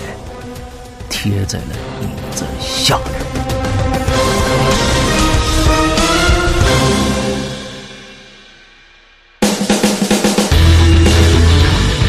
[1.09, 1.65] 贴在了
[2.01, 3.13] 椅子下面。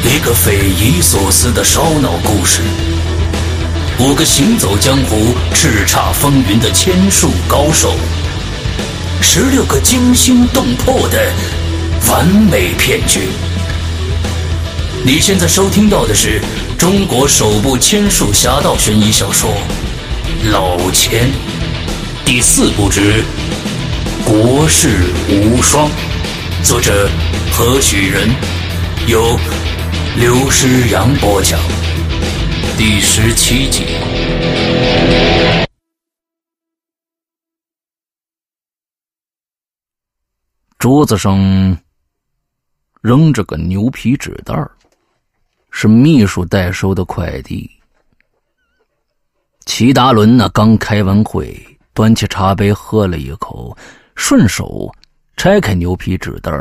[0.05, 2.62] 一个匪夷所思的烧脑故事，
[3.98, 7.93] 五个行走江湖、叱咤风云的千术高手，
[9.20, 11.30] 十六个惊心动魄的
[12.09, 13.20] 完美骗局。
[15.05, 16.40] 你现在收听到的是
[16.78, 19.51] 中国首部千术侠盗悬疑小说
[20.51, 21.30] 《老千，
[22.24, 23.22] 第四部之
[24.24, 25.88] 国士无双，
[26.62, 27.09] 作者
[27.52, 28.28] 何许人，
[29.06, 29.38] 由
[30.16, 31.59] 刘诗阳播讲，
[32.76, 33.84] 第十七集。
[40.86, 41.36] 桌子上
[43.00, 44.54] 扔着个牛皮纸袋
[45.72, 47.68] 是秘书代收的快递。
[49.64, 51.60] 齐达伦呢，刚开完会，
[51.92, 53.76] 端起茶杯喝了一口，
[54.14, 54.88] 顺手
[55.36, 56.52] 拆开牛皮纸袋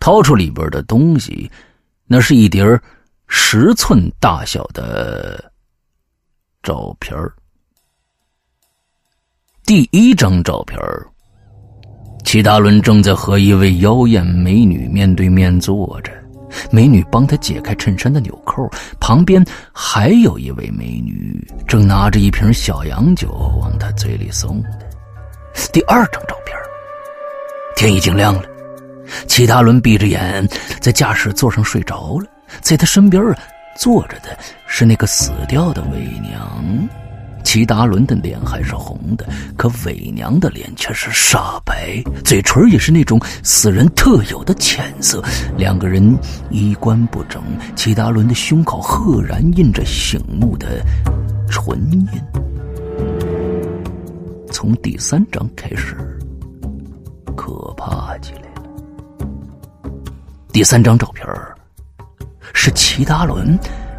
[0.00, 1.48] 掏出里边的东西，
[2.06, 2.64] 那是一叠
[3.28, 5.52] 十寸大小的
[6.64, 7.16] 照片
[9.64, 10.76] 第一张照片
[12.26, 16.10] 齐达伦正在和一位妖艳美女面对面坐着，
[16.72, 19.42] 美女帮他解开衬衫的纽扣，旁边
[19.72, 23.30] 还有一位美女正拿着一瓶小洋酒
[23.60, 24.68] 往他嘴里送的。
[25.72, 26.58] 第二张照片，
[27.76, 28.42] 天已经亮了，
[29.28, 30.46] 齐达伦闭着眼
[30.80, 32.26] 在驾驶座上睡着了，
[32.60, 33.38] 在他身边啊
[33.78, 34.36] 坐着的
[34.66, 36.88] 是那个死掉的伪娘。
[37.46, 39.24] 齐达伦的脸还是红的，
[39.56, 45.22] 可伪娘的脸却是煞白，嘴唇也是那种死人特有的浅色。
[45.56, 46.18] 两个人
[46.50, 47.40] 衣冠不整，
[47.76, 50.84] 齐达伦的胸口赫然印着醒目的
[51.48, 52.08] 唇印。
[54.50, 55.96] 从第三章开始，
[57.36, 58.72] 可怕起来了。
[60.52, 61.24] 第三张照片
[62.52, 63.56] 是齐达伦。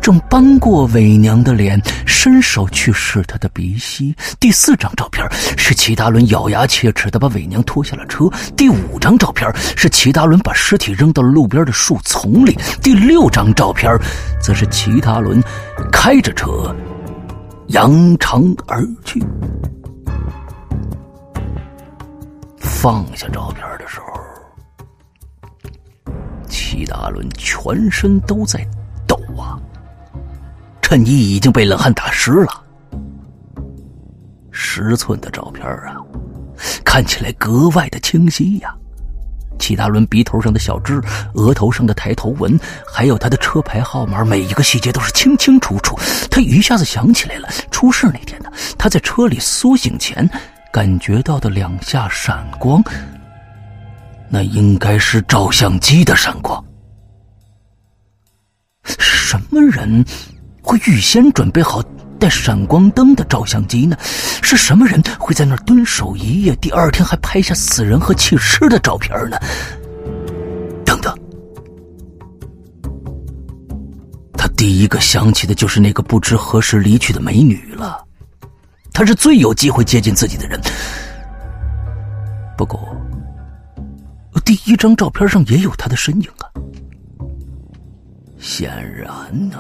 [0.07, 4.15] 正搬过伪娘的脸，伸手去试她的鼻息。
[4.39, 5.27] 第四张照片
[5.57, 8.23] 是齐达伦咬牙切齿的把伪娘拖下了车。
[8.55, 12.57] 第五张照片是齐达伦把尸体扔到了路边的树丛里。
[12.81, 13.93] 第六张照片
[14.41, 15.43] 则是齐达伦
[15.91, 16.73] 开着车
[17.67, 19.21] 扬长而去。
[22.57, 26.13] 放下照片的时候，
[26.47, 28.65] 齐达伦全身都在
[29.05, 29.59] 抖啊。
[30.89, 32.64] 衬衣已经被冷汗打湿了，
[34.51, 35.97] 十寸的照片啊，
[36.85, 38.73] 看起来格外的清晰呀。
[39.59, 41.01] 齐达伦鼻头上的小痣、
[41.34, 42.57] 额头上的抬头纹，
[42.89, 45.99] 还有他的车牌号码，每一个细节都是清清楚楚。
[46.31, 50.30] 他一下子想起来了，出事那天呢，他在车里苏醒前
[50.72, 52.81] 感觉到的两下闪光，
[54.30, 56.64] 那应该是照相机的闪光。
[58.97, 60.05] 什么人？
[60.68, 61.81] 会预先准备好
[62.19, 63.95] 带闪光灯的照相机呢？
[64.41, 69.38] 是什么人会在那儿蹲守一夜，第二天还拍下死人和弃尸的照片呢？
[70.84, 71.18] 等等，
[74.34, 78.03] 他第一个想起的就是那个不知何时离去的美女了。
[78.91, 80.60] 她是最有机会接近自己的人。
[82.57, 82.94] 不过，
[84.44, 86.52] 第一张照片上也有她的身影啊。
[88.38, 89.07] 显然
[89.49, 89.57] 呢。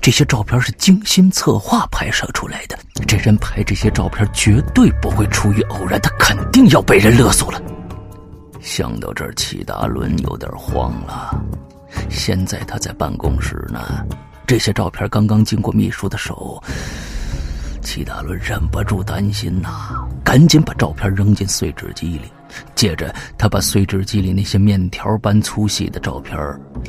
[0.00, 2.78] 这些照片是精心策划拍摄出来的。
[3.06, 7.60] 这人拍这些照片绝对不会出于偶然，他肯定要被人勒索了。
[8.60, 11.40] 想到这儿，齐达伦有点慌了。
[12.08, 14.06] 现在他在办公室呢，
[14.46, 16.62] 这些照片刚刚经过秘书的手。
[17.82, 22.32] 齐达伦忍不住担心呐，赶紧把照片扔进碎纸机里。
[22.74, 26.36] 接着，他把碎纸机里那些面条般粗细的照片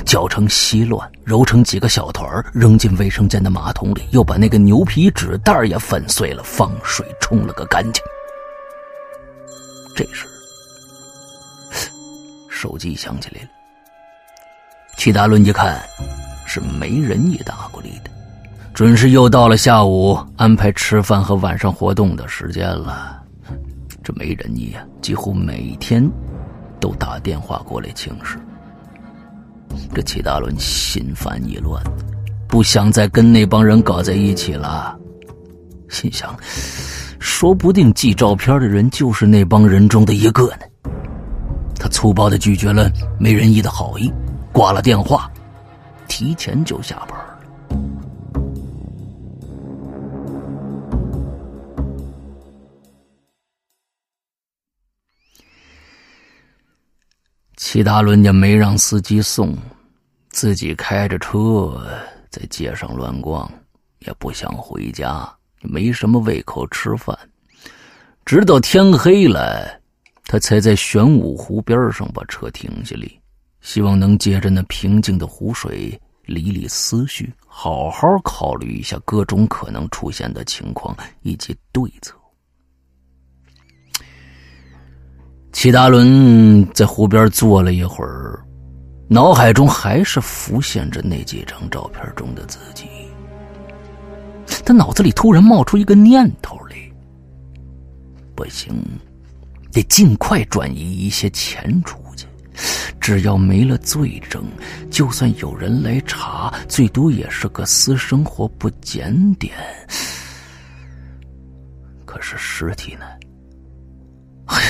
[0.05, 8.03] 搅成稀乱，揉成几个小团扔进卫生间的马桶里，又把那个牛皮纸袋也粉碎了，放水冲了个干净。
[9.95, 10.25] 这时，
[12.49, 13.47] 手机响起来了。
[14.97, 15.81] 齐达伦一看，
[16.45, 18.09] 是没人也打过来的，
[18.73, 23.22] 准是又到了下午安排吃饭和晚上活动的时间了。
[24.03, 26.03] 这媒人你呀，几乎每天
[26.79, 28.37] 都打电话过来请示。
[29.93, 31.81] 这齐大伦心烦意乱，
[32.47, 34.95] 不想再跟那帮人搞在一起了。
[35.87, 36.35] 心想，
[37.17, 40.91] 说不定寄照片的人就是那帮人中的一个呢。
[41.79, 44.11] 他粗暴的拒绝了媒人一的好意，
[44.51, 45.31] 挂了电话，
[46.07, 47.17] 提前就下班。
[57.65, 59.57] 齐达伦也没让司机送，
[60.31, 61.81] 自己开着车
[62.29, 63.49] 在街上乱逛，
[63.99, 67.17] 也不想回家，没什么胃口吃饭。
[68.25, 69.79] 直到天黑了，
[70.25, 73.07] 他才在玄武湖边上把车停下来，
[73.61, 82.13] 希望能借着那平静的湖水理理思绪，好好考虑一下各种可能出现的情况以及对策。
[85.53, 88.43] 齐达伦在湖边坐了一会儿，
[89.07, 92.85] 脑海中还是浮现着那几张照片中的自己。
[94.65, 96.75] 他脑子里突然冒出一个念头来：
[98.35, 98.73] 不行，
[99.71, 102.25] 得尽快转移一些钱出去。
[102.99, 104.43] 只要没了罪证，
[104.89, 109.53] 就算有人来查，最多也是个私生活不检点。
[112.05, 113.05] 可是尸体呢？
[114.45, 114.69] 哎呀，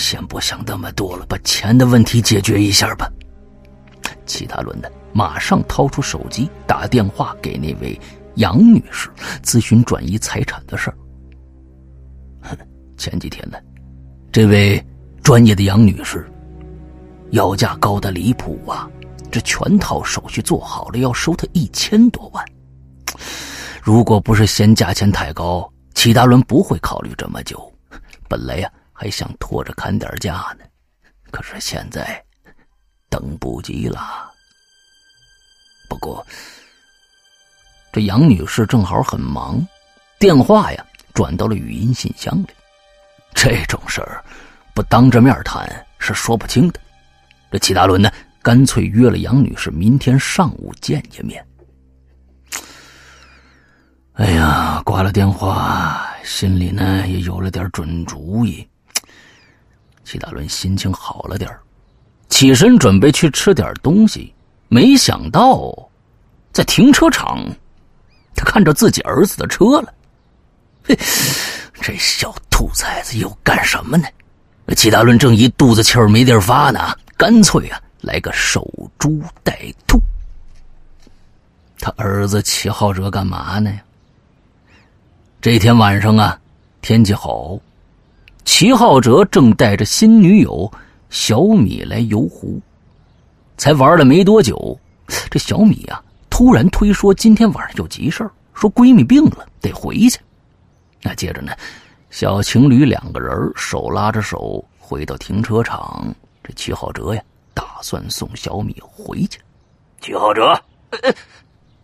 [0.00, 3.08] 先不想那么多了，把钱的问题解决一下吧。
[4.26, 8.00] 齐达伦呢，马上掏出手机打电话给那位
[8.36, 9.10] 杨女士，
[9.42, 10.96] 咨询转移财产的事儿。
[12.96, 13.58] 前几天呢，
[14.32, 14.84] 这位
[15.22, 16.26] 专业的杨女士。
[17.30, 18.90] 要价高的离谱啊！
[19.30, 22.44] 这全套手续做好了，要收他一千多万。
[23.80, 27.72] 如果不是嫌价钱太高，齐达伦不会考虑这么久。
[28.28, 28.68] 本来呀，
[29.00, 30.64] 还想拖着砍点价呢，
[31.30, 32.22] 可是现在
[33.08, 34.30] 等不及了。
[35.88, 36.24] 不过，
[37.90, 39.66] 这杨女士正好很忙，
[40.18, 42.48] 电话呀转到了语音信箱里。
[43.34, 44.22] 这种事儿
[44.74, 45.66] 不当着面谈
[45.98, 46.78] 是说不清的。
[47.50, 48.12] 这齐达伦呢，
[48.42, 51.42] 干脆约了杨女士明天上午见见面。
[54.12, 58.68] 哎呀，挂了电话，心里呢也有了点准主意。
[60.10, 61.48] 齐达伦心情好了点
[62.28, 64.34] 起身准备去吃点东西，
[64.66, 65.72] 没想到
[66.50, 67.46] 在停车场，
[68.34, 69.94] 他看着自己儿子的车了。
[70.82, 70.98] 嘿，
[71.74, 74.08] 这小兔崽子又干什么呢？
[74.74, 76.92] 齐达伦正一肚子气儿没地儿发呢。
[77.16, 78.68] 干脆啊，来个守
[78.98, 80.00] 株待兔。
[81.78, 83.72] 他儿子齐浩哲干嘛呢？
[85.40, 86.36] 这天晚上啊，
[86.82, 87.56] 天气好，
[88.52, 90.70] 齐浩哲正带着新女友
[91.08, 92.60] 小米来游湖。
[93.56, 94.76] 才玩了没多久，
[95.30, 100.18] 这小米啊，突然推说今天晚上有急事说闺蜜病了，得回去。
[101.00, 101.52] 那接着呢，
[102.10, 106.12] 小情侣两个人手拉着手回到停车场。
[106.42, 107.22] 这齐浩哲呀，
[107.54, 109.38] 打算送小米回去。
[110.00, 110.60] 齐浩哲，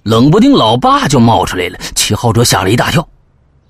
[0.03, 1.79] 冷不丁老爸就冒出来了。
[1.95, 3.09] 齐浩哲吓了一大跳。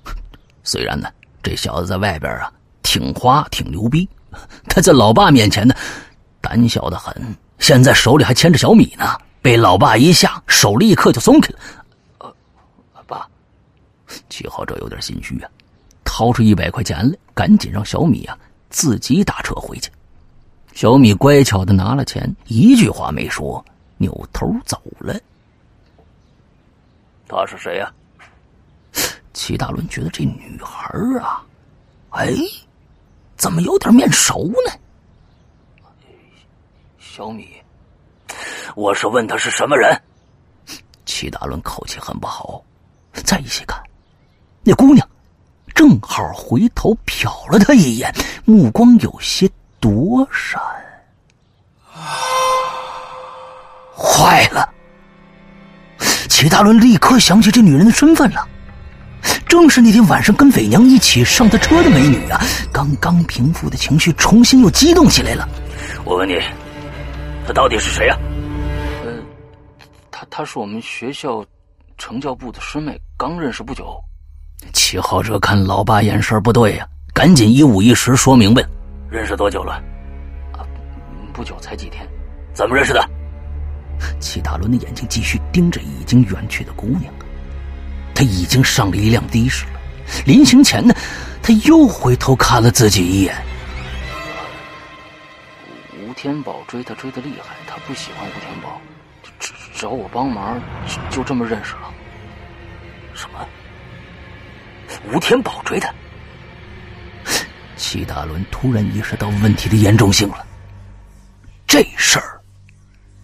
[0.63, 1.07] 虽然呢，
[1.43, 2.51] 这小子在外边啊
[2.87, 4.07] 挺花挺牛逼，
[4.69, 5.75] 他在老爸面前呢
[6.39, 7.13] 胆小的很。
[7.59, 9.05] 现在手里还牵着小米呢，
[9.41, 11.59] 被老爸一吓，手立刻就松开了。
[12.19, 13.27] 呃，爸，
[14.29, 15.49] 齐浩哲有点心虚啊，
[16.05, 18.37] 掏出一百块钱来，赶紧让小米啊
[18.69, 19.91] 自己打车回去。
[20.73, 23.63] 小米乖巧的拿了钱，一句话没说，
[23.97, 25.13] 扭头走了。
[27.27, 27.91] 他是谁呀？
[29.33, 30.89] 齐大伦觉得这女孩
[31.19, 31.43] 啊，
[32.11, 32.31] 哎，
[33.37, 34.71] 怎么有点面熟呢？
[36.99, 37.47] 小米，
[38.75, 39.95] 我是问他是什么人。
[41.05, 42.61] 齐大伦口气很不好，
[43.13, 43.81] 再一细看，
[44.63, 45.07] 那姑娘
[45.73, 48.13] 正好回头瞟了他一眼，
[48.45, 49.49] 目光有些。
[49.79, 50.59] 躲闪！
[53.95, 54.67] 坏了！
[56.27, 58.47] 齐大伦立刻想起这女人的身份了，
[59.47, 62.39] 正是那天晚上跟伪娘一起上他车的美女啊！
[62.71, 65.47] 刚刚平复的情绪重新又激动起来了。
[66.03, 66.39] 我问你，
[67.45, 68.17] 她到底是谁呀？
[69.05, 69.11] 呃，
[70.11, 71.45] 她她是我们学校
[71.97, 73.97] 成教部的师妹，刚认识不久。
[74.73, 78.63] 齐浩哲看老爸眼神不对呀，赶紧一五一十说明白。
[79.09, 79.73] 认识多久了？
[80.51, 80.65] 啊，
[81.33, 82.07] 不久，才几天。
[82.53, 83.09] 怎么认识的？
[84.19, 87.13] 齐大伦的眼睛继续盯着已经远去的姑娘。
[88.17, 89.79] 他已经上了一辆的士了。
[90.25, 90.91] 临行前呢，
[91.43, 93.37] 他又回头看了自己一眼。
[96.01, 98.81] 吴天宝追他追的厉害，他不喜欢吴天宝，
[99.39, 100.59] 找找我帮忙，
[101.11, 101.93] 就就这么认识了。
[103.13, 103.47] 什么？
[105.13, 105.93] 吴天宝追他？
[107.75, 110.43] 齐大伦突然意识到问题的严重性了，
[111.67, 112.41] 这事儿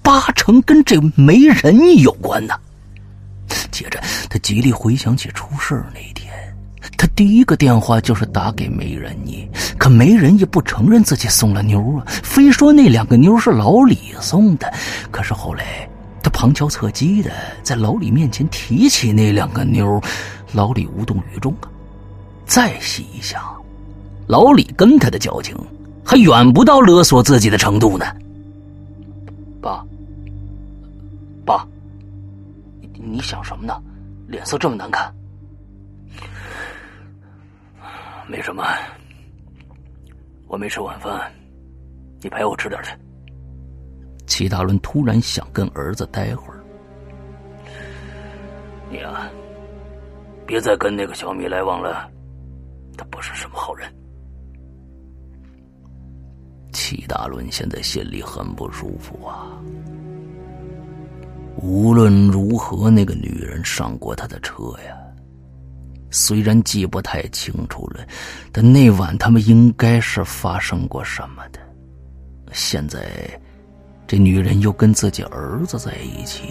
[0.04, 2.54] 八成跟这媒人有关呢。
[3.72, 6.34] 接着，他极力回想起出事那天，
[6.98, 9.48] 他第一个电话就是打给媒人你，
[9.78, 14.72] 可媒人也不承认自己送了妞啊，非说那两个妞是老李送的。
[15.12, 15.88] 可是后来，
[16.22, 17.32] 他旁敲侧击的
[17.64, 20.02] 在老李面前提起那两个妞，
[20.54, 21.70] 老李无动于衷啊。
[22.46, 23.42] 再细一想。
[24.26, 25.54] 老李跟他的交情
[26.06, 28.06] 还远不到勒索自己的程度呢。
[29.62, 29.84] 爸，
[31.46, 31.68] 爸，
[33.04, 33.74] 你想什么呢？
[34.28, 35.14] 脸色这么难看。
[38.28, 38.64] 没什么，
[40.48, 41.32] 我没吃晚饭，
[42.22, 42.92] 你陪我吃点去。
[44.26, 46.64] 齐大伦突然想跟儿子待会儿。
[48.90, 49.30] 你啊，
[50.48, 52.10] 别再跟那个小米来往了，
[52.98, 53.94] 他不是什么好人。
[56.72, 59.62] 齐大伦现在心里很不舒服啊。
[61.58, 64.96] 无论如何，那个女人上过他的车呀。
[66.10, 68.06] 虽然记不太清楚了，
[68.52, 71.60] 但那晚他们应该是发生过什么的。
[72.52, 73.02] 现在，
[74.06, 76.44] 这女人又跟自己儿子在一起，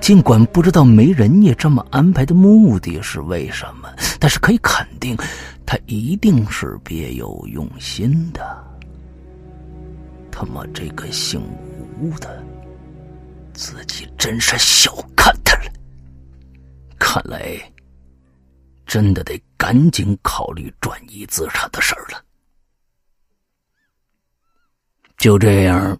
[0.00, 5.16] 尽管不知道没人家这么安排的目的是为什么，但是可以肯定，
[5.64, 8.42] 他一定是别有用心的。
[10.28, 11.40] 他妈，这个姓
[12.00, 12.42] 吴的，
[13.54, 15.72] 自己真是小看他了。
[16.98, 17.58] 看来。
[18.86, 22.22] 真的得赶紧考虑转移资产的事儿了。
[25.16, 25.98] 就这样，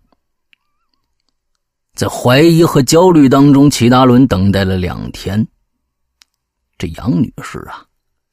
[1.94, 5.44] 在怀疑和焦虑当中，齐达伦等待了两天。
[6.76, 7.84] 这杨女士啊，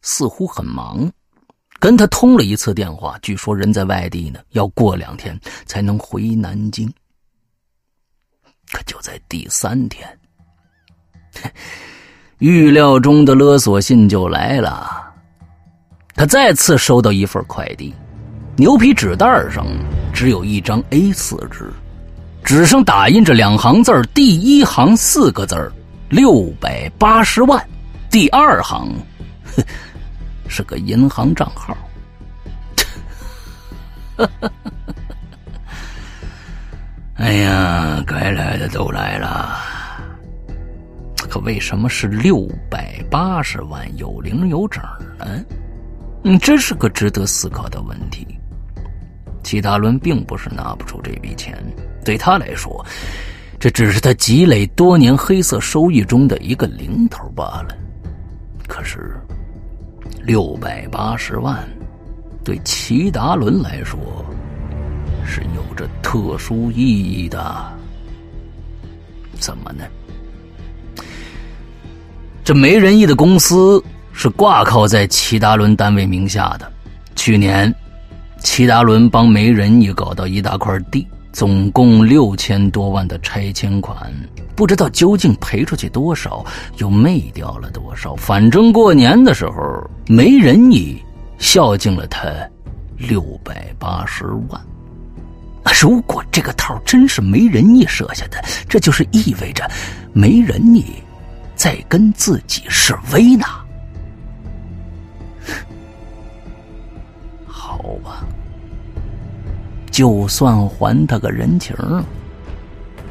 [0.02, 1.10] 似乎很忙，
[1.80, 6.94] 跟他通了一次电话，据说人在外地呢，要过两天才能回南京。
[8.72, 10.08] 可就在第三天。
[12.40, 15.14] 预料中的勒索信就来了，
[16.16, 17.94] 他再次收到一份快递，
[18.56, 19.66] 牛皮纸袋上
[20.14, 21.72] 只有一张 A 四纸，
[22.44, 25.72] 纸上打印着两行字第一行四个字
[26.10, 27.64] 六百八十万，
[28.10, 28.92] 第二行
[30.48, 31.78] 是个银行账号。
[37.32, 39.56] 哎呀，该来的都来了。
[41.30, 44.84] 可为什么是六百八十万有零有整
[45.18, 45.26] 呢？
[46.26, 48.28] 嗯，这是个值得思考的问题。
[49.44, 51.58] 齐达伦并不是拿不出这笔钱，
[52.04, 52.86] 对他来说，
[53.58, 57.74] 这只是他积累多年黑色收益中的一个零头罢了。
[58.68, 59.16] 可是，
[60.22, 61.66] 六百八十万
[62.44, 63.98] 对齐达伦来说
[65.26, 67.64] 是有着特殊意义的。
[69.40, 69.86] 怎么呢？
[72.44, 73.84] 这梅仁义的公司
[74.14, 76.72] 是挂靠在齐达伦单位名下的。
[77.16, 77.74] 去年，
[78.40, 84.12] 齐达伦帮梅仁义搞到一大块地，总共六千多万的拆迁款，
[84.56, 86.44] 不知道究竟赔出去多少，
[86.78, 88.16] 又卖掉了多少。
[88.16, 91.02] 反正过年的时候，梅仁义
[91.38, 92.28] 孝敬了他
[92.98, 94.60] 六百八十万。
[95.80, 99.70] 如果这个套真是梅仁义设下的，这就是意味着
[100.14, 100.86] 梅仁义。
[101.54, 103.46] 在跟自己示威呢，
[107.46, 108.26] 好吧，
[109.92, 111.76] 就算还他个人情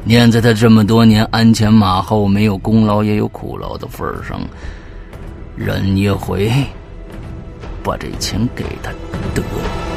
[0.03, 4.41] 念在他这么多年鞍前马后、没有功劳也有苦劳的份上，
[5.55, 6.51] 忍一回，
[7.81, 8.91] 把这钱给他
[9.33, 9.90] 得了。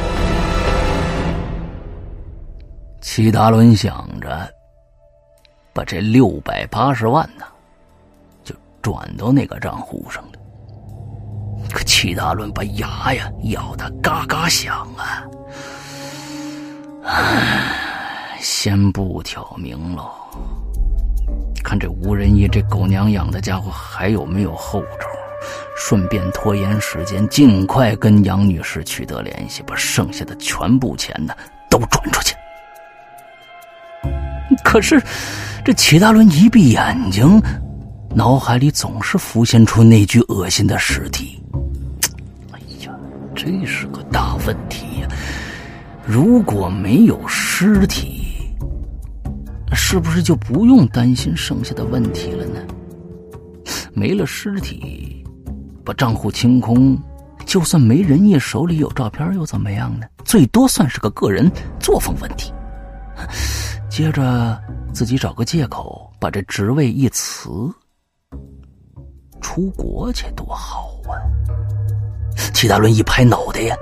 [3.07, 4.51] 齐达伦想着，
[5.75, 7.45] 把这六百八十万呢。
[8.43, 10.39] 就转到那个账户上了，
[11.71, 15.23] 可齐达伦把牙呀咬得嘎嘎响啊！
[17.05, 20.11] 唉，先不挑明喽，
[21.63, 25.07] 看这吴仁义这狗娘养的家伙还有没有后招，
[25.77, 31.35] 顺便拖延时间，尽快跟杨女士取得联系，把剩下的全部钱呢
[31.69, 32.35] 都转出去。
[34.65, 35.03] 可是，
[35.65, 37.41] 这齐大伦一闭眼睛。
[38.17, 41.43] 脑海里总是浮现出那具恶心的尸体。
[42.53, 42.95] 哎呀，
[43.35, 45.09] 这是个大问题呀！
[46.07, 48.27] 如果没有尸体，
[49.73, 52.61] 是不是就不用担心剩下的问题了呢？
[53.93, 55.25] 没了尸体，
[55.85, 56.97] 把账户清空，
[57.45, 60.07] 就算没人家手里有照片又怎么样呢？
[60.25, 61.51] 最多算是个个人
[61.81, 62.53] 作风问题。
[63.95, 64.61] 接着
[64.93, 67.49] 自己找个借口，把这职位一辞。
[69.41, 71.15] 出国去多好啊！
[72.53, 73.77] 齐达伦一拍脑袋呀，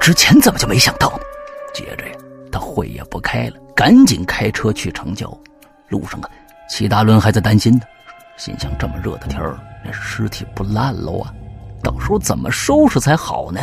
[0.00, 1.24] 之前怎么就没想到呢？
[1.74, 2.16] 接着呀，
[2.50, 5.30] 他会也不开了，赶紧开车去城郊。
[5.90, 6.30] 路上啊，
[6.70, 7.82] 齐达伦还在担心呢，
[8.38, 11.34] 心想：这么热的天儿，那尸体不烂喽啊？
[11.82, 13.62] 到时候怎么收拾才好呢？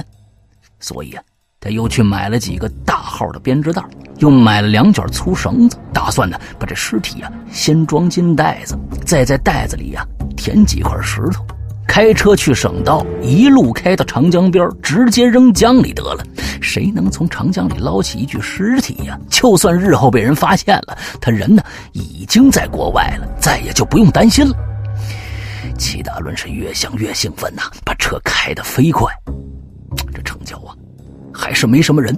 [0.80, 1.24] 所以啊，
[1.62, 3.84] 他又去买了几个大号的编织袋，
[4.20, 10.06] 又买了两卷粗绳子，打算呢把这尸体啊先装进袋子，再在袋子里呀。
[10.38, 11.46] 填几块石头，
[11.86, 16.24] 开车去省道，一路开到长江边，直接扔江里得了。
[16.62, 19.20] 谁能从长江里捞起一具尸体呀？
[19.30, 21.62] 就算日后被人发现了，他人呢
[21.92, 24.56] 已经在国外了，再也就不用担心了。
[25.78, 29.14] 齐大伦是越想越兴奋呐，把车开得飞快。
[30.14, 30.72] 这城郊啊，
[31.40, 32.18] 还是没什么人。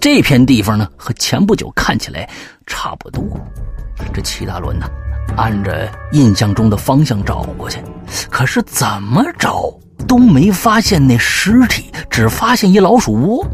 [0.00, 2.26] 这片地方呢，和前不久看起来
[2.66, 3.22] 差不多。
[4.14, 4.86] 这齐大伦呢，
[5.36, 7.82] 按着印象中的方向找过去，
[8.30, 9.70] 可是怎么找
[10.08, 13.46] 都没发现那尸体，只发现一老鼠窝。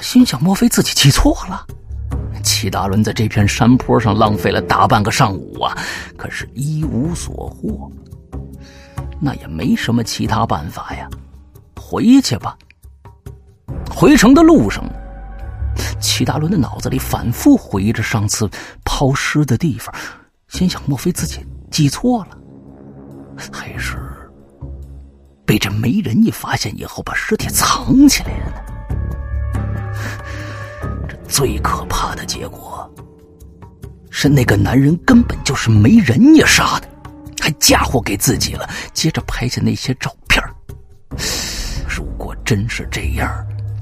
[0.00, 1.66] 心想：莫非自己记错了？
[2.44, 5.76] 齐大伦在这片山坡上浪费了大半个上午啊，
[6.16, 7.90] 可是一无所获。
[9.20, 11.08] 那也没什么其他办法呀，
[11.74, 12.56] 回去吧。
[13.90, 14.84] 回城的路上。
[16.00, 18.48] 齐大伦的脑子里反复回忆着上次
[18.84, 19.94] 抛尸的地方，
[20.48, 22.38] 心想：莫非自己记错了，
[23.52, 23.98] 还是
[25.44, 28.62] 被这媒人一发现以后把尸体藏起来了呢？
[31.08, 32.90] 这最可怕的结果
[34.10, 36.88] 是，那个男人根本就是没人也杀的，
[37.40, 38.66] 还嫁祸给自己了。
[38.94, 40.42] 接着拍下那些照片
[41.86, 43.28] 如果真是这样。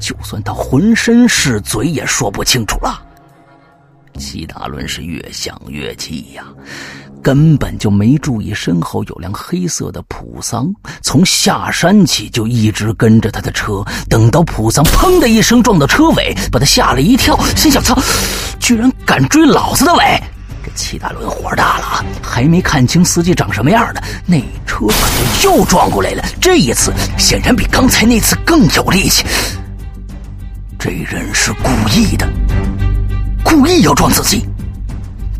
[0.04, 3.00] 就算他浑身是嘴，也说不清楚了。
[4.18, 6.44] 齐大伦是越想越气呀，
[7.22, 10.70] 根本就没注意身后有辆黑色的普桑，
[11.00, 13.82] 从下山起就一直跟着他的车。
[14.06, 17.98] 等到普桑砰的一声撞到车尾，把他吓了一跳，心想：操，
[18.60, 20.22] 居然敢追老子的尾！
[20.62, 26.22] 这齐大伦火大了啊，还没看清司机长什么样呢，那车可就又撞过来了。
[26.42, 29.24] 这一次显然比刚才那次更有力气。
[30.84, 32.28] 这人是故意的，
[33.42, 34.46] 故意要撞自己。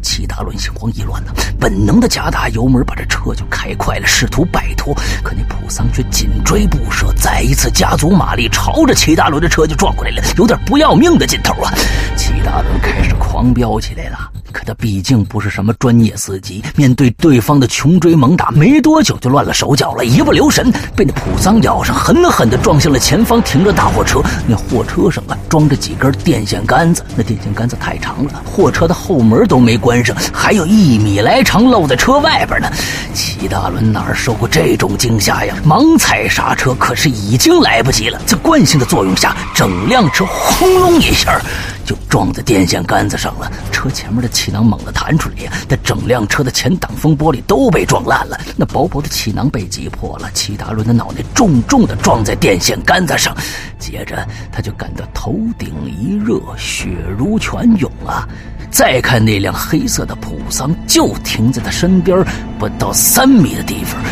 [0.00, 4.94] 齐大伦心慌意乱的，本能的加大油门，把这车就开快了，试图摆脱。
[5.22, 11.70] 可那普桑却紧追不舍，再一次加足马力，朝着齐大伦的车就撞过来了，有点不要命的劲头啊！
[12.16, 14.18] 齐大伦开始狂飙起来了。
[14.54, 24.22] 可他毕竟不是什么专业司机，面对对方的穷追猛打，没多久就乱了手脚了，一不留神被那普桑咬上，狠狠地撞向了前方停着大货车。
[24.46, 32.70] 那货车上啊装着几根电线杆子，那电线杆子太长了，货车的后门都没关上，还有一米来长露在车外边呢。
[33.12, 35.56] 齐大伦哪受过这种惊吓呀？
[35.64, 41.40] 忙踩刹车，可是已经来不及了，在惯性的作用下，整辆车轰隆一下。
[41.84, 53.36] 就撞在电线杆子上了，车前面的气囊猛地弹出来呀，那整辆车的前挡风玻璃都被撞烂了，那薄薄的气囊被挤破了，齐达伦的脑袋重重的撞在电线杆子上，
[53.78, 58.26] 接着他就感到头顶一热，血如泉涌啊！
[58.70, 62.24] 再看那辆黑色的普桑，就停在他身边
[62.58, 64.02] 不到三米的地方，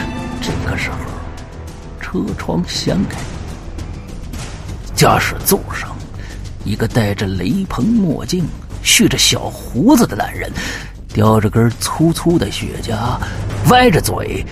[0.41, 0.97] 这个时候，
[2.01, 3.19] 车窗掀开，
[4.95, 5.91] 驾驶座上。
[6.65, 8.47] 一个戴着雷朋墨镜、
[8.83, 10.51] 蓄着小胡子的男人，
[11.13, 13.19] 叼着根粗粗的雪茄，
[13.69, 14.45] 歪着嘴，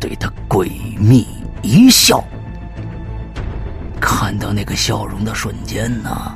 [0.00, 1.26] 对他诡秘
[1.62, 2.24] 一笑。
[4.00, 6.32] 看到那个笑容的瞬间呢，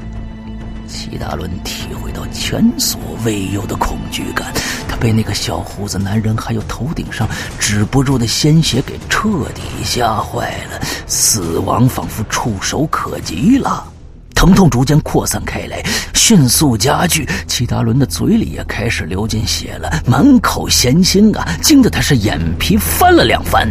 [0.86, 4.52] 齐达伦体会到前所未有的恐惧感。
[4.88, 7.26] 他被那个小胡子男人还有头顶上
[7.58, 13.91] 止不住的鲜血给彻底吓坏了，死亡仿佛触手可及了。
[14.34, 15.82] 疼痛逐渐扩散开来，
[16.14, 17.28] 迅速加剧。
[17.46, 21.46] 齐达伦的嘴里也开始流进血了，满口咸腥啊！
[21.62, 23.68] 惊得他是眼皮翻了两番，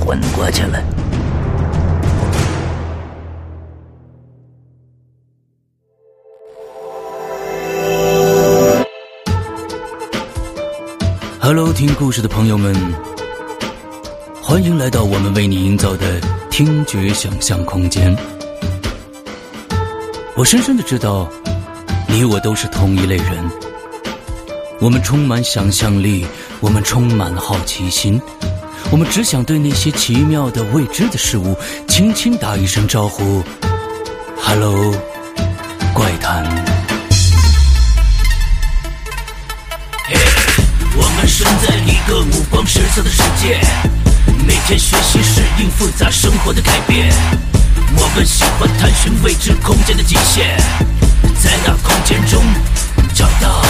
[0.00, 0.82] 昏过去了。
[11.40, 12.74] Hello，听故事的朋友们，
[14.42, 16.20] 欢迎来到我们为你营造的
[16.58, 18.12] 听觉想象空间。
[20.34, 21.30] 我深深的知道，
[22.08, 23.48] 你我都是同一类人。
[24.80, 26.26] 我们充满想象力，
[26.58, 28.20] 我们充满好奇心，
[28.90, 31.56] 我们只想对那些奇妙的未知的事物
[31.86, 33.40] 轻轻打一声招呼
[34.42, 34.92] ：“Hello，
[35.94, 36.42] 怪谈。”
[40.96, 43.60] 我们生在一个五光十色的世界，
[44.46, 47.12] 每天学习适应复杂生活的改变。
[47.96, 50.56] 我们喜欢探寻未知空间的极限，
[51.42, 52.42] 在那空间中
[53.14, 53.64] 找到。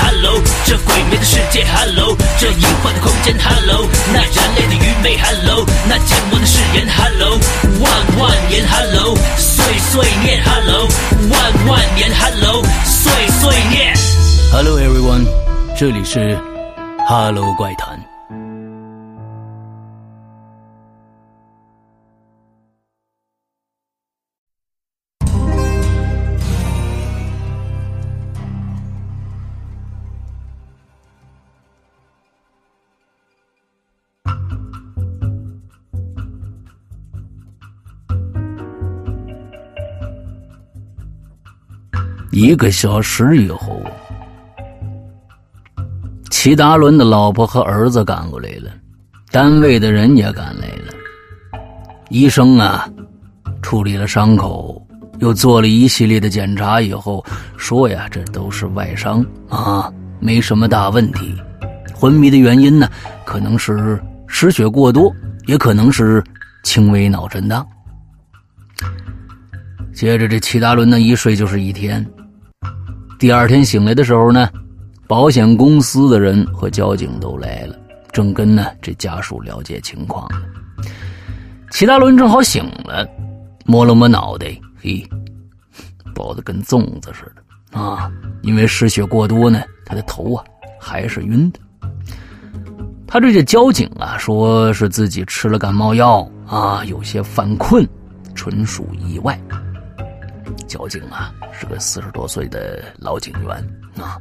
[0.00, 7.38] Hello，这鬼魅的世界，Hello，这隐患的空间，Hello，那人类的愚昧，Hello，那缄默的誓言，Hello。
[7.80, 10.88] 万万年，Hello，碎碎念，Hello，
[11.28, 13.10] 万万年，Hello，碎
[13.40, 13.94] 碎念。
[14.52, 15.26] Hello everyone，
[15.74, 16.38] 这里是
[17.06, 17.98] 哈喽怪谈。
[42.30, 43.81] 一个小时以后，
[46.32, 48.70] 齐达伦的老婆和儿子赶过来了，
[49.30, 50.94] 单位的人也赶来了。
[52.08, 52.88] 医生啊，
[53.60, 54.82] 处理了伤口，
[55.18, 57.22] 又做了一系列的检查以后，
[57.58, 61.34] 说呀，这都是外伤啊，没什么大问题。
[61.94, 62.88] 昏迷的原因呢，
[63.26, 65.14] 可能是失血过多，
[65.44, 66.24] 也可能是
[66.64, 67.64] 轻微脑震荡。
[69.92, 72.04] 接着，这齐达伦呢，一睡就是一天。
[73.18, 74.48] 第二天醒来的时候呢，
[75.12, 77.78] 保险公司的人和交警都来了，
[78.12, 80.40] 正跟呢这家属了解情况呢。
[81.70, 83.06] 齐大伦正好醒了，
[83.66, 84.46] 摸了摸脑袋，
[84.80, 85.06] 嘿，
[86.14, 88.10] 包的跟粽子似的啊！
[88.40, 90.42] 因为失血过多呢，他的头啊
[90.80, 91.60] 还是晕的。
[93.06, 97.86] 他对这交警啊说是自己吃了感冒药啊，有些犯困，
[98.34, 99.38] 纯属意外。
[100.66, 103.50] 交警啊，是个四十多岁的老警员
[104.02, 104.16] 啊，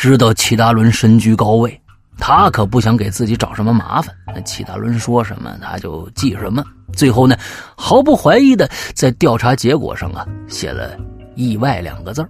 [0.00, 1.78] 知道齐达伦身居高位，
[2.16, 4.16] 他可不想给自己找什么麻烦。
[4.28, 6.64] 那齐达伦说什么，他就记什么。
[6.94, 7.36] 最后呢，
[7.76, 10.96] 毫不怀疑的在调查结果上啊，写了
[11.36, 12.26] “意外”两个字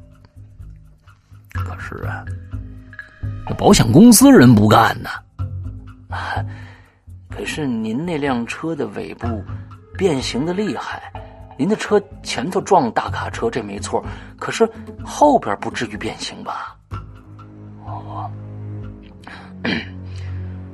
[1.52, 2.24] 可是啊，
[3.46, 5.08] 那保险公司人不干呢。
[6.08, 6.44] 啊，
[7.28, 9.44] 可是您那辆车的尾部
[9.96, 11.00] 变形的厉害。
[11.56, 14.04] 您的车前头撞大卡车，这没错，
[14.40, 14.68] 可是
[15.04, 16.74] 后边不至于变形吧？
[19.64, 19.70] 哦，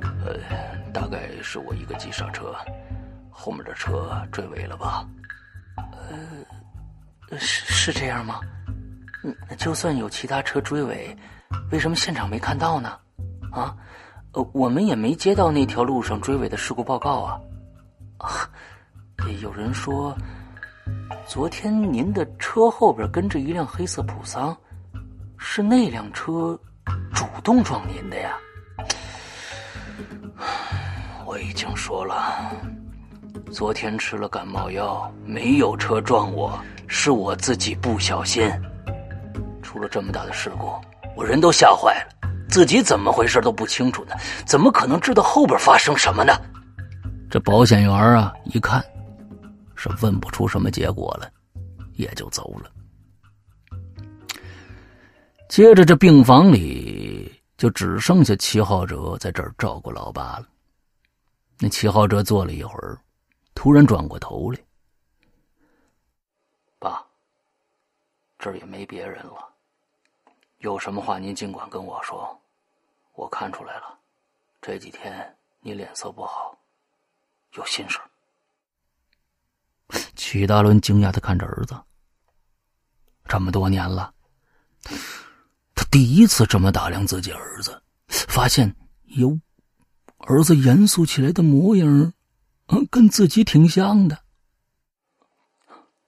[0.25, 2.55] 呃，大概是我一个急刹车，
[3.29, 5.07] 后面的车追尾了吧？
[6.09, 8.39] 呃，是是这样吗？
[9.23, 11.15] 嗯，就算有其他车追尾，
[11.71, 12.97] 为什么现场没看到呢？
[13.51, 13.75] 啊，
[14.33, 17.39] 呃，我们也没接到那条路上追尾的事故报告啊。
[18.17, 18.49] 啊，
[19.41, 20.15] 有人说。
[21.25, 24.55] 昨天您的车后边跟着一辆黑色普桑，
[25.37, 26.57] 是那辆车
[27.13, 28.37] 主动撞您的呀？
[31.25, 32.51] 我已经说了，
[33.51, 38.49] 昨天吃了感冒药，没有车撞我，是我自己不小心。
[39.61, 40.73] 出了这么大的事故，
[41.15, 44.15] 我人都吓坏了，自己怎么回事都不清楚呢？
[44.45, 46.33] 怎么可能知道后边发生什么呢？
[47.29, 48.83] 这保险员啊，一看。
[49.79, 51.29] 是问不出什么结果了，
[51.93, 52.71] 也就走了。
[55.47, 57.16] 接着，这病房里
[57.57, 60.47] 就只剩下齐浩哲在这儿照顾老爸了。
[61.59, 63.01] 那齐浩哲坐了一会儿，
[63.55, 64.59] 突然转过头来
[66.77, 67.03] ：“爸，
[68.37, 69.53] 这儿也没别人了，
[70.59, 72.39] 有什么话您尽管跟我说。
[73.13, 73.97] 我看出来了，
[74.61, 76.55] 这几天你脸色不好，
[77.53, 77.99] 有心事。”
[80.15, 81.75] 齐达伦惊讶的看着儿子。
[83.27, 84.13] 这么多年了，
[85.89, 88.73] 第一次这么打量自己儿子，发现
[89.05, 89.37] 有
[90.19, 92.13] 儿子严肃起来的模样，
[92.67, 94.17] 嗯，跟自己挺像的。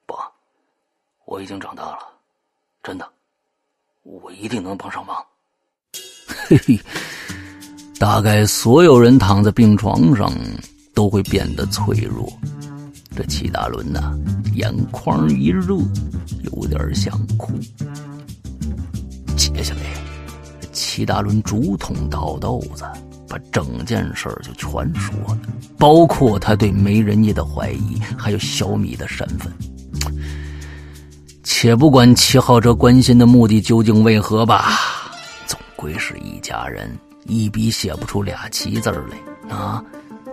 [0.06, 0.15] 爸，
[1.26, 1.99] 我已经长大了，
[2.84, 3.10] 真的，
[4.03, 5.15] 我一定能帮上忙。
[6.47, 6.80] 嘿嘿，
[7.99, 10.31] 大概所有人躺在病床上
[10.93, 12.31] 都会变得脆弱。
[13.15, 14.14] 这齐大伦呐，
[14.56, 15.77] 眼眶一热，
[16.43, 17.53] 有点想哭。
[20.99, 22.84] 齐达伦竹筒倒豆子，
[23.26, 25.39] 把整件事就全说了，
[25.77, 29.49] 包括他对梅人家的怀疑，还有小米的身份。
[31.41, 34.77] 且不管齐浩哲关心的目的究竟为何吧，
[35.47, 36.93] 总归是一家人，
[37.27, 39.81] 一笔写不出俩齐字来啊！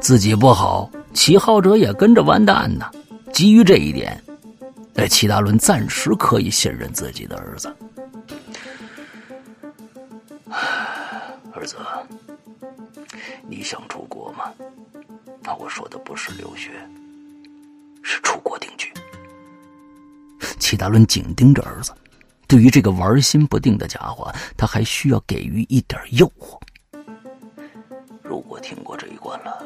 [0.01, 0.90] 自己不好。
[1.14, 2.86] 齐浩哲也跟着完蛋呢。
[3.32, 4.20] 基于这一点，
[4.97, 7.72] 哎，齐达伦暂时可以信任自己的儿子。
[11.52, 11.77] 儿子，
[13.48, 14.52] 你想出国吗？
[15.43, 16.70] 那我说的不是留学，
[18.02, 18.93] 是出国定居。
[20.59, 21.93] 齐达伦紧盯着儿子，
[22.47, 26.59] 对于这个玩心不定的家伙，他还需要给予一点诱惑。
[28.23, 29.62] 如果挺过这一关了。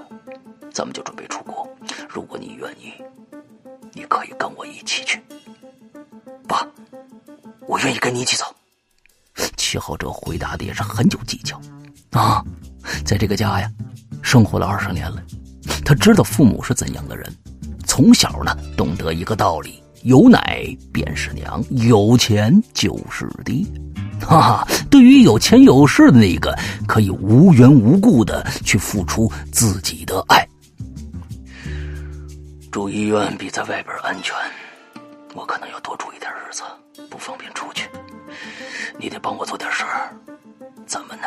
[0.73, 1.69] 咱们就准备出国。
[2.09, 2.93] 如果你愿意，
[3.93, 5.21] 你可以跟我一起去。
[6.47, 6.65] 爸，
[7.67, 8.55] 我愿意跟你一起走。
[9.57, 11.61] 七号这回答的也是很有技巧
[12.11, 12.45] 啊，
[13.05, 13.71] 在这个家呀，
[14.23, 15.23] 生活了二十年了，
[15.85, 17.33] 他知道父母是怎样的人，
[17.87, 23.65] 从小呢懂得一个道理：有奶便是娘，有钱就是爹。
[24.21, 26.55] 哈哈，对于有钱有势的那个，
[26.87, 30.47] 可以无缘无故的去付出自己的爱。
[32.71, 34.37] 住医院比在外边安全，
[35.35, 36.63] 我可能要多住一点日子，
[37.09, 37.89] 不方便出去。
[39.01, 40.15] 你得帮我做点事儿，
[40.87, 41.27] 咱们呢，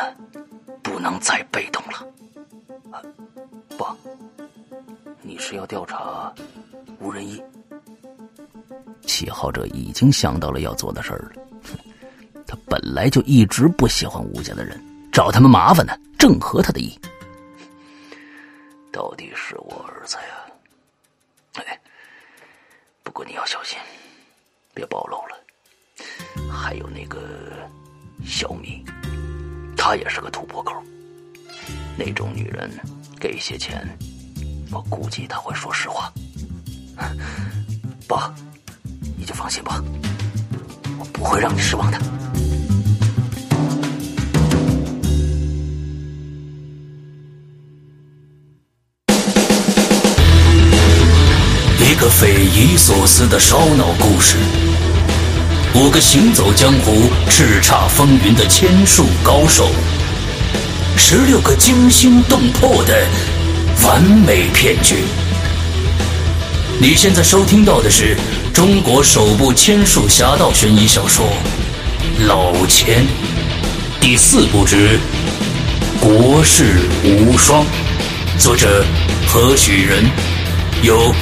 [0.80, 2.06] 不能再被动了。
[3.76, 3.96] 爸，
[5.22, 6.32] 你是要调查
[7.00, 7.42] 吴仁义？
[9.04, 11.32] 七号者已经想到了要做的事儿了。
[12.46, 14.80] 他本来就一直不喜欢吴家的人，
[15.12, 16.96] 找他们麻烦呢，正合他的意。
[18.92, 21.64] 到底是我儿子呀？
[21.66, 21.80] 哎，
[23.02, 23.76] 不过你要小心，
[24.72, 25.43] 别暴露了。
[26.50, 27.18] 还有那个
[28.24, 28.84] 小米，
[29.76, 30.72] 她也是个土拨狗。
[31.96, 32.70] 那种女人
[33.20, 33.86] 给些钱，
[34.70, 36.12] 我估计她会说实话。
[38.06, 38.34] 爸，
[39.16, 39.82] 你就放心吧，
[40.98, 41.98] 我不会让你失望的。
[51.80, 54.36] 一个匪夷所思的烧脑故事，
[55.74, 59.68] 五个行走江湖、叱咤风云的千术高手，
[60.96, 63.04] 十六个惊心动魄的
[63.82, 64.94] 完美骗局。
[66.78, 68.16] 你现在收听到的是
[68.52, 71.26] 中国首部千术侠盗悬疑小说
[72.24, 73.02] 《老千》
[74.00, 74.96] 第四部之
[76.00, 77.64] 《国士无双》，
[78.38, 78.84] 作者
[79.26, 80.04] 何许人？
[80.82, 81.12] 由。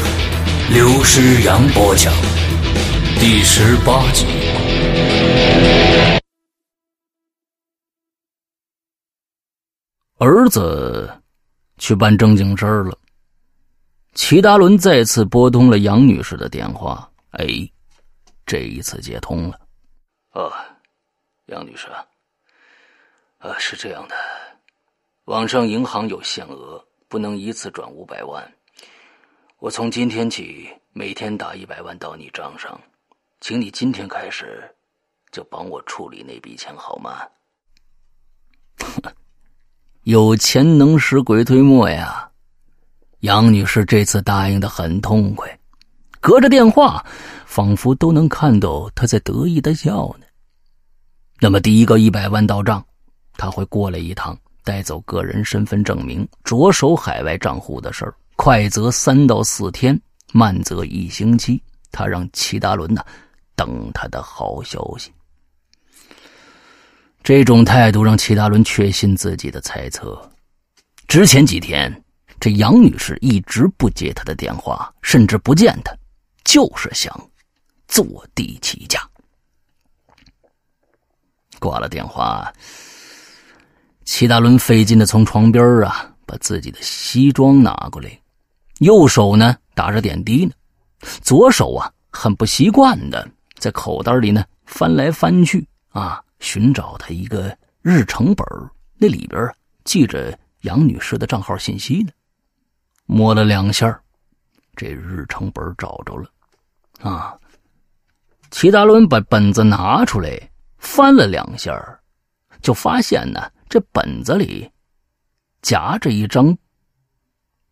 [0.70, 2.12] 刘诗阳播讲
[3.24, 4.26] 第十八集。
[10.18, 11.22] 儿子
[11.78, 12.98] 去办正经事儿了。
[14.14, 17.08] 齐达伦再次拨通了杨女士的电话。
[17.30, 17.46] 哎，
[18.44, 19.60] 这一次接通了。
[20.32, 20.52] 哦，
[21.46, 21.86] 杨女士，
[23.38, 24.16] 呃，是这样的，
[25.26, 28.52] 网上银行有限额，不能一次转五百万。
[29.58, 32.80] 我从今天起每天打一百万到你账上，
[33.42, 34.62] 请你今天开始
[35.32, 37.22] 就帮我处理那笔钱好吗？
[40.04, 42.30] 有钱能使鬼推磨呀！
[43.22, 45.58] 杨女士这次答应的很痛快，
[46.20, 47.04] 隔着电话
[47.44, 50.26] 仿佛都能看到她在得意的笑呢。
[51.40, 52.84] 那么第一个一百万到账，
[53.32, 58.14] 他会过来一趟，带走个人身份证明，着手海外账户的事儿。
[58.36, 60.00] 快则三到四天，
[60.32, 61.60] 慢则一星期。
[61.90, 63.04] 他让齐达伦呢
[63.54, 65.12] 等他的好消息。
[67.22, 70.30] 这种态度让齐达伦确信自己的猜测。
[71.06, 72.04] 之前几天，
[72.40, 75.94] 这杨女士一直不接他的电话，甚至不见他，
[76.44, 77.14] 就是想
[77.86, 78.04] 坐
[78.34, 79.00] 地起价。
[81.60, 82.52] 挂了电话，
[84.04, 88.10] 齐达伦费劲的从床边啊把自己的西装拿过来。
[88.80, 90.52] 右手呢打着点滴呢，
[91.20, 93.30] 左手啊很不习惯的
[93.62, 98.44] 在口袋里呢翻来翻去啊，寻找他一个日程本
[98.96, 99.48] 那里边
[99.84, 102.10] 记着杨女士的账号信息呢。
[103.06, 103.86] 摸了两下，
[104.74, 106.28] 这日程本找着了，
[107.08, 107.38] 啊，
[108.50, 110.36] 齐达伦把本子拿出来
[110.78, 111.72] 翻了两下，
[112.62, 114.68] 就发现呢这本子里
[115.60, 116.58] 夹着一张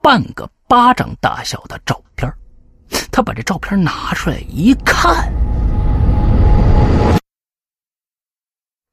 [0.01, 0.49] 半个。
[0.69, 2.33] 巴掌大小的照片，
[3.11, 5.29] 他把这照片拿出来一看，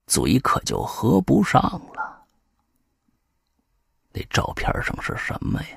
[0.07, 1.61] 嘴可就合不上
[1.93, 2.23] 了。
[4.11, 5.67] 那照片上是什么呀？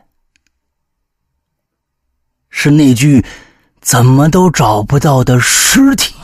[2.48, 3.24] 是那具
[3.81, 6.15] 怎么都找不到的尸体。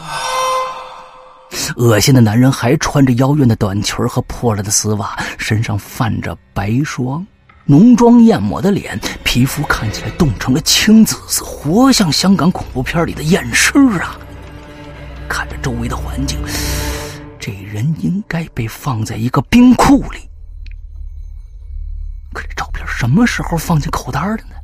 [1.76, 7.26] 恶心的男人还穿着妖艳的短裙和破了的丝袜，身上泛着白霜。
[7.64, 14.16] 浓妆艳抹的脸，皮肤看起来冻成了青紫色，活像香港恐怖片里的验尸啊！
[15.28, 16.38] 看着周围的环境，
[17.46, 20.28] 这人应该被放在一个冰库里。
[22.32, 24.56] 可这照片什么时候放进口袋的呢？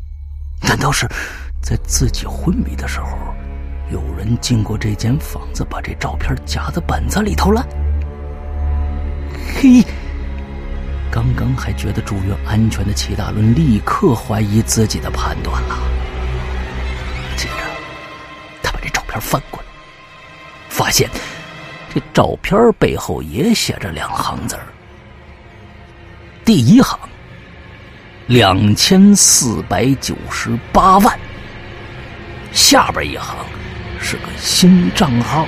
[0.62, 1.06] 难道是
[1.62, 3.06] 在自己昏迷的时候，
[3.92, 7.64] 有人进过这间房子，把这照片夹在本子里头了？
[9.54, 9.80] 嘿！
[11.08, 15.78] 刚刚还觉得住院安全的齐大伦，立刻怀疑自己的判断了。
[17.36, 17.64] 接着，
[18.60, 19.68] 他把这照片翻过来，
[20.68, 21.08] 发现
[21.92, 24.62] 这照片背后也写着两行字儿。
[26.42, 26.98] 第一行，
[28.28, 31.18] 两千四百九十八万。
[32.50, 33.36] 下边一行
[34.00, 35.46] 是个新账号。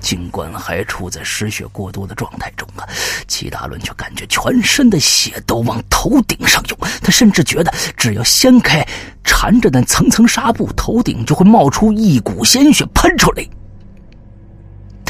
[0.00, 2.82] 尽管还处在失血过多的状态中啊，
[3.28, 6.78] 齐达伦却感觉全身的血都往头顶上涌。
[7.02, 8.84] 他甚至觉得，只要掀开
[9.22, 13.44] 缠着那层层纱布，头顶就会冒出一股鲜血喷出来。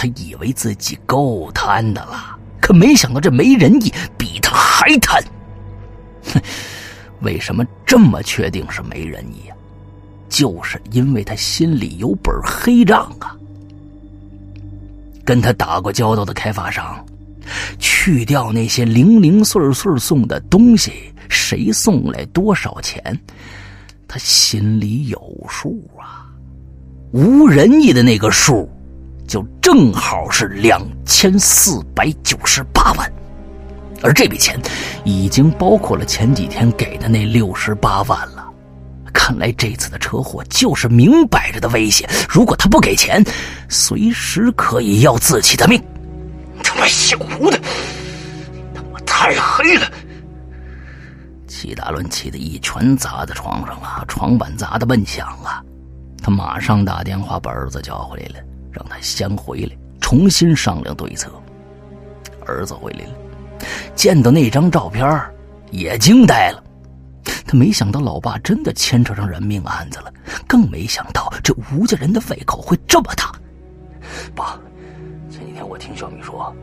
[0.01, 5.21] 他以为自己够贪的了，可没想到这没人意比他还贪。
[6.33, 6.41] 哼，
[7.23, 9.57] 为什么这么确定是没人意啊？
[10.29, 13.35] 就是因为他心里有本黑账啊。
[15.25, 17.05] 跟他打过交道的开发商，
[17.81, 20.93] 去掉那些零零碎碎送的东西，
[21.29, 23.03] 谁送来多少钱，
[24.07, 25.19] 他心里有
[25.49, 26.31] 数啊。
[27.13, 28.71] 无人意的那个数，
[29.29, 33.13] 就正好是两千四百九十八万，
[34.03, 34.59] 而这笔钱
[35.05, 38.47] 已经包括了前几天给的那六十八万了。
[39.13, 42.09] 看来这次的车祸就是明摆着的威胁。
[42.29, 43.23] 如果他不给钱，
[43.69, 45.83] 随时可以要自己的命。
[46.63, 47.61] 他妈小胡的，
[48.75, 49.87] 他妈太黑了！
[51.47, 55.63] 齐达伦气得一拳砸在床上啊，床板砸的闷响啊。
[56.23, 61.31] 他马上打电话把儿子叫回来了，让他先回来重新商量对策。
[62.47, 63.15] 儿子回来了，
[63.95, 65.21] 见到那张照片
[65.71, 66.65] 也惊呆了。
[67.47, 70.13] 他没想到老爸真的牵扯上人命案子了，
[70.47, 73.33] 更没想到这吴家人的胃口会这么大。
[74.35, 74.59] 爸，
[75.31, 76.55] 前几天我听小米说，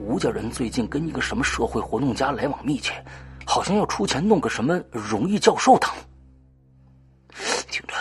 [0.00, 2.92] 吴家人最近跟一个什么社会活动家来往密切，
[3.44, 5.90] 好像要出钱弄个什么荣誉教授等。
[7.70, 7.94] 听着，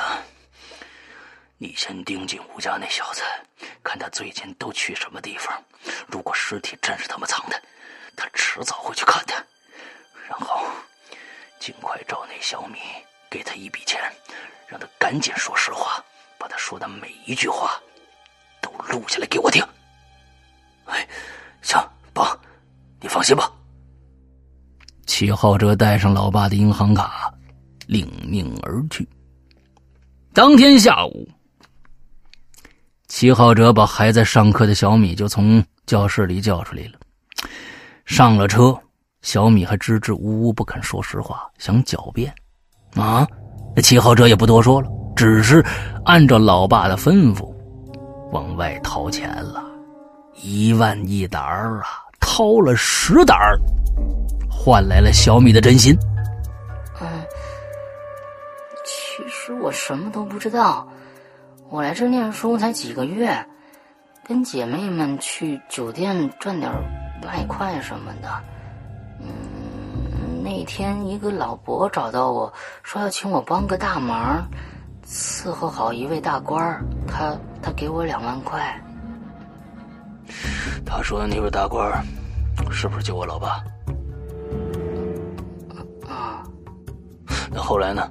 [1.64, 3.22] 你先盯紧吴家那小子，
[3.82, 5.64] 看他最近都去什么地方。
[6.08, 7.56] 如果尸体真是他们藏的，
[8.18, 9.34] 他迟早会去看的。
[10.28, 10.68] 然后。
[11.62, 12.80] 尽快找那小米，
[13.30, 13.98] 给他一笔钱，
[14.68, 16.04] 让他赶紧说实话，
[16.38, 17.82] 把他说的每一句话
[18.62, 19.66] 都录下来给我听。
[20.84, 21.08] 哎，
[21.62, 21.82] 行，
[22.14, 22.38] 爸，
[23.00, 23.50] 你放心吧。
[25.08, 27.34] 齐浩哲带上老爸的银行卡，
[27.88, 29.08] 领命而去。
[30.34, 31.26] 当天下午，
[33.14, 36.94] 齐浩哲把还在上课的小米就从教室里叫出来了，
[38.06, 38.76] 上了车。
[39.22, 42.34] 小米还支支吾吾不肯说实话，想狡辩，
[42.96, 43.26] 啊，
[43.76, 45.64] 那七号哲也不多说了，只是
[46.06, 47.54] 按照老爸的吩咐，
[48.32, 49.64] 往外掏钱了，
[50.42, 51.84] 一万一沓啊，
[52.20, 53.38] 掏了十沓
[54.50, 55.96] 换来了小米的真心。
[57.00, 57.08] 嗯，
[58.84, 60.86] 其实我什么都不知道，
[61.74, 63.44] 我来这念书才几个月，
[64.24, 66.72] 跟姐妹们去酒店赚点
[67.24, 68.30] 外快什么的。
[69.20, 74.48] 嗯，那天一个老伯找到我说要请我帮个大忙，
[75.04, 78.80] 伺候好一位大官儿，他他给我两万块。
[80.86, 82.04] 他说的那位大官儿，
[82.70, 83.64] 是不是就我老爸？
[86.08, 86.44] 啊。
[87.52, 88.08] 那后来呢？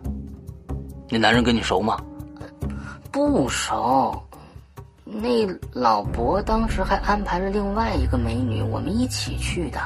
[1.09, 1.97] 那男人跟你熟吗？
[3.13, 4.21] 不熟。
[5.05, 9.79] 那老伯当时还安排了另外一个美女，我们一起去的。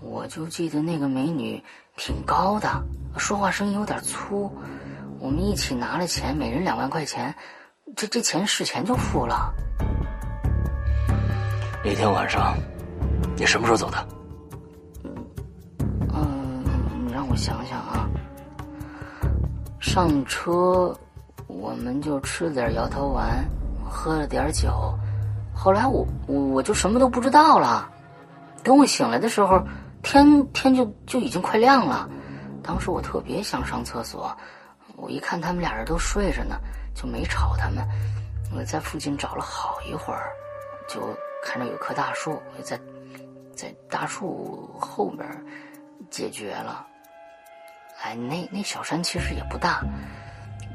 [0.00, 1.62] 我就记得那个美女
[1.96, 2.68] 挺高的，
[3.16, 4.50] 说话声音有点粗。
[5.18, 7.34] 我们一起拿了钱，每人两万块钱，
[7.96, 9.52] 这这钱事前就付了。
[11.84, 12.56] 那天晚上，
[13.36, 14.08] 你什么时候走的？
[16.14, 16.64] 嗯，
[17.04, 18.08] 你让我想想啊。
[19.80, 20.96] 上车，
[21.58, 23.44] 我们就吃了点摇头丸，
[23.88, 24.94] 喝了点酒。
[25.54, 27.90] 后来我我我就什么都不知道了。
[28.62, 29.62] 等我醒来的时候。
[30.02, 32.08] 天天就就已经快亮了，
[32.62, 34.34] 当时我特别想上厕所，
[34.96, 36.58] 我一看他们俩人都睡着呢，
[36.94, 37.86] 就没吵他们。
[38.56, 40.30] 我在附近找了好一会儿，
[40.88, 41.02] 就
[41.44, 42.80] 看着有棵大树，我在
[43.54, 45.28] 在大树后边
[46.08, 46.86] 解决了。
[48.02, 49.84] 哎，那那小山其实也不大，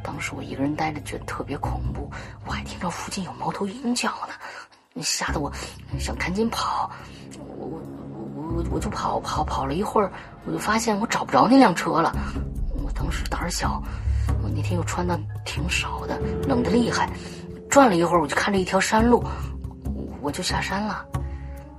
[0.06, 2.12] 当时我一个人待着觉得特别恐怖，
[2.46, 5.52] 我还听着附近有猫头鹰叫呢，吓得我
[6.00, 6.92] 想赶紧跑，
[7.58, 7.82] 我。
[8.36, 10.12] 我我我就跑跑跑了一会儿，
[10.46, 12.14] 我就发现我找不着那辆车了。
[12.84, 13.82] 我当时胆儿小，
[14.42, 16.18] 我那天又穿的挺少的，
[16.48, 17.10] 冷的厉害。
[17.70, 19.26] 转了一会儿，我就看着一条山路，
[20.22, 21.06] 我就下山了。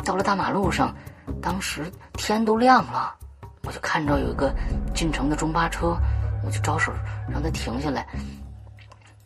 [0.05, 0.95] 到了大马路上，
[1.41, 3.15] 当时天都亮了，
[3.63, 4.53] 我就看着有一个
[4.95, 5.97] 进城的中巴车，
[6.47, 6.93] 我就招手
[7.29, 8.07] 让他停下来。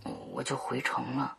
[0.05, 1.36] 我我就回城了。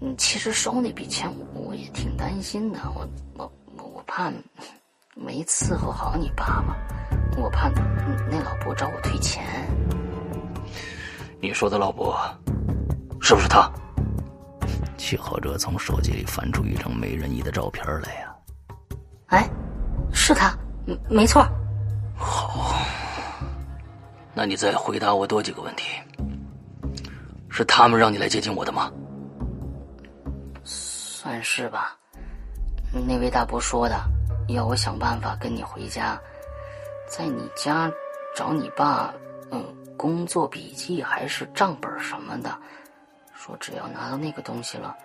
[0.00, 4.32] 嗯，其实收那笔钱我也挺担心的，我我我怕
[5.14, 6.76] 没伺候好你爸爸，
[7.36, 7.68] 我怕
[8.30, 9.44] 那老伯找我退钱。
[11.42, 12.16] 你说的老伯，
[13.20, 13.70] 是不是他？
[14.96, 18.34] 齐浩哲从手机里翻出一张美人鱼的照片来呀。
[19.26, 19.50] 哎，
[20.12, 20.56] 是他，
[21.08, 21.44] 没错。
[22.16, 22.76] 好，
[24.34, 25.84] 那你再回答我多几个问题。
[27.48, 28.90] 是他们让你来接近我的吗？
[30.64, 31.96] 算是吧。
[33.06, 34.00] 那位大伯说的，
[34.48, 36.20] 要我想办法跟你回家，
[37.08, 37.90] 在你家
[38.34, 39.12] 找你爸，
[39.50, 39.64] 嗯，
[39.96, 42.56] 工作笔记还是账本什么的，
[43.34, 44.96] 说只要拿到那个东西了，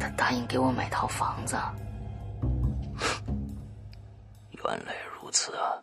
[0.00, 1.56] 他答应给我买套房子。
[4.50, 5.74] 原来如此啊！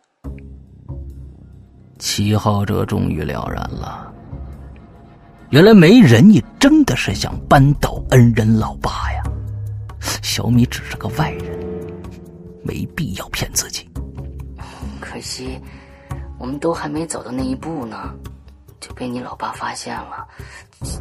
[2.04, 4.12] 齐浩哲终于了然了。
[5.48, 9.22] 原来没人也真的是想扳倒恩人老爸呀！
[10.22, 11.58] 小米只是个外人，
[12.62, 13.88] 没必要骗自己。
[15.00, 15.58] 可惜，
[16.38, 17.96] 我们都还没走到那一步呢，
[18.78, 20.28] 就被你老爸发现了。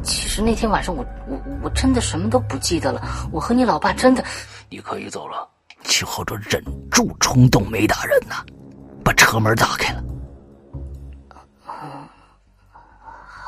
[0.04, 3.02] 其实那天晚上，我我我真的什么都不记得了。
[3.30, 4.24] 我和你老爸真的……
[4.70, 5.46] 你可以走了。
[5.84, 8.36] 齐浩哲忍住冲动没打人呐，
[9.04, 10.02] 把车门打开了。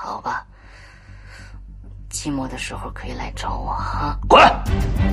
[0.06, 0.46] 好吧。
[2.12, 4.18] 寂寞的时候可以来找我哈。
[4.28, 4.42] 滚！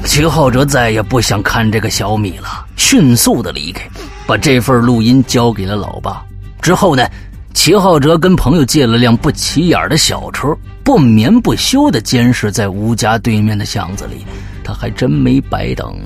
[0.05, 3.89] 齐浩哲再也不想看这个小米了，迅速的离开，
[4.27, 6.23] 把这份录音交给了老爸。
[6.61, 7.09] 之后呢，
[7.55, 10.55] 齐浩哲跟朋友借了辆不起眼的小车，
[10.85, 14.27] 不眠不休的监视在吴家对面的巷子里。
[14.63, 15.99] 他还真没白等，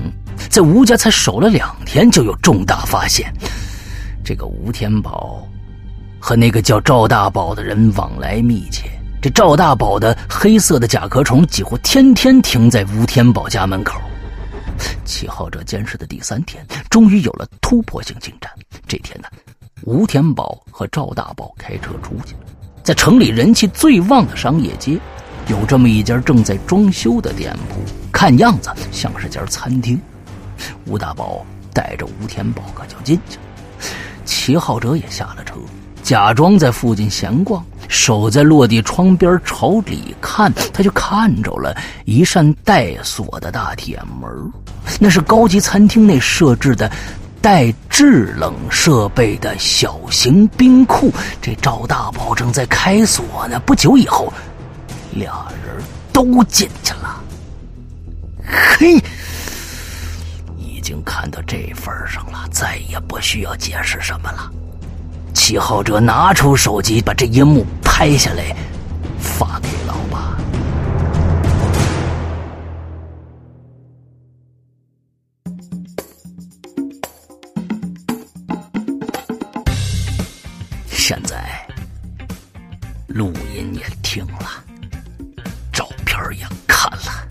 [0.49, 3.31] 在吴家才守了两天，就有重大发现。
[4.25, 5.47] 这个吴天宝
[6.27, 8.91] 和那个叫赵大宝的人往来密切。
[9.23, 14.01] 这赵大宝的黑色的甲壳虫几乎天天停在吴天宝家门口。
[15.05, 18.51] 七号者监视的第三天，终于有了突破性进展。
[18.89, 19.29] 这天呢，
[19.83, 22.41] 吴天宝和赵大宝开车出去了，
[22.83, 24.99] 在城里人气最旺的商业街，
[25.47, 27.81] 有这么一家正在装修的店铺，
[28.11, 29.97] 看样子像是家餐厅。
[30.87, 33.43] 吴大宝带着吴天宝可就进去了。
[34.25, 35.55] 齐浩哲也下了车，
[36.07, 37.61] 假装在附近闲逛。
[37.89, 44.53] 守在落地窗边朝里看，他就看着了一扇带锁的大铁门，
[45.01, 46.89] 那是高级餐厅内设置的
[47.41, 51.13] 带制冷设备的小型冰库。
[51.43, 53.59] 这赵大宝正在开锁呢。
[53.67, 54.33] 不久以后，
[55.13, 57.21] 俩人都进去了。
[58.79, 58.95] 嘿，
[60.57, 64.49] 已经看到这份上了，再也不需要解释什么了。
[65.37, 68.57] 齐浩哲拿出手机，把这一幕拍下来，
[69.21, 70.35] 发给老爸。
[80.89, 81.37] 现在
[83.07, 84.49] 录音也听了，
[85.71, 87.29] 照片也看了，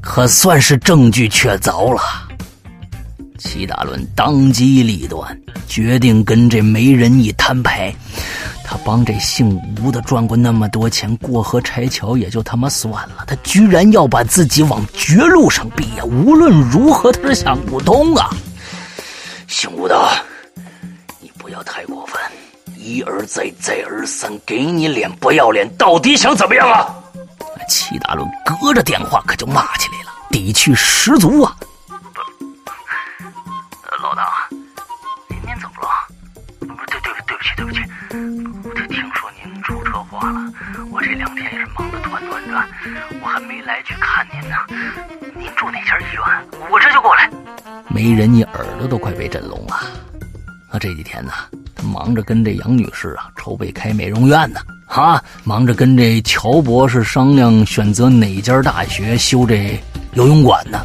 [0.00, 2.23] 可算是证据确凿了。
[3.44, 5.38] 齐大伦当机立断。
[5.68, 7.94] 决定跟这媒人一摊牌，
[8.64, 16.04] 他帮这姓吴的赚过那么多钱，过河拆桥也就他妈算了，他居然要把自己往绝路上逼呀！
[16.04, 18.30] 无论如何，他是想不通啊！
[19.46, 20.10] 姓吴的，
[21.20, 22.16] 你不要太过分，
[22.78, 26.94] 一而再，再而三给你脸不要脸，到底想怎么样啊？
[27.68, 31.56] 齐大伦隔着电话可就骂起来了，底气十足啊！
[34.04, 34.46] 老大。
[35.30, 35.88] 您您怎么了
[36.86, 37.80] 对对对不起对不起，
[38.68, 40.52] 我听说您出车祸了，
[40.90, 42.68] 我这两天也是忙得团团转，
[43.22, 44.56] 我还没来去看您呢。
[45.34, 46.68] 您住哪家医院？
[46.70, 47.30] 我这就过来。
[47.88, 49.74] 没人，你耳朵都快被震聋了。
[50.70, 51.32] 啊，这几天呢，
[51.74, 59.82] 他忙着跟这杨女士啊筹备开美容院呢，啊，忙着跟这乔博士商量选择哪家大学修这
[60.12, 60.84] 游泳馆呢。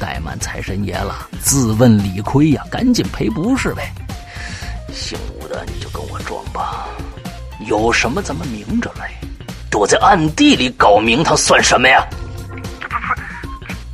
[0.00, 3.92] 怠慢财神爷了，自问理亏呀，赶紧赔不是呗。
[4.92, 6.86] 姓吴的，你就跟我装吧，
[7.66, 9.10] 有什么咱们明着来，
[9.70, 12.04] 躲在暗地里搞名堂算什么呀？
[12.80, 12.98] 不是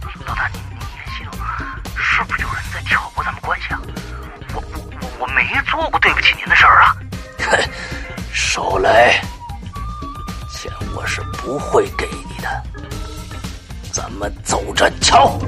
[0.01, 1.33] 不是，老大您您演戏了，
[1.97, 3.81] 是不是有人在挑拨咱们关系啊？
[4.55, 6.97] 我我我没做过对不起您的事儿啊！
[7.51, 7.59] 哼，
[8.33, 9.21] 少来，
[10.53, 12.63] 钱我是不会给你的，
[13.93, 15.39] 咱们走着瞧。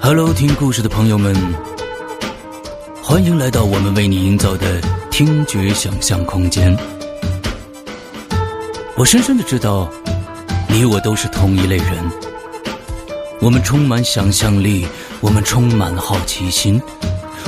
[0.00, 1.36] Hello，听故事的朋友们，
[3.02, 4.80] 欢迎来到我们为你营造的
[5.10, 6.74] 听觉想象空间。
[8.96, 9.86] 我深深的知道，
[10.66, 12.23] 你我都是同一类人。
[13.44, 14.86] 我们充满想象力，
[15.20, 16.80] 我们充满好奇心，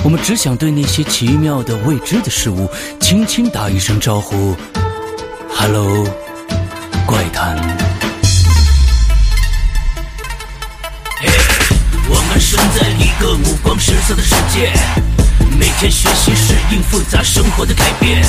[0.04, 2.70] 我们只想对那些奇妙的未知的事物
[3.00, 4.54] 轻轻打一声招呼
[5.48, 6.04] ：“Hello，
[7.06, 7.56] 怪谈。”
[12.10, 14.70] 我们生在一个五光十色的世界，
[15.58, 18.22] 每天学习适应复杂生活的改变。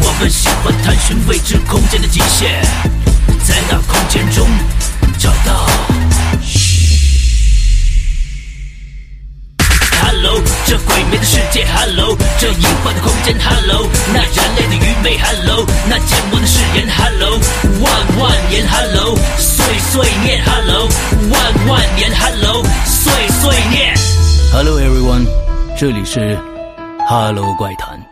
[0.00, 2.62] 我们喜欢探寻未知空间的极限，
[3.44, 4.48] 在那空间中
[5.18, 5.68] 找到。
[10.98, 17.38] 这鬼魅的世界，Hello，这隐患的空间，Hello，那人类的愚昧，Hello，那缄默的誓言，Hello，
[17.80, 20.88] 万万年，Hello，碎碎念，Hello，
[21.30, 23.94] 万万年，Hello，碎碎念。
[24.52, 25.24] Hello everyone，
[25.78, 26.36] 这里是
[27.06, 28.07] Hello 怪谈。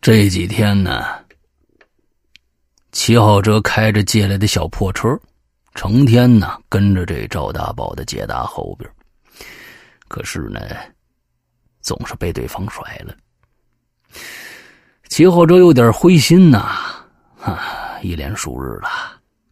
[0.00, 1.04] 这几天呢，
[2.90, 5.08] 齐浩哲开着借来的小破车，
[5.74, 8.90] 成天呢跟着这赵大宝的捷达后边。
[10.08, 10.58] 可是呢，
[11.82, 13.14] 总是被对方甩了。
[15.10, 17.04] 齐浩哲有点灰心呐，
[17.38, 18.88] 啊，一连数日了，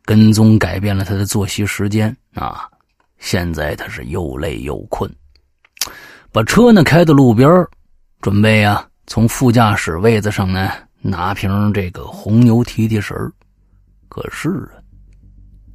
[0.06, 2.66] 跟踪改变了他的作息时间啊，
[3.18, 5.14] 现在他是又累又困，
[6.32, 7.50] 把车呢开到路边，
[8.22, 10.70] 准备啊从副驾驶位子上呢
[11.00, 13.16] 拿瓶这个红牛提提神
[14.06, 14.76] 可是啊，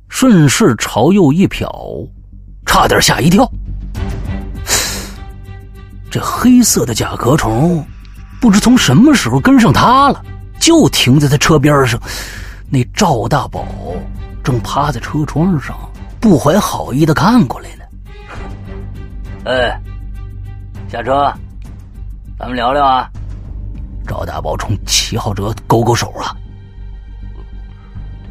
[0.08, 2.08] 顺势朝右一瞟，
[2.64, 3.52] 差点吓一跳。
[6.12, 7.84] 这黑色的甲壳虫，
[8.40, 10.24] 不知从什么时候跟上他了，
[10.60, 12.00] 就停在他车边上。
[12.70, 13.68] 那赵大宝
[14.44, 15.76] 正趴在车窗上，
[16.20, 17.84] 不怀好意的看过来呢。
[19.45, 19.82] 哎，
[20.88, 21.34] 下车，
[22.38, 23.10] 咱们聊聊啊。
[24.07, 26.35] 赵大宝冲齐浩哲勾勾手啊，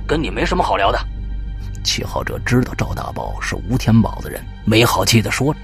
[0.07, 0.99] 跟你没什么好聊的。
[1.83, 5.61] 齐浩哲知道赵大宝是吴天宝的人，没好气的说着。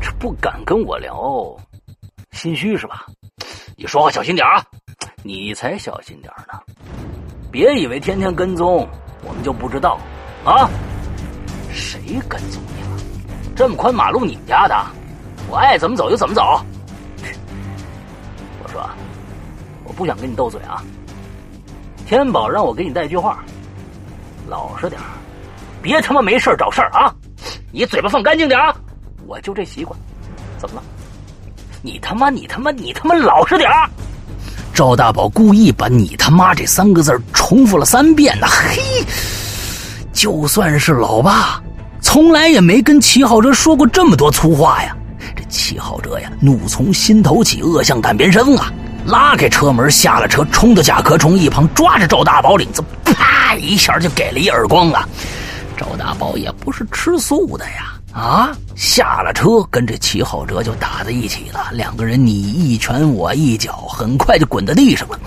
[0.00, 1.56] 这不敢跟我聊，
[2.32, 3.06] 心虚是吧？
[3.76, 4.64] 你说话小心点啊！
[5.22, 6.60] 你才小心点呢！
[7.50, 8.88] 别以为天天跟踪
[9.22, 9.98] 我们就不知道
[10.44, 10.68] 啊！
[11.72, 13.02] 谁跟踪你了？
[13.54, 14.74] 这么宽马路你们家的？
[15.48, 16.60] 我爱怎么走就怎么走。
[18.76, 18.86] 哥，
[19.84, 20.82] 我不想跟你斗嘴啊。
[22.06, 23.42] 天宝让我给你带句话，
[24.46, 25.00] 老实点
[25.80, 27.12] 别他妈没事找事儿啊！
[27.72, 28.74] 你嘴巴放干净点啊！
[29.26, 29.98] 我就这习惯，
[30.58, 30.82] 怎么了？
[31.80, 33.70] 你他妈，你他妈，你他妈老实点！
[34.74, 38.46] 赵大宝故意把你他妈这三个字重复了三遍呢。
[38.46, 38.82] 嘿，
[40.12, 41.62] 就算是老爸，
[42.02, 44.94] 从来也没跟齐浩哲说过这么多粗话呀。
[45.36, 48.72] 这齐浩哲呀，怒从心头起，恶向胆边生啊！
[49.06, 55.06] 拉开车门，下了车，冲到甲壳虫一旁，抓着赵大宝领子，啪一下就给了一耳光啊！
[55.76, 57.92] 赵大宝也不是吃素的呀。
[58.12, 58.50] 啊！
[58.74, 61.68] 下了车，跟这齐浩哲就打在一起了。
[61.72, 65.20] 两个人你一拳我一脚，很快就滚到地上了。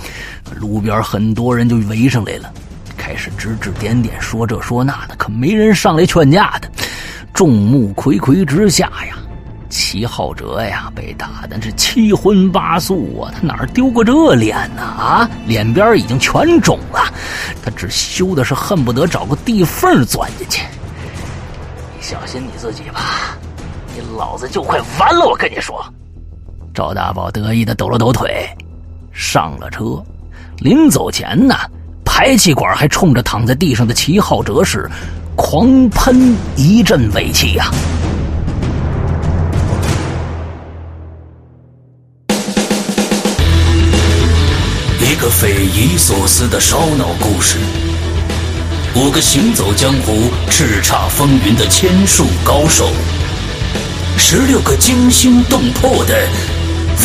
[0.56, 2.52] 路边很多人就围上来了，
[2.98, 6.68] 开始指指点点，说这说那的，可没人上来劝架的。
[7.32, 9.16] 众目睽睽之下呀，
[9.70, 13.32] 齐浩哲呀被打的是七荤八素啊！
[13.34, 14.82] 他哪儿丢过这脸呢？
[14.82, 17.14] 啊，脸边已经全肿了，
[17.64, 20.64] 他只羞的是恨不得找个地缝钻进去。
[21.96, 23.38] 你小心你自己吧，
[23.94, 25.28] 你老子就快完了！
[25.28, 25.86] 我跟你说，
[26.74, 28.50] 赵大宝得意的抖了抖腿，
[29.12, 30.04] 上了车。
[30.58, 31.56] 临走前呢，
[32.04, 34.90] 排气管还冲着躺在地上的齐浩哲是
[35.36, 37.72] 狂喷一阵尾气呀、
[45.20, 47.58] 个匪夷所思的烧脑故事。
[48.96, 52.90] 五个行走江湖、叱咤风云的千术高手，
[54.18, 56.26] 十六个惊心动魄的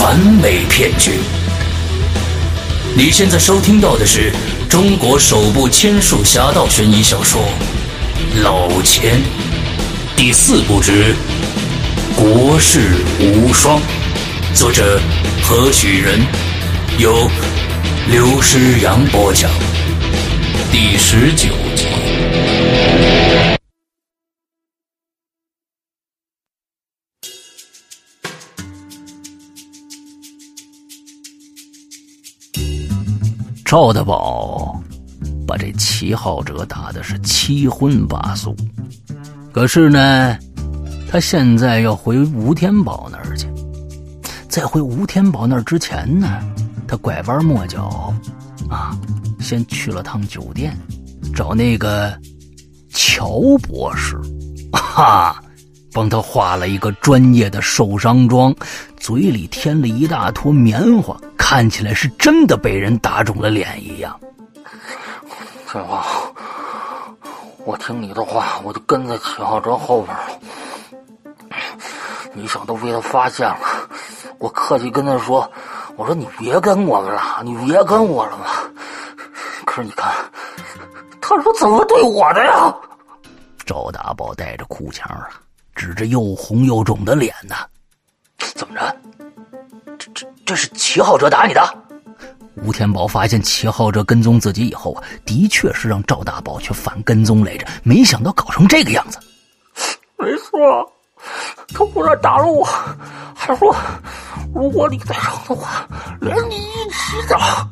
[0.01, 1.19] 完美骗局。
[2.97, 4.33] 你现在收听到的是
[4.69, 7.43] 中国首部千术侠盗悬疑小说
[8.45, 9.19] 《老千》
[10.17, 11.13] 第四部之
[12.15, 13.79] 《国士无双》，
[14.55, 15.01] 作者
[15.43, 16.21] 何许人，
[16.97, 17.29] 由
[18.07, 19.51] 刘诗阳播讲
[20.71, 21.87] 第十九集。
[33.65, 34.79] 赵大宝
[35.47, 38.55] 把这旗号者打的是七荤八素，
[39.51, 40.39] 可是呢，
[41.11, 43.49] 他现在要回吴天宝那儿去，
[44.47, 46.54] 在回吴天宝那儿之前呢。
[46.87, 48.15] 他拐弯抹角，
[48.71, 48.97] 啊，
[49.41, 50.77] 先去了趟酒店，
[51.35, 52.17] 找那个
[52.91, 54.19] 乔博士，
[54.73, 55.43] 哈，
[55.93, 58.55] 帮他画了一个专业的受伤妆，
[58.97, 64.19] 嘴里添了一大坨棉花，看起来是真的被人打肿了脸一样。
[65.67, 66.05] 翠花，
[67.65, 70.23] 我听你的话，我就跟在秦浩哲后边了。
[72.35, 73.59] 没想到被他发现了，
[74.39, 75.49] 我客气跟他说
[75.97, 78.47] ：“我说你别跟我们了，你别跟我了嘛。”
[79.65, 80.13] 可是你看，
[81.21, 82.75] 他说怎么对我的呀？
[83.65, 85.29] 赵大宝带着哭腔啊，
[85.75, 87.55] 指着又红又肿的脸呢
[88.55, 88.97] ：“怎么着？
[89.99, 91.63] 这这这是齐浩哲打你的？”
[92.63, 99.19] 吴天宝发现齐浩哲跟踪自己以后啊，的确是让赵大宝去反跟踪来着，没想到搞成这个样子。
[100.19, 100.93] 没错，
[101.69, 102.65] 他不但打了我，
[103.35, 103.75] 还说
[104.55, 105.87] 如果你再吵的话，
[106.21, 107.69] 连你一起打。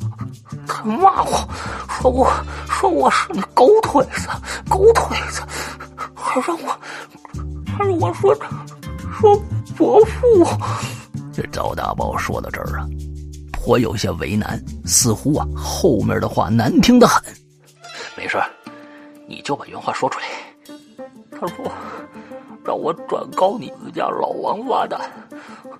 [0.67, 1.49] 他骂我，
[1.89, 2.33] 说我
[2.69, 4.29] 说我是你狗腿子，
[4.69, 5.43] 狗腿子，
[6.15, 6.69] 还让我
[7.67, 8.35] 还让我说
[9.21, 9.37] 说
[9.77, 10.47] 伯父。
[11.33, 12.87] 这赵大宝说到这儿啊。
[13.53, 17.23] 颇有些为难，似乎啊后面的话难听的很。
[18.17, 18.37] 没事，
[19.29, 20.27] 你就把原话说出来。
[21.31, 21.65] 他说
[22.65, 25.11] 让我转告你们家老王八蛋，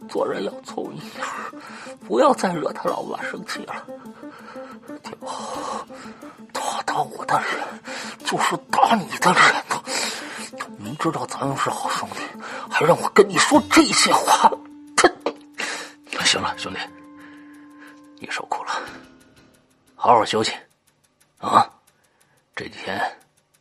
[0.09, 1.25] 做人要聪明点
[2.07, 3.87] 不要再惹他老爸生气了。
[5.03, 5.87] 天宝，
[6.53, 7.61] 他打我的人
[8.25, 9.83] 就是打你的人呐！
[10.79, 12.21] 明知道咱们是好兄弟，
[12.71, 14.51] 还让我跟你说这些话。
[14.97, 15.09] 他，
[16.25, 16.81] 行了，兄弟。
[18.19, 18.71] 你受苦了，
[19.95, 20.53] 好好休息，
[21.39, 21.69] 啊！
[22.55, 23.01] 这几天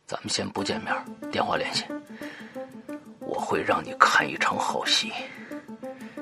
[0.06, 0.94] 咱们先不见面，
[1.30, 1.84] 电话联系。
[3.26, 5.12] 我会让你看一场好戏，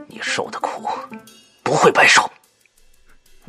[0.07, 0.89] 你受的苦
[1.63, 2.31] 不会白受。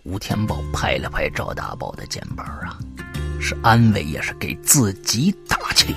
[0.03, 2.77] 吴天宝拍了拍赵大宝的肩膀啊，
[3.39, 5.95] 是安慰也是给自己打气。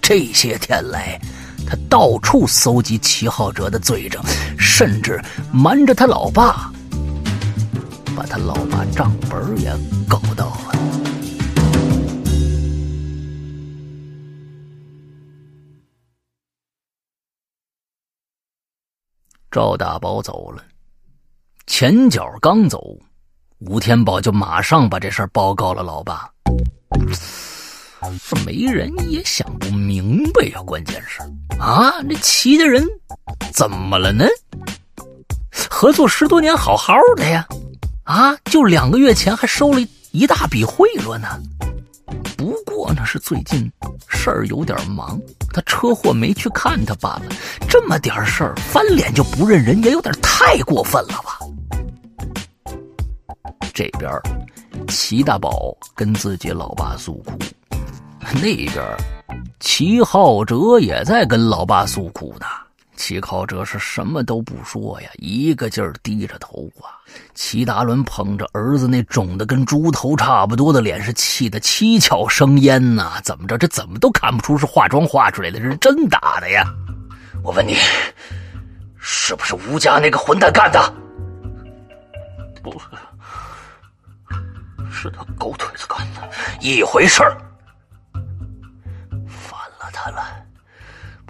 [0.00, 1.18] 这些天来，
[1.66, 4.22] 他到处搜集齐浩哲的罪证，
[4.58, 5.20] 甚至
[5.52, 6.72] 瞒着他老爸。
[8.16, 9.70] 把他老爸账本也
[10.08, 10.81] 搞到了。
[19.52, 20.64] 赵大宝走了，
[21.66, 22.96] 前脚刚走，
[23.58, 26.26] 吴天宝就马上把这事儿报告了老爸。
[28.30, 31.20] 这没人也想不明白呀，关键是
[31.60, 32.82] 啊，这齐家人
[33.52, 34.24] 怎么了呢？
[35.68, 37.46] 合作十多年，好好的呀。
[38.04, 41.28] 啊，就两个月前还收了一大笔贿赂呢。
[42.36, 43.70] 不过呢，是最近
[44.08, 45.20] 事儿有点忙，
[45.52, 47.22] 他车祸没去看他罢了。
[47.68, 51.38] 这么点事儿，翻脸就不认人，也有点太过分了吧？
[53.74, 54.10] 这边，
[54.88, 57.38] 齐大宝跟自己老爸诉苦，
[58.34, 58.96] 那边，
[59.60, 62.46] 齐浩哲也在跟老爸诉苦呢。
[62.94, 67.00] 齐考哲是什么都不说呀，一个劲儿低着头啊。
[67.34, 73.20] 齐达伦捧着儿子那肿的跟猪头差不多的脸，是气得七窍生烟呐。
[73.24, 76.64] 怎么着，这怎么都看不出是化妆化出来的，这是真打的呀？
[77.42, 77.76] 我问你，
[78.98, 80.94] 是不是吴家那个混蛋干的？
[82.62, 82.86] 不是，
[84.92, 86.30] 是他狗腿子干的，
[86.60, 87.36] 一回事儿。
[89.26, 90.41] 反了他了。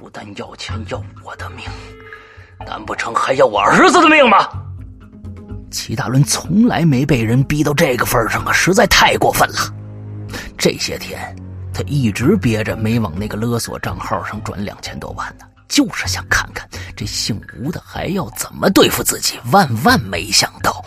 [0.02, 1.64] 不但要钱要我的命，
[2.66, 4.48] 难不成还要我儿子的命吗？
[5.70, 9.72] 齐大伦从来没被人逼到这个份上啊，实在太过分了。
[10.58, 11.36] 这些天
[11.72, 19.38] 他一直憋着没往那个勒索账号上转两千多万呢，就是想看看这姓吴的还要怎么对付自己。
[19.52, 20.84] 万万没想到，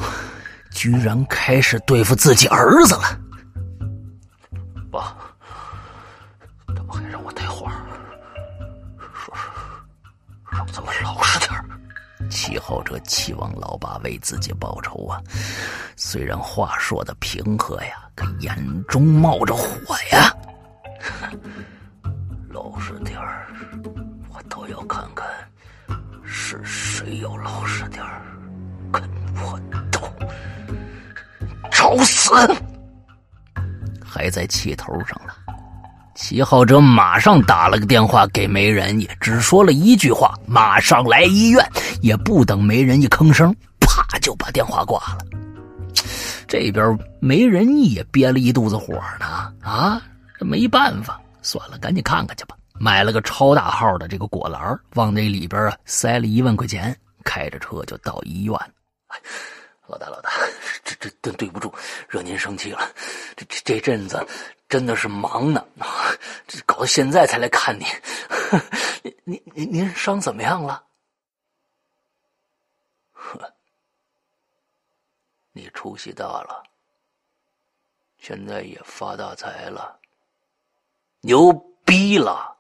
[0.71, 3.17] 居然开始对付自己儿子了。
[4.91, 5.15] 爸，
[6.67, 7.45] 他们还让我带
[10.71, 11.65] 怎么老实点儿
[12.29, 15.21] 齐浩哲期望老爸为自己报仇啊！
[15.95, 20.33] 虽然话说的平和呀，可眼中冒着火呀。
[22.49, 23.47] 老实点儿，
[24.33, 25.27] 我倒要看看
[26.23, 28.21] 是谁要老实点儿，
[28.91, 29.03] 跟
[29.35, 29.59] 我
[29.91, 29.99] 斗，
[31.71, 32.31] 找死！
[34.03, 35.33] 还在气头上呢。
[36.15, 41.63] 齐浩哲马上打了个电话给梅仁义，只说了一句话：“马上来医院。”
[42.01, 45.17] 也不等梅仁义吭声，啪就把电话挂了。
[46.47, 50.01] 这边梅仁义也憋了一肚子火呢，啊，
[50.39, 52.55] 这没办法，算了，赶紧看看去吧。
[52.79, 58.53] 买了个超大号的这个果篮，往那里边啊塞了一万块钱，开着车就到医院。
[59.87, 60.29] 老大，老大，
[60.83, 61.73] 这这真对不住，
[62.07, 62.79] 惹您生气了。
[63.35, 64.25] 这这这阵子
[64.75, 65.65] 真的是忙呢，
[66.45, 67.87] 这搞到现在才来看您。
[69.01, 70.83] 您您您您伤怎么样了？
[73.13, 73.39] 呵，
[75.53, 76.61] 你出息大了，
[78.19, 79.97] 现在也发大财了，
[81.21, 81.53] 牛
[81.85, 82.53] 逼了！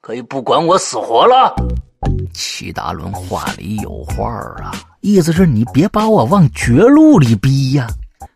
[0.00, 1.52] 可以不管我死活了？
[2.32, 4.30] 齐达伦话里有话
[4.62, 7.88] 啊，意思是你别把我往绝路里逼呀。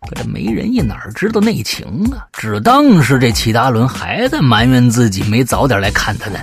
[0.08, 6.38] 可这媒人一哪知道内情啊，只当是这齐达伦还在埋怨自己没早点来看他呢。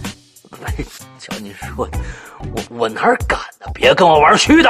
[1.19, 1.99] 瞧你说的，
[2.39, 3.67] 我我哪敢呢？
[3.73, 4.69] 别跟我玩虚的！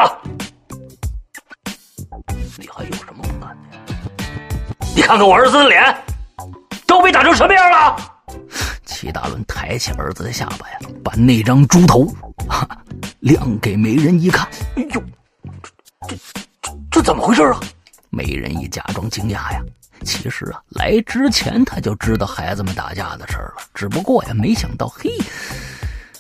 [2.58, 4.26] 你还有什么不敢的？
[4.96, 5.96] 你看看我儿子的脸，
[6.88, 7.96] 都被打成什么样了？
[8.86, 12.12] 齐大伦抬起儿子的下巴呀，把那张猪头
[13.22, 14.48] 亮给媒人一看。
[14.76, 15.04] 哎呦，
[16.08, 17.60] 这这这这怎么回事啊？
[18.10, 19.62] 美人一假装惊讶呀。
[20.06, 25.10] 其实啊，来之前他就知道孩子们打架的事儿了，只不过呀，没想到嘿，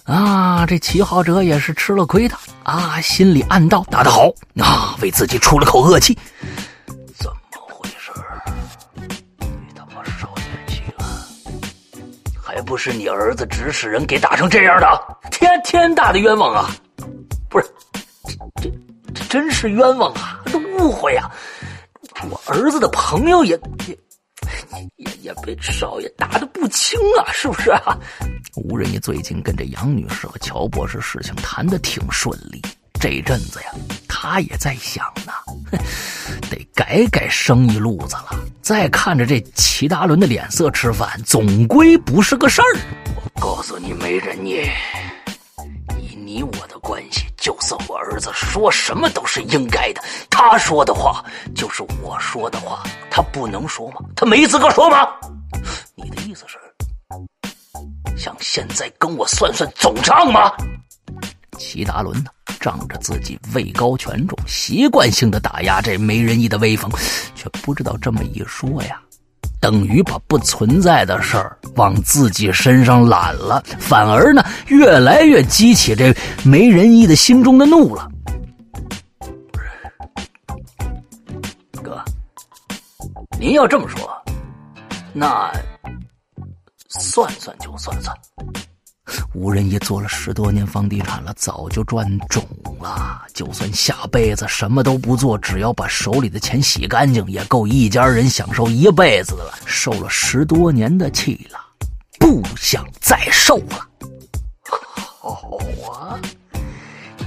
[0.03, 6.18] 啊，这齐浩哲也是吃了亏的啊，心里暗道打得好啊，为自己出了口恶气。
[7.16, 8.11] 怎么回事？
[8.98, 11.06] 你他妈少演戏了
[12.38, 16.69] 还不是你儿子指使人给打成这样的，天天大的冤枉啊！
[17.50, 17.68] 不是，
[18.26, 18.69] 这这
[19.14, 20.42] 这真是冤枉啊！
[20.48, 21.32] 这误会啊！
[22.30, 23.98] 我儿子的朋友也也
[24.98, 27.98] 也也被少爷打的不轻啊，是不是啊？
[28.56, 32.61] 吴仁义最近跟这杨女士和乔博士事情谈的挺顺利，
[32.99, 33.72] 这阵子呀，
[34.08, 35.33] 他也在想呢，
[36.49, 38.40] 得改改生意路子了。
[38.61, 42.77] 再看着这齐达伦的脸色吃饭，总归不是个事儿。
[43.16, 44.69] 我告诉你，没人你，
[45.99, 50.03] 以你我的关系，就算我儿子说什么都是应该的。
[50.30, 54.02] 他说的话就是我说的话，他不能说吗？
[54.16, 55.08] 他没资格说吗？
[55.95, 56.60] 你的意思是，
[58.16, 60.52] 想现在跟我算算总账吗？
[61.58, 62.30] 齐达伦呢？
[62.60, 66.92] 仗着自己位高权重，习惯性的打压这没人义的威风，
[67.34, 69.02] 却不知道这么一说呀，
[69.60, 78.10] 等于把不存在的事儿往自己身上揽了，反而呢，越来越激起这没仁义的心中的怒了。
[81.84, 82.04] 哥，
[83.40, 84.10] 您要这么说，
[85.14, 85.52] 那
[86.88, 88.16] 算算就算算。
[89.34, 92.46] 吴仁义做了十多年房地产了，早就赚肿
[92.80, 93.22] 了。
[93.34, 99.54] 就算下辈子什么都不做，只要把手里的钱洗干净，也够一家人享受一辈子了。
[99.66, 101.60] 受了十多年的气了，
[102.20, 103.88] 不想再受了。
[105.22, 105.58] 好
[105.92, 106.20] 啊，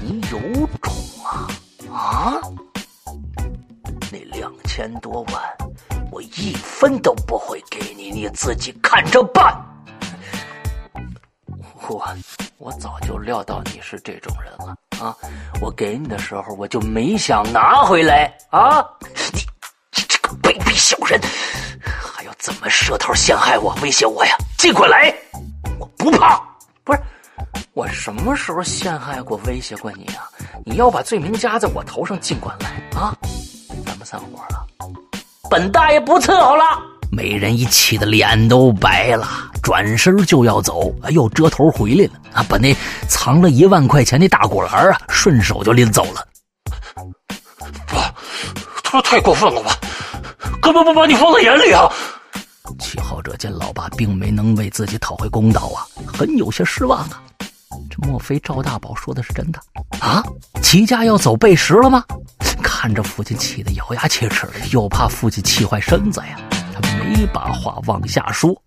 [0.02, 0.38] 你有
[0.80, 0.92] 种
[1.24, 1.48] 啊
[1.92, 2.40] 啊！
[4.10, 5.42] 那两千多万，
[6.10, 9.54] 我一分都不会给你，你自己看着办。
[11.88, 12.02] 我
[12.58, 15.14] 我早就料到你是这种人了啊！
[15.60, 18.84] 我给你的时候，我就没想拿回来啊！
[19.32, 19.40] 你
[19.96, 21.20] 你这个卑鄙小人，
[21.82, 24.36] 还要怎么设套陷害我、威胁我呀？
[24.56, 25.14] 尽管来，
[25.78, 26.40] 我不怕。
[26.84, 27.02] 不是，
[27.74, 30.28] 我什么时候陷害过、威胁过你啊？
[30.64, 33.14] 你要把罪名加在我头上，尽管来啊！
[33.84, 34.66] 咱们散伙了，
[35.50, 36.64] 本大爷不伺候了。
[37.14, 39.28] 美人一气的脸都白了，
[39.62, 42.42] 转身就要走，又折头回来了啊！
[42.48, 42.74] 把那
[43.06, 46.26] 藏了一万块钱的大果篮啊，顺手就拎走了。
[47.86, 48.14] 爸，
[48.82, 49.76] 这太过分了吧？
[50.62, 51.86] 根本不把你放在眼里啊！
[52.78, 57.22] 齐浩哲见老爸并没能为自己讨回公道啊，很有些失望啊。
[57.90, 59.60] 这莫非赵大宝说的是真的
[60.00, 60.24] 啊？
[60.62, 62.02] 齐家要走背时了吗？
[62.62, 66.38] 看着父亲气得咬牙切齿的，又怕父亲气坏身子呀。
[66.72, 68.60] 他没把话往下说，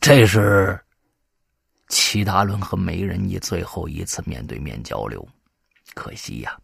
[0.00, 0.78] 这是
[1.88, 5.26] 齐达伦和梅仁义最后一次面对面交流。
[5.94, 6.58] 可惜呀，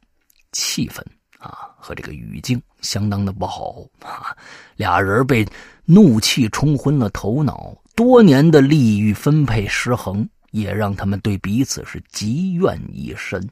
[0.52, 1.00] 气氛
[1.38, 4.36] 啊和这个语境相当的不好啊，
[4.76, 5.46] 俩人被
[5.84, 13.46] 怒气冲昏了头脑，多年的利益分配失衡，也让他们对彼此是积怨已深。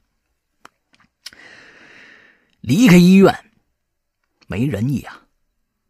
[2.62, 3.36] 离开医院，
[4.46, 5.18] 没人意啊！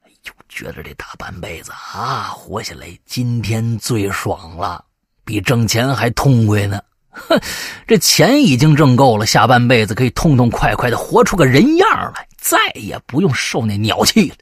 [0.00, 4.82] 哎呦，觉得这大半辈子啊，活下来今天最爽了，
[5.22, 6.82] 比挣钱还痛快呢！
[7.10, 7.38] 哼，
[7.86, 14.36] 这钱已经挣够了，下半辈子可以痛痛快快的活出个人样来，再也不用受那鸟气了。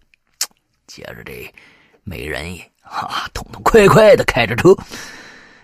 [0.87, 1.53] 接着这
[2.05, 4.73] 没人也啊，痛痛快快的开着车，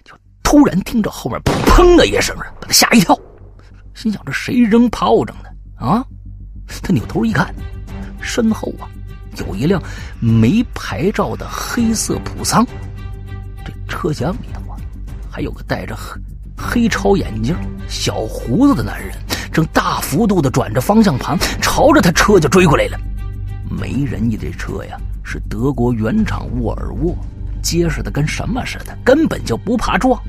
[0.03, 3.17] 就突然听着后面砰的一声，把他吓一跳，
[3.95, 5.49] 心想这谁扔炮仗呢？
[5.79, 6.05] 啊！
[6.83, 7.55] 他扭头一看，
[8.21, 8.87] 身后啊
[9.39, 9.83] 有一辆
[10.21, 12.67] 没牌照的黑色普桑，
[13.65, 14.77] 这车厢里头啊
[15.31, 16.21] 还有个戴着黑
[16.57, 17.55] 黑超眼镜、
[17.89, 19.15] 小胡子的男人，
[19.53, 22.99] 正大幅度的转着方向盘，朝着他车就追过来了。
[23.69, 27.17] 没人意这车呀是德国原厂沃尔沃，
[27.63, 30.21] 结实的跟什么似的，根本就不怕撞。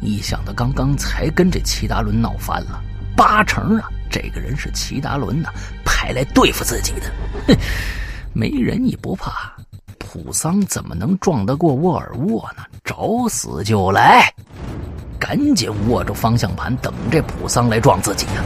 [0.00, 2.82] 一想到刚刚才跟这齐达伦闹翻了，
[3.16, 3.88] 八成啊。
[4.10, 5.48] 这个人是齐达伦呐，
[5.84, 7.10] 派来对付自己的。
[7.48, 7.56] 哼，
[8.32, 9.52] 没人你不怕，
[9.98, 12.62] 普桑怎么能撞得过沃尔沃呢？
[12.84, 14.32] 找死就来！
[15.18, 18.44] 赶紧握住方向盘，等这普桑来撞自己呀！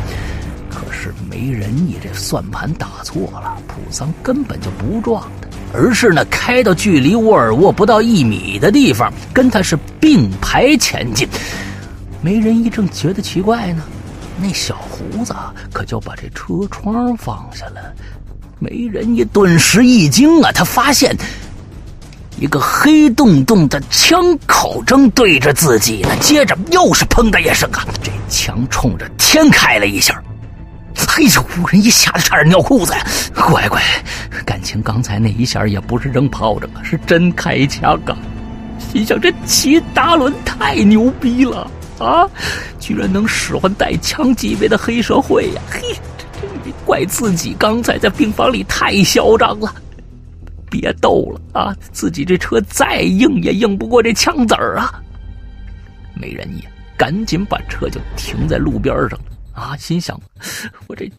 [0.71, 11.29] 可是没人你，这算盘打错了，普桑根本就不撞他，而是呢开到距离沃尔沃不到一米的地方，跟他是并排前进。
[12.23, 13.83] 没人一正觉得奇怪呢。
[14.43, 15.35] 那小胡子
[15.73, 17.95] 可就把这车窗放下了，
[18.59, 20.51] 没人一顿时一惊啊！
[20.53, 21.15] 他发现
[22.39, 26.09] 一个黑洞洞的枪口正对着自己呢。
[26.21, 30.23] 接着又是砰的一声啊，这枪冲着天开了一下。
[31.09, 33.07] 嘿呦，人一下子差点尿裤子呀！
[33.35, 33.83] 乖乖，
[34.47, 38.17] 感情刚才那一下也不是扔炮仗啊，是真开枪啊！
[38.93, 41.71] 心想这齐达伦太牛逼了。
[42.01, 42.29] 啊！
[42.79, 45.63] 居然能使唤带枪级别的黑社会呀！
[45.71, 45.95] 嘿，
[46.65, 49.75] 这怪自己刚才在病房里太嚣张了。
[50.71, 51.77] 别逗了啊！
[51.93, 55.03] 自己这车再硬也硬不过这枪子儿啊！
[56.15, 56.65] 没人也
[56.97, 59.19] 赶紧把车就停在路边上
[59.53, 59.77] 啊！
[59.77, 60.21] 心想，
[60.87, 61.11] 我这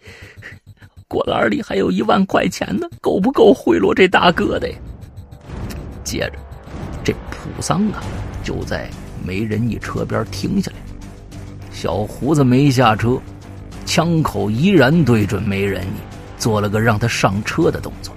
[1.08, 4.76] 果篮里还有一万块钱呢，够不够贿赂这大哥的呀？
[6.04, 6.34] 接着，
[7.04, 8.02] 这普桑啊，
[8.44, 8.90] 就在。
[9.26, 10.78] 没人一车边停下来，
[11.72, 13.20] 小胡子没下车，
[13.86, 18.16] 枪口依然对准没人一，做了个让他上车的动作。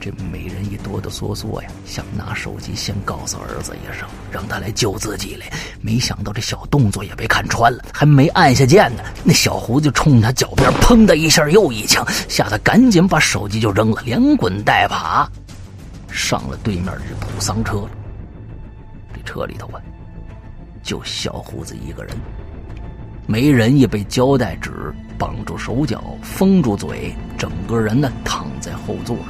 [0.00, 5.46] 这美人一哆哆嗦嗦呀，想拿手机先告诉儿子一声，让他来救自己来。
[5.80, 15.28] 没想到这小动作也被看穿了，还没按下键呢，那小胡子冲他脚边砰的一下又一枪，吓得赶紧把手机就扔了，连滚带爬
[16.10, 17.90] 上了对面这普桑车了。
[19.12, 19.82] 这车里头啊。
[20.88, 22.16] 就小胡子一个人，
[23.26, 24.72] 没人也被胶带纸
[25.18, 29.26] 绑住手脚，封住嘴，整个人呢躺在后座上。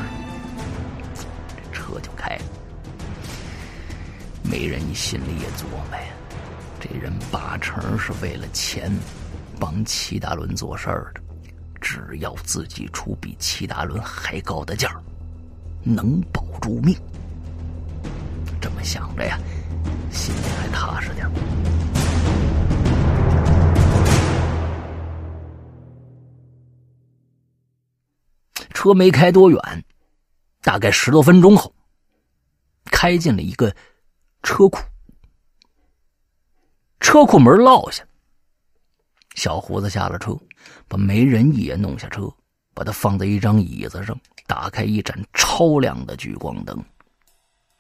[1.57, 2.43] 这车就开了。
[4.45, 6.07] 没人心里也琢磨呀，
[6.79, 8.89] 这人八成是为了钱，
[9.59, 11.21] 帮齐达伦做事儿的。
[11.81, 14.95] 只要自己出比齐达伦还高的价
[15.83, 16.97] 能保住命。
[18.61, 19.37] 这么想着呀。
[20.11, 21.29] 心里还踏实点。
[28.73, 29.85] 车没开多远，
[30.63, 31.75] 大概十多分钟后，
[32.85, 33.75] 开进了一个
[34.43, 34.81] 车库。
[37.01, 38.05] 车库门落下，
[39.35, 40.37] 小胡子下了车，
[40.87, 42.33] 把没人也弄下车，
[42.73, 46.85] 把他放在一张椅子上，打开一盏超亮的聚光灯。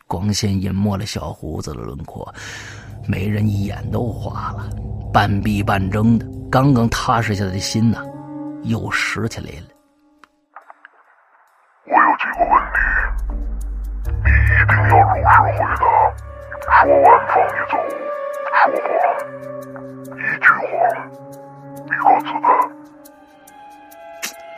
[0.08, 2.34] 光线隐没了小胡子的轮廓，
[3.06, 4.70] 没人一眼都花了，
[5.12, 8.02] 半闭半睁的，刚刚踏实下来的心呐，
[8.64, 9.66] 又拾起来了。
[11.84, 12.78] 我有几个问题，
[14.24, 15.62] 你一定要如实回答。
[15.76, 17.76] 说完放你走。
[18.48, 18.80] 说话，一句
[20.40, 20.48] 话，
[21.84, 22.46] 一个子弹。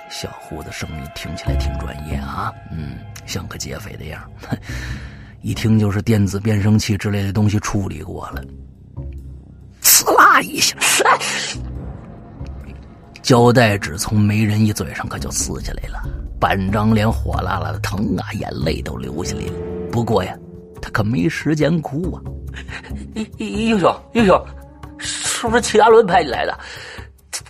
[0.08, 4.20] 小胡子声音听起来挺专业啊，嗯，像个劫匪的样
[5.43, 8.44] 一听就是电子变声器之类的东西处理过了，
[9.83, 10.77] 呲啦一下，
[13.23, 16.02] 胶带纸从没人一嘴上可就撕下来了，
[16.39, 19.52] 半张脸火辣辣的疼啊，眼泪都流下来了。
[19.91, 20.36] 不过呀，
[20.83, 22.20] 他可没时间哭啊！
[23.39, 24.47] 英雄，英雄，
[24.99, 26.59] 是不是齐达伦派你来的？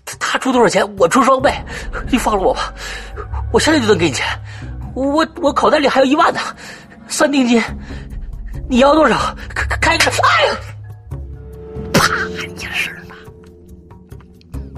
[0.05, 1.53] 他他出多少钱，我出双倍。
[2.09, 2.73] 你放了我吧，
[3.53, 4.25] 我现在就能给你钱。
[4.95, 6.39] 我我口袋里还有一万呢。
[7.11, 7.61] 三定金，
[8.69, 9.37] 你要多少？
[9.55, 10.11] 开开个！
[10.23, 10.57] 哎呀！
[11.93, 13.15] 啪一声啊，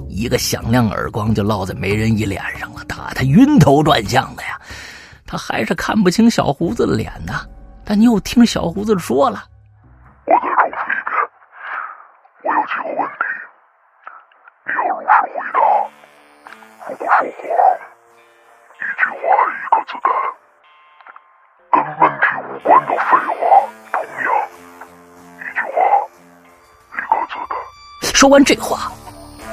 [0.09, 4.59] 一个响亮耳光就落在没人一脸上了，打他晕头转向的呀！
[5.27, 7.35] 他还是看不清小胡子的脸呢。
[7.85, 9.45] 但你又听小胡子说了
[10.25, 11.15] ：“我再重复一遍，
[12.35, 13.23] 我有几个问题，
[14.67, 15.35] 你要如实回答。
[15.35, 15.91] 如果说谎，
[16.89, 17.37] 一句话一个
[19.85, 20.11] 子弹；
[21.73, 22.99] 跟问题无关的废
[23.33, 23.41] 话，
[23.93, 24.29] 同样
[25.41, 25.81] 一句话
[26.93, 28.15] 一个子弹。
[28.15, 28.93] 说完这话，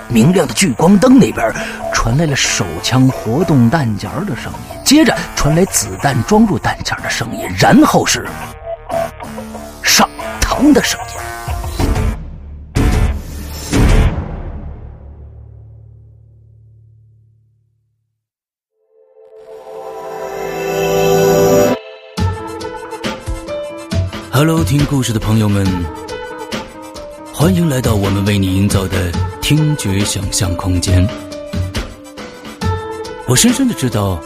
[0.10, 1.50] 明亮的聚光灯那边
[1.94, 8.28] 传来了手枪活动弹夹的声音，接着传来子弹装入弹夹的声音，然后是
[9.82, 10.10] 上
[10.42, 11.19] 膛的声音。
[24.40, 25.68] Hello，听故事的朋友们，
[27.34, 29.12] 欢迎来到我们为你营造的
[29.42, 31.06] 听觉想象空间。
[33.28, 34.18] 我深深的知道，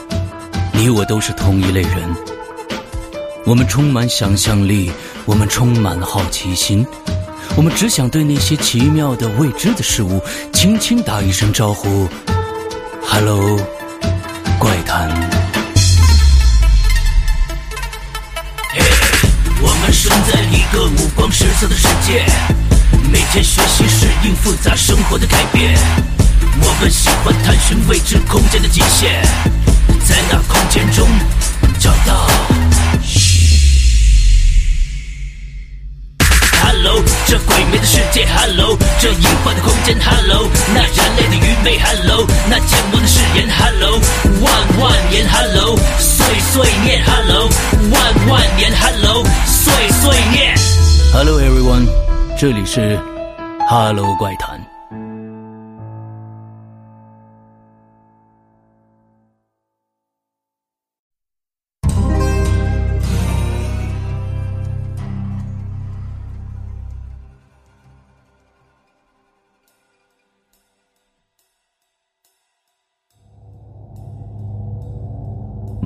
[0.72, 2.16] 你我都是同一类人。
[3.44, 4.92] 我们充满想象力，
[5.26, 6.86] 我们充满好奇心，
[7.58, 12.08] 我们只想对那些奇妙的未知的事物轻轻打一声招呼
[13.02, 13.58] ：“Hello，
[14.60, 15.10] 怪谈。”
[20.74, 22.26] 个五光十色的世界，
[23.12, 25.78] 每天学习适应复杂生活的改变。
[26.62, 29.22] 我们喜欢探寻未知空间的极限，
[30.04, 31.08] 在那空间中
[31.80, 32.73] 找到。
[36.86, 44.02] Hello，这鬼魅的世界，Hello，这隐患的空间，Hello，那人类的愚昧，Hello，那缄默的誓言，Hello，
[44.42, 47.48] 万万年，Hello，碎碎念，Hello，
[47.90, 50.58] 万万年，Hello，碎碎念。
[51.14, 51.88] Hello everyone，
[52.38, 53.00] 这里是
[53.70, 54.63] Hello 怪谈。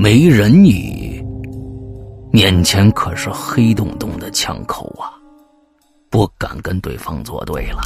[0.07, 1.21] 雷人意，
[2.31, 5.11] 面前可是黑洞洞的枪口啊！
[6.09, 7.81] 不敢跟对方作对了。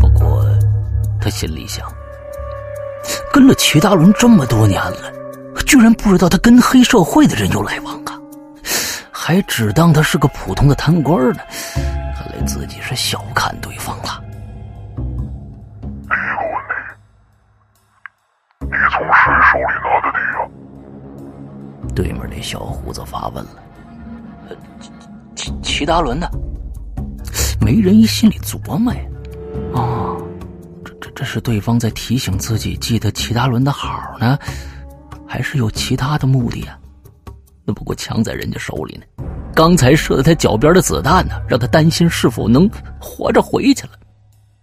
[0.00, 0.44] 不过，
[1.20, 1.86] 他心里想：
[3.32, 5.12] 跟了齐达伦这么多年了，
[5.64, 8.18] 居然不知道他跟黑社会的人有来往啊！
[9.12, 11.40] 还只当他是个普通的贪官呢，
[12.16, 14.20] 看来自己是小看对方了。
[21.98, 23.50] 对面那小胡子发问了
[24.48, 24.56] ：“呃，
[25.34, 26.28] 齐齐达伦呢？”
[27.60, 29.00] 没人一心里琢磨呀，
[29.72, 30.22] 哦，
[30.84, 34.38] 这这这是对方在提醒自己记得齐达伦的好呢，
[35.26, 36.78] 还是有其他的目的啊？
[37.64, 42.70] 那不过枪在人家手里呢，刚才射在他脚边的子弹呢，让他担心是否能
[43.00, 43.94] 活着回去了，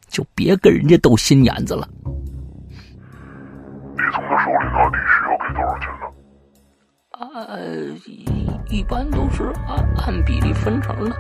[0.08, 1.86] 就别跟人家斗心眼子了。
[8.76, 11.16] 一一般都是按按比例分成的，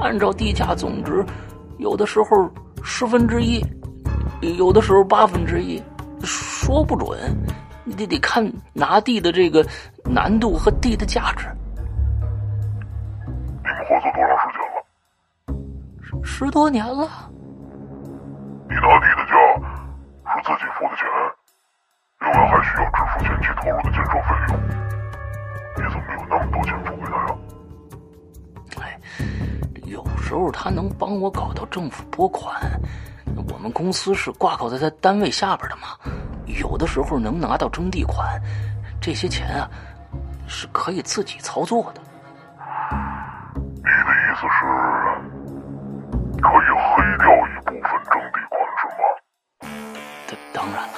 [0.00, 1.24] 按照地价总值，
[1.78, 2.50] 有的时候
[2.82, 3.64] 十分之一，
[4.58, 5.80] 有的时候八分之一，
[6.24, 7.16] 说不准，
[7.84, 9.64] 你得得看拿地的这个
[10.04, 11.46] 难度和地的价值。
[13.62, 14.82] 你们合作多长时间了？
[16.24, 17.08] 十多年了，
[18.68, 19.32] 你拿地的价
[20.34, 21.06] 是自己付的钱，
[22.22, 24.52] 另外还需要支付前期投入的建设费用。
[26.32, 27.36] 你怎么有那么多钱付给他呀？
[28.80, 28.98] 哎，
[29.84, 32.60] 有时候他能帮我搞到政府拨款，
[33.48, 35.88] 我们公司是挂靠在他单位下边的嘛，
[36.46, 38.40] 有的时候能拿到征地款，
[39.00, 39.68] 这些钱啊
[40.48, 42.00] 是可以自己操作的。
[43.76, 44.64] 你的意思是，
[46.40, 49.02] 可以黑掉一部分征地款是吗？
[50.26, 50.94] 当当然了，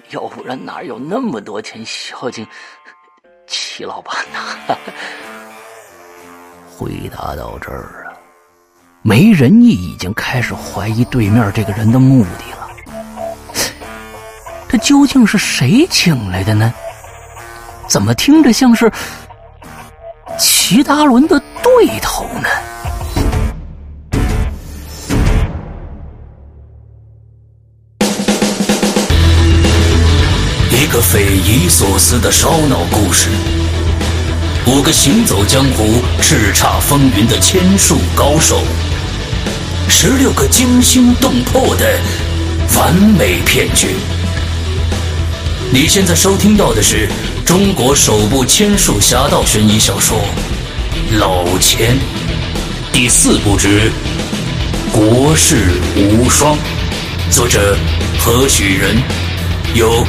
[0.10, 2.46] 要不然哪有那么多钱孝敬
[3.76, 4.38] 齐老板呢？
[6.74, 8.16] 回答到这儿啊，
[9.02, 12.70] 没人意已经开始怀疑对面这个人的目的了。
[14.66, 16.72] 这究竟是谁请来的呢？
[17.86, 18.90] 怎么听着像是
[20.38, 22.48] 齐达伦的对头呢？
[30.70, 33.28] 一个匪夷所思的烧脑故事，
[34.66, 38.60] 五个行走江湖、叱咤风云的千术高手，
[39.88, 42.00] 十六个惊心动魄的
[42.76, 43.94] 完美骗局。
[45.70, 47.08] 你现在收听到的是
[47.44, 50.18] 中国首部千术侠盗悬疑小说
[51.16, 51.94] 《老千》
[52.92, 53.88] 第四部之
[54.90, 56.56] 《国士无双》。
[57.30, 57.76] 作者
[58.18, 58.96] 何许人？
[59.74, 60.04] 由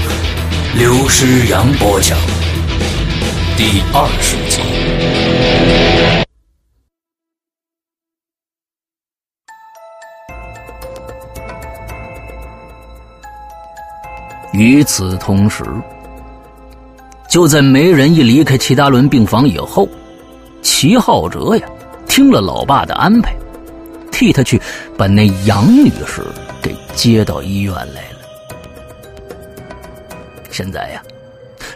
[0.74, 2.18] 刘诗阳播讲。
[3.58, 4.62] 第二十集。
[14.54, 15.64] 与此同时，
[17.28, 19.90] 就在梅人一离开齐达伦病房以后，
[20.62, 21.68] 齐浩哲呀，
[22.08, 23.36] 听了老爸的安排，
[24.12, 24.62] 替他去
[24.96, 26.22] 把那杨女士
[26.62, 28.20] 给接到医院来了。
[30.52, 31.02] 现在呀，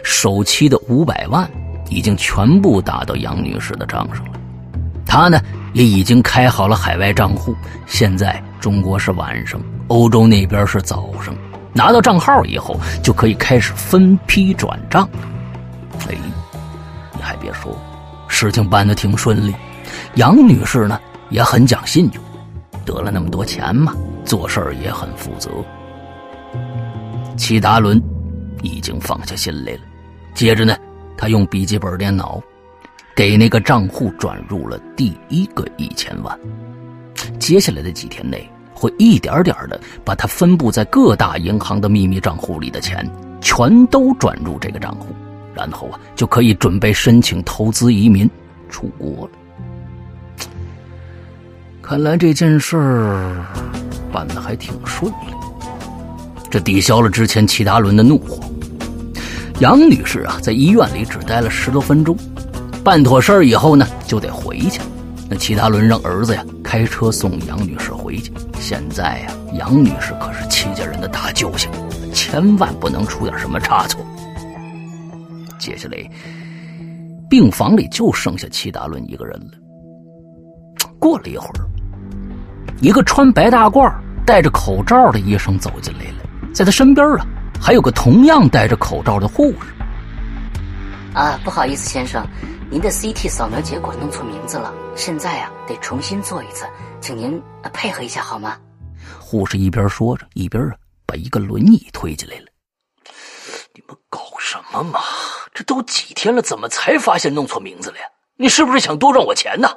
[0.04, 1.50] 首期的五百万
[1.92, 4.32] 已经全部打到杨女士的账上了，
[5.04, 5.40] 他呢
[5.74, 7.54] 也已经开好了海外账户。
[7.86, 11.34] 现在中国是晚上，欧洲那边是早上。
[11.74, 15.08] 拿到账号以后，就可以开始分批转账。
[16.08, 16.14] 哎，
[17.14, 17.78] 你还别说，
[18.26, 19.54] 事情办得挺顺利。
[20.14, 20.98] 杨女士呢
[21.30, 22.22] 也很讲信用，
[22.84, 25.50] 得了那么多钱嘛，做事也很负责。
[27.36, 28.00] 齐达伦
[28.62, 29.80] 已经放下心来了。
[30.34, 30.76] 接着呢，
[31.22, 32.42] 他用笔记本电脑
[33.14, 36.36] 给那个账户转入了第一个一千万。
[37.38, 38.44] 接下来的几天内。
[38.74, 43.08] 会一点点的把他分布在各大银行的秘密账户里的钱
[43.40, 45.14] 全都转入这个账户，
[45.54, 48.28] 然后啊就可以准备申请投资移民
[48.68, 50.48] 出国了。
[51.80, 53.46] 看来这件事儿
[54.10, 55.32] 办的还挺顺利，
[56.50, 58.40] 这抵消了之前齐达伦的怒火。
[59.60, 62.16] 杨女士啊，在医院里只待了十多分钟，
[62.82, 64.80] 办妥事儿以后呢，就得回去。
[65.28, 68.32] 那齐达伦让儿子呀开车送杨女士回去。
[68.58, 71.70] 现在呀，杨女士可是齐家人的大救星，
[72.12, 74.04] 千万不能出点什么差错。
[75.58, 75.96] 接下来，
[77.30, 79.52] 病房里就剩下齐达伦一个人了。
[80.98, 81.64] 过了一会儿，
[82.80, 83.92] 一个穿白大褂、
[84.26, 87.26] 戴着口罩的医生走进来了，在他身边啊，
[87.62, 89.72] 还有个同样戴着口罩的护士。
[91.14, 92.26] 啊，不好意思，先生。
[92.68, 96.66] 您的 CT 扫描结果弄错名字了，现在啊得重新做一次，
[97.00, 97.40] 请您
[97.72, 98.58] 配合一下好吗？
[99.20, 100.74] 护士一边说着，一边啊
[101.06, 102.46] 把一个轮椅推进来了。
[103.74, 104.98] 你们搞什么嘛？
[105.54, 108.04] 这都几天了，怎么才发现弄错名字了呀？
[108.36, 109.68] 你是不是想多赚我钱呢？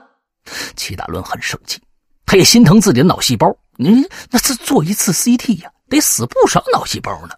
[0.76, 1.80] 齐大伦很生气，
[2.26, 3.56] 他也心疼自己的脑细胞。
[3.78, 7.36] 您那是做一次 CT 呀，得死不少脑细胞呢。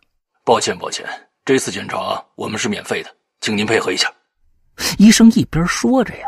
[0.47, 1.05] 抱歉，抱歉，
[1.43, 3.09] 这次检查我们是免费的，
[3.41, 4.09] 请您配合一下。
[4.97, 6.27] 医生一边说着呀，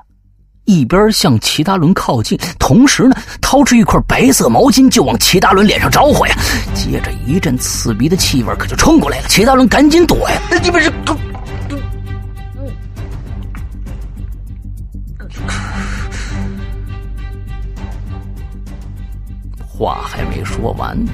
[0.65, 6.35] 一边向齐达伦靠近，同时呢，掏出一块白色毛巾就往齐达伦脸上招呼呀。
[6.75, 10.41] 接着一阵刺鼻的气味可就冲过来了，齐达伦赶紧躲呀。
[10.51, 10.91] 那你们是……
[19.65, 21.13] 话还没说完呢，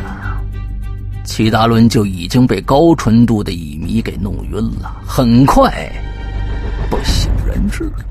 [1.25, 5.91] 齐达伦就已经被高纯度的乙醚给弄晕了，很快。
[6.89, 8.05] 不省人事了。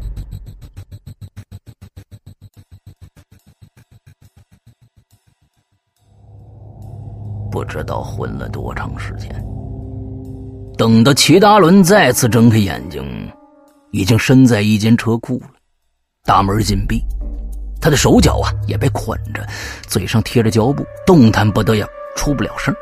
[7.50, 9.30] 不知道昏了多长时间，
[10.76, 13.30] 等到齐达伦再次睁开眼睛，
[13.92, 15.50] 已经身在一间车库了，
[16.24, 17.00] 大门紧闭，
[17.80, 19.46] 他的手脚啊也被捆着，
[19.86, 21.86] 嘴上贴着胶布，动弹不得，也
[22.16, 22.74] 出不了声。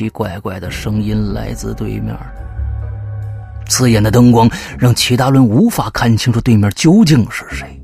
[0.00, 2.16] 奇怪怪的声音来自对面。
[3.68, 4.48] 刺眼的灯光
[4.78, 7.78] 让齐达伦无法看清楚对面究竟是谁。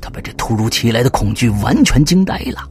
[0.00, 2.66] 他被这突如其来的恐惧完全惊呆了，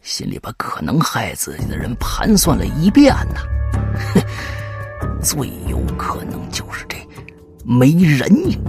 [0.00, 4.22] 心里把可能害自己的人盘算了一遍呐。
[5.22, 6.96] 最有可能就是这
[7.64, 8.60] 没人影。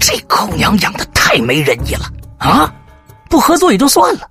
[0.00, 2.74] 这狗娘养的太没人意了啊！
[3.30, 4.28] 不合作也就算了，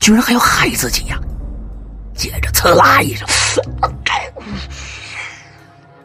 [0.00, 1.18] 居然还要害自己呀！
[2.16, 3.26] 接着，呲啦一声。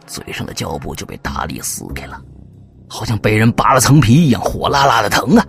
[0.05, 2.21] 嘴上的胶布就被大力撕开了，
[2.89, 5.45] 好像被人扒了层皮一样，火辣辣的疼啊！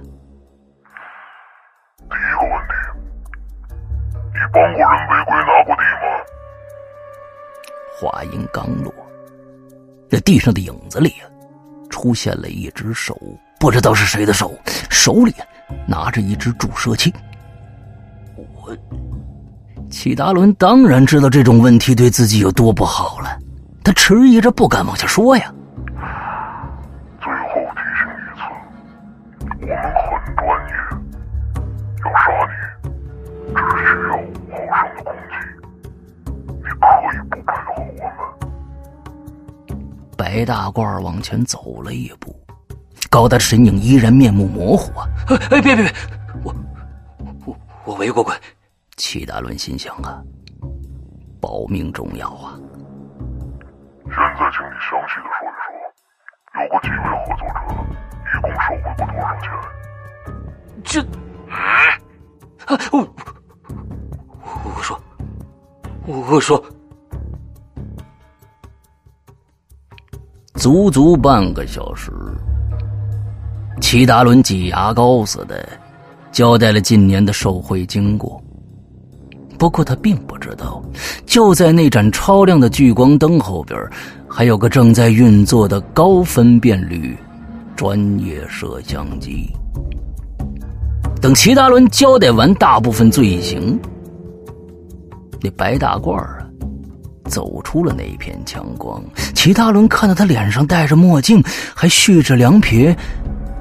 [2.08, 2.73] 第一个问题，
[4.32, 6.23] 你帮过人违规拿过地吗？
[7.99, 8.94] 话音刚落，
[10.08, 11.26] 这地上的影子里啊，
[11.91, 13.20] 出现了一只手，
[13.58, 14.57] 不知道是谁的手，
[14.91, 15.34] 手里
[15.89, 17.12] 拿着一支注射器。
[18.36, 18.76] 我，
[19.93, 23.39] 齐达伦当然知道这种问题对自己有多不好了，
[23.85, 25.53] 他迟疑着不敢往下说呀。
[27.21, 27.39] 最后
[27.77, 28.41] 提醒一次，
[29.69, 29.77] 我们
[30.17, 30.73] 很专业，
[32.03, 32.25] 要杀
[33.45, 35.33] 你只需要五毫升的空气，
[36.57, 38.17] 你可以不配合我们。
[40.17, 42.35] 白大褂往前走了一步，
[43.11, 45.07] 高大的身影依然面目模糊啊！
[45.29, 45.93] 哎哎，别别别，
[46.43, 46.55] 我
[47.45, 47.55] 我
[47.85, 48.35] 我围过规。
[49.05, 50.23] 齐达伦心想啊，
[51.41, 52.57] 保命重要啊！
[54.05, 55.75] 现在，请你详细的说一说，
[56.63, 57.53] 有过几位合作者，
[58.31, 59.45] 一共收回过多少钱？
[60.85, 61.03] 这，
[61.51, 61.99] 啊，
[62.93, 62.95] 我
[64.65, 64.97] 我说，
[66.07, 66.65] 我说，
[70.55, 72.13] 足足半个小时，
[73.81, 75.69] 齐达伦挤牙膏似的
[76.31, 78.42] 交代了近年的受贿经过。
[79.62, 80.82] 不过他并不知道，
[81.24, 83.78] 就在那盏超亮的聚光灯后边，
[84.26, 87.16] 还有个正在运作的高分辨率
[87.76, 89.49] 专业摄像机。
[91.20, 93.78] 等齐达伦交代完大部分罪行，
[95.41, 96.39] 那白大褂啊，
[97.26, 99.00] 走出了那片强光。
[99.32, 101.41] 齐达伦看到他脸上戴着墨镜，
[101.73, 102.97] 还蓄着两撇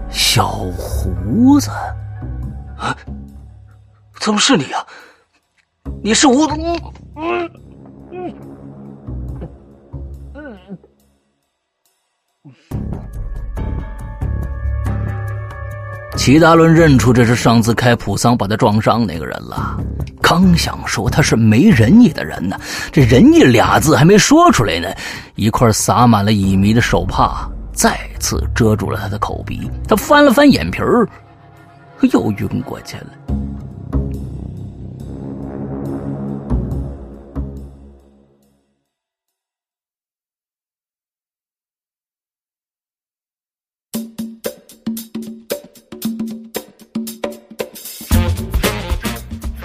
[0.09, 1.69] 小胡子，
[2.75, 2.97] 啊，
[4.19, 4.83] 怎么是你啊？
[6.03, 7.49] 你是吴，嗯
[8.11, 8.33] 嗯
[10.33, 10.77] 嗯，
[16.17, 19.77] 齐达伦认出这是上次开普桑把他撞伤那个人了。
[20.21, 22.59] 刚想说他是没仁义的人呢，
[22.91, 24.87] 这仁义俩字还没说出来呢，
[25.35, 29.69] 一块撒满了乙醚的手帕再次遮住了他的口鼻。
[29.87, 31.07] 他翻了翻眼皮儿，
[32.13, 33.07] 又晕过去了。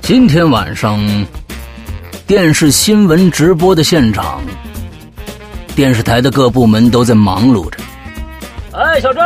[0.06, 1.04] 今天晚上，
[2.28, 4.40] 电视新闻直播的现场，
[5.74, 7.78] 电视台的各部门都在忙碌着。
[8.70, 9.24] 哎，小张，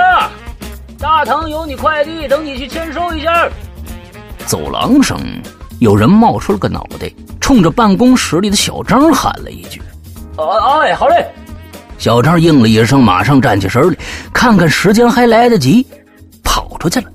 [0.98, 3.46] 大堂有你快递，等你去签收一下。
[4.46, 5.20] 走廊上，
[5.80, 9.82] 有人冒出了个脑袋，冲着办公室里的小张喊了一句
[10.38, 11.26] ：“啊，哎，好嘞。”
[11.98, 13.94] 小张应了一声，马上站起身来，
[14.32, 15.86] 看看时间还来得及，
[16.42, 17.06] 跑出去了。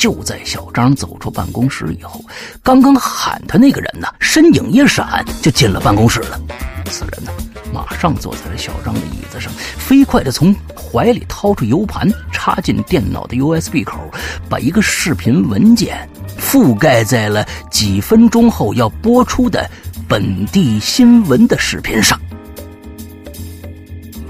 [0.00, 2.24] 就在小张走出办公室以后，
[2.62, 6.40] 刚刚喊他那个人呢，身影一闪就进了办公室了。
[6.86, 7.30] 此人呢，
[7.70, 14.00] 马上坐在了小张的椅子上，飞快的从怀里掏出 U 盘，插进电脑的 USB 口，
[14.48, 19.70] 把一个视频文件覆盖在了几分钟后要播出的
[20.08, 22.18] 本地新闻的视频上。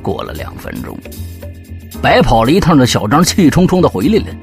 [0.02, 0.98] 过了两分钟，
[2.02, 4.34] 白跑了一趟的小张气冲冲的回来了。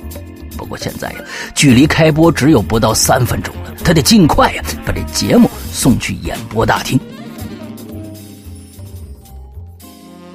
[0.58, 1.22] 不过现在呀，
[1.56, 7.00] 距离开播只有不到三分钟了，他得尽快呀把这节目送去演播大厅。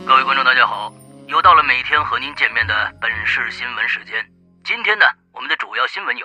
[0.06, 0.92] 各位观众，大家好，
[1.26, 4.14] 又到了每天和您见面的本市新闻时间。
[4.64, 6.24] 今天呢，我们的主要新闻有：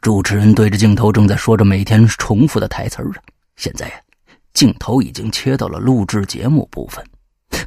[0.00, 3.22] 主持人对着镜头正在说着每天重复的台词儿啊。
[3.56, 3.94] 现在呀，
[4.52, 7.04] 镜头已经切到了录制节目部分，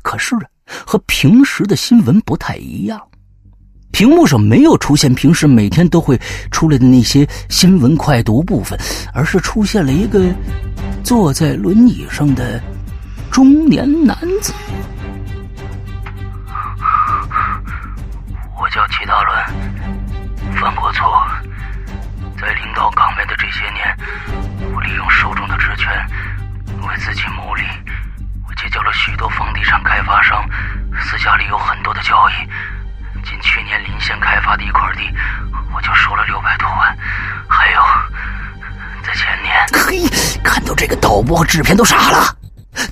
[0.02, 0.42] 可是啊，
[0.86, 3.02] 和平时的新闻不太一样。
[3.92, 8.80] 屏幕上没有出现平时每天都会出来的那些新闻快读部分，
[9.14, 10.20] 而是出现了一个
[11.03, 12.61] 坐在轮椅上的
[13.30, 14.53] 中年男子。
[18.60, 21.28] 我叫齐大伦，犯过错，
[22.40, 23.95] 在领导岗位的这些年，
[24.74, 25.90] 我利用手中的职权
[26.88, 27.64] 为自己谋利，
[28.48, 30.48] 我结交了许多房地产开发商，
[31.00, 32.34] 私下里有很多的交易。
[33.24, 35.01] 仅去年临县开发的一块地，
[35.75, 36.98] 我就收了六百多万。
[37.48, 37.80] 还有，
[39.06, 42.35] 在前年， 嘿，看到这个导播和制片都傻了。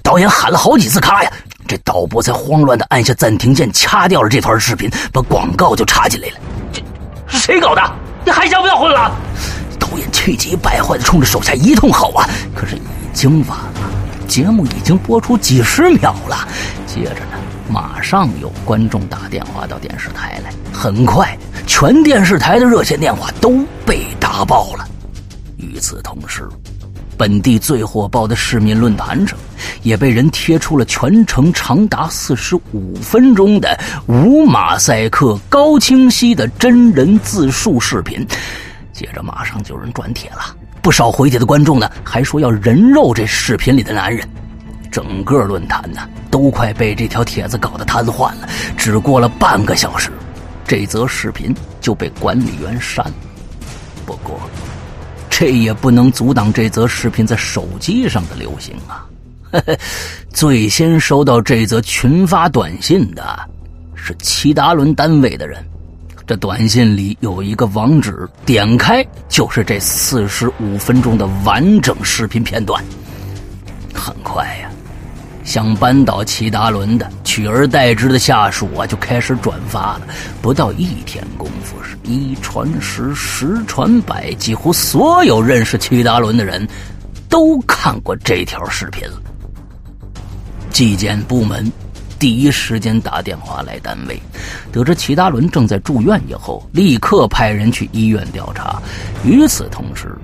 [0.03, 1.31] 导演喊了好几次“咔”呀，
[1.67, 6.35] 这导播才慌乱的按下暂停键，掐掉了这段视频，把广告就插进来了。
[6.73, 6.81] 这
[7.27, 7.81] 谁搞的？
[8.25, 9.11] 你还想不想混了？
[9.79, 12.27] 导演气急败坏的冲着手下一通吼啊！
[12.53, 12.81] 可是已
[13.13, 13.89] 经晚了，
[14.27, 16.47] 节目已经播出几十秒了。
[16.85, 17.37] 接着呢？
[17.69, 24.87] 马上有观众打电话到电视台来，很快，全电视台的热线电话都被打爆了。
[25.57, 26.49] 与此同时，
[27.15, 29.37] 本地最火爆的市民论坛上，
[29.83, 38.25] 也被人贴出了全程长达四十五分钟的无马赛克、高清晰的真人自述视频。
[38.93, 44.27] 接着马上就有人转帖了，不少回帖的观众呢还说要人肉这视频里的男人。
[44.91, 48.49] 整个论坛呢都快被这条帖子搞得瘫痪了。
[48.77, 50.11] 只过了半个小时，
[50.67, 53.13] 这则视频就被管理员删了。
[54.05, 54.39] 不过。
[55.31, 59.07] 这也不能阻挡这则视频在手机上的流行啊！
[60.33, 63.39] 最先收到这则群发短信的
[63.95, 65.63] 是齐达伦单位的人。
[66.27, 72.83] 这短信里有一个网址，点开就是这四十五分钟的完整视频片段。
[73.93, 74.69] 很快呀。
[75.49, 80.01] 想扳倒齐达伦的取而代之的下属啊，就开始转发了。
[80.43, 86.67] 不到一天功夫，是一传十，十传百，几乎所有认识齐达伦的人
[87.27, 89.19] 都看过这条视频了。
[90.69, 91.65] 纪检部门
[92.19, 94.21] 第一时间打电话来单位，
[94.71, 98.79] 得知齐达伦正在住院以后，立刻派人去医院调查。
[99.23, 100.15] 与此同时，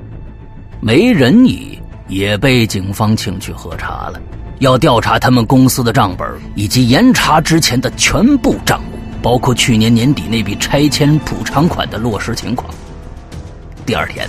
[0.80, 4.22] 梅仁义也被警方请去喝茶了。
[4.59, 12.74] 要调查他们公司的账本，以及严查之前的全部账目，包括去年年底那笔拆迁补偿款的落实情况。
[13.85, 14.27] 第二天，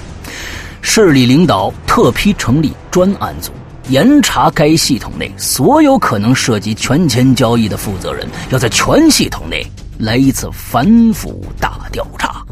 [0.82, 3.52] 市里领导特批成立专案组，
[3.88, 9.64] 严查该系统内所有可能涉及权钱交易的负责人，要在全系统内
[9.96, 12.44] 来一次反腐大调查。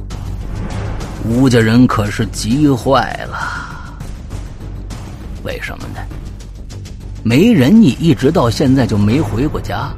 [1.26, 3.96] 吴家人可是急坏了，
[5.42, 6.00] 为什么呢？
[7.26, 9.90] 没人义一直到现在就没回过家。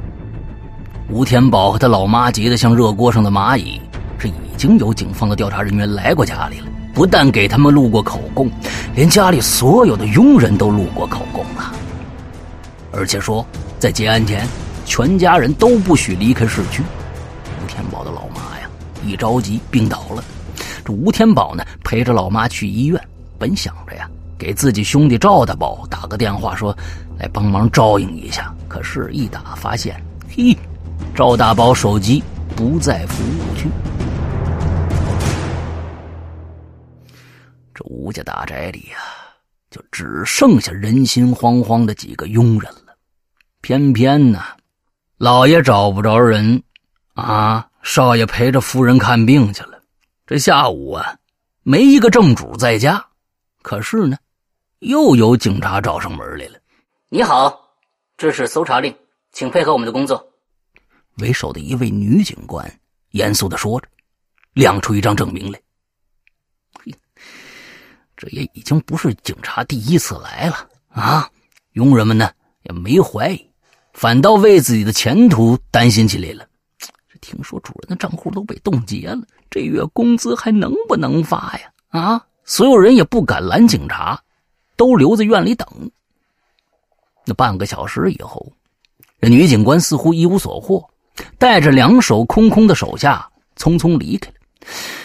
[1.09, 3.81] 吴天宝和他老妈急得像热锅上的蚂蚁。
[4.17, 8.49] 这已经有警方的调查人员来过家里了，不但给他们录过口供，
[8.95, 11.73] 连家里所有的佣人都录过口供了。
[12.93, 13.45] 而且说，
[13.77, 14.47] 在结案前，
[14.85, 16.81] 全家人都不许离开市区。
[17.61, 18.69] 吴天宝的老妈呀，
[19.05, 20.23] 一着急病倒了。
[20.85, 22.99] 这吴天宝呢，陪着老妈去医院，
[23.37, 26.73] 本想着呀，给自己兄弟赵大宝打个电话说。
[27.19, 30.55] 来帮忙照应一下，可是，一打发现，嘿，
[31.15, 32.23] 赵大宝手机
[32.55, 33.69] 不在服务区。
[37.73, 38.97] 这吴家大宅里呀，
[39.69, 42.95] 就只剩下人心惶惶的几个佣人了。
[43.61, 44.41] 偏偏呢，
[45.17, 46.61] 老爷找不着人，
[47.15, 49.81] 啊，少爷陪着夫人看病去了。
[50.25, 51.15] 这下午啊，
[51.63, 53.03] 没一个正主在家。
[53.61, 54.17] 可是呢，
[54.79, 56.59] 又有警察找上门来了。
[57.09, 57.57] 你好，
[58.17, 58.93] 这是搜查令，
[59.31, 60.29] 请配合我们的工作。
[61.19, 62.69] 为首的一位女警官
[63.11, 63.87] 严肃的说着，
[64.51, 65.57] 亮出一张证明来。
[68.17, 71.31] 这也已经不是警察第一次来了啊！
[71.73, 72.29] 佣人们呢
[72.63, 73.49] 也没怀疑，
[73.93, 76.45] 反倒为自己的前途担心起来了。
[77.21, 81.71] 听说主人的账户都被冻结了，这月工资还能不能发呀？
[81.87, 82.27] 啊！
[82.43, 84.21] 所有人也不敢拦警察，
[84.75, 85.89] 都留在院里等。
[87.29, 88.49] 那半个小时以后，
[89.19, 90.81] 这女警官似乎一无所获，
[91.37, 94.35] 带着两手空空的手下匆匆离开了。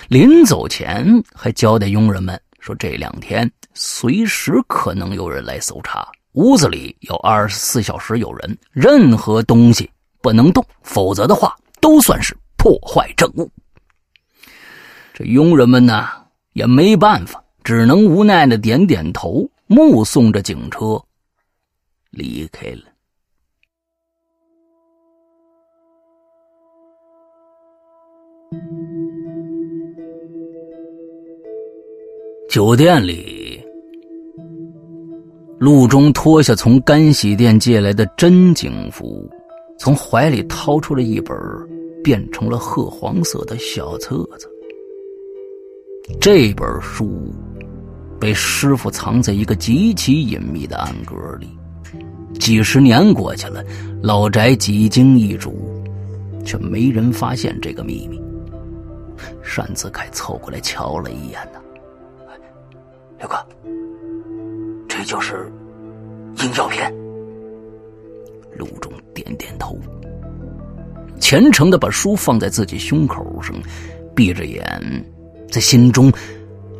[0.06, 13.50] 临走前还交代佣人们说：“这两天随时可能有人来搜查，屋子里有二十四小时有人，任何东西不能动，否则的话都算是破坏证物。”
[15.12, 16.08] 这佣人们呢
[16.52, 21.02] 也没办法，只能无奈的点点头，目送着警车。
[22.12, 22.82] 离开了。
[32.50, 33.64] 酒店里，
[35.58, 39.26] 陆中脱下从干洗店借来的真警服，
[39.78, 41.34] 从怀里掏出了一本
[42.04, 44.46] 变成了褐黄色的小册子。
[46.20, 47.32] 这本书
[48.20, 51.48] 被师傅藏在一个极其隐秘的暗格里。
[52.42, 53.64] 几十年过去了，
[54.02, 55.80] 老宅几经易主，
[56.44, 58.20] 却没人发现这个秘密。
[59.56, 61.60] 单子凯凑过来瞧了一眼呢，
[63.20, 63.36] 刘哥，
[64.88, 65.48] 这就是
[66.42, 66.92] 阴药片。
[68.58, 69.78] 陆中点点头，
[71.20, 73.54] 虔诚的把书放在自己胸口上，
[74.16, 74.64] 闭着眼，
[75.48, 76.12] 在心中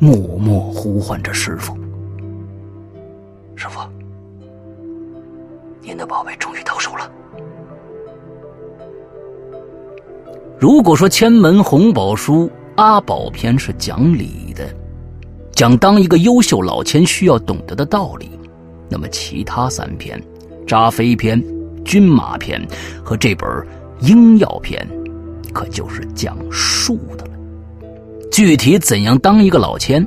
[0.01, 1.73] 默默呼唤着师傅。
[5.93, 7.13] 您的宝贝终于到手了。
[10.59, 14.75] 如果说千门红宝书阿宝篇是讲理的，
[15.53, 18.31] 讲当一个优秀老千需要懂得的道理，
[18.89, 20.19] 那么其他三篇
[20.65, 21.39] 《扎飞篇》
[21.83, 22.59] 《军马篇》
[23.05, 23.47] 和这本
[24.01, 24.83] 《鹰药篇》，
[25.53, 27.33] 可就是讲术的了。
[28.31, 30.07] 具体怎样当一个老千，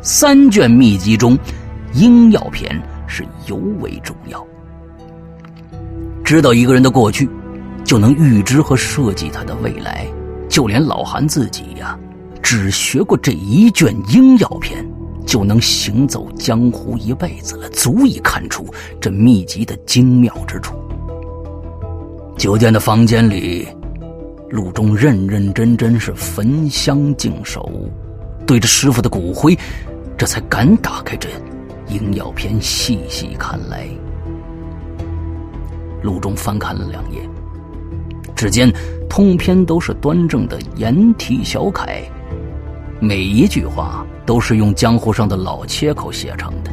[0.00, 1.36] 三卷秘籍中，
[1.92, 2.74] 《鹰药篇》
[3.06, 4.42] 是尤为重要。
[6.24, 7.28] 知道一个人的过去，
[7.84, 10.06] 就能预知和设计他的未来。
[10.48, 11.98] 就连老韩自己呀。
[12.42, 14.84] 只学过这一卷《鹰药篇》，
[15.26, 18.66] 就能行走江湖一辈子了，足以看出
[19.00, 20.74] 这秘籍的精妙之处。
[22.36, 23.66] 酒店的房间里，
[24.50, 27.66] 陆中认认真真是焚香敬手，
[28.46, 29.58] 对着师傅的骨灰，
[30.18, 31.28] 这才敢打开这
[31.88, 33.88] 《鹰药篇》细细看来。
[36.04, 37.26] 陆中翻看了两页，
[38.36, 38.70] 只见
[39.08, 42.02] 通篇都是端正的颜体小楷。
[43.00, 46.70] 每一句话都是用江湖上的老切口写成的，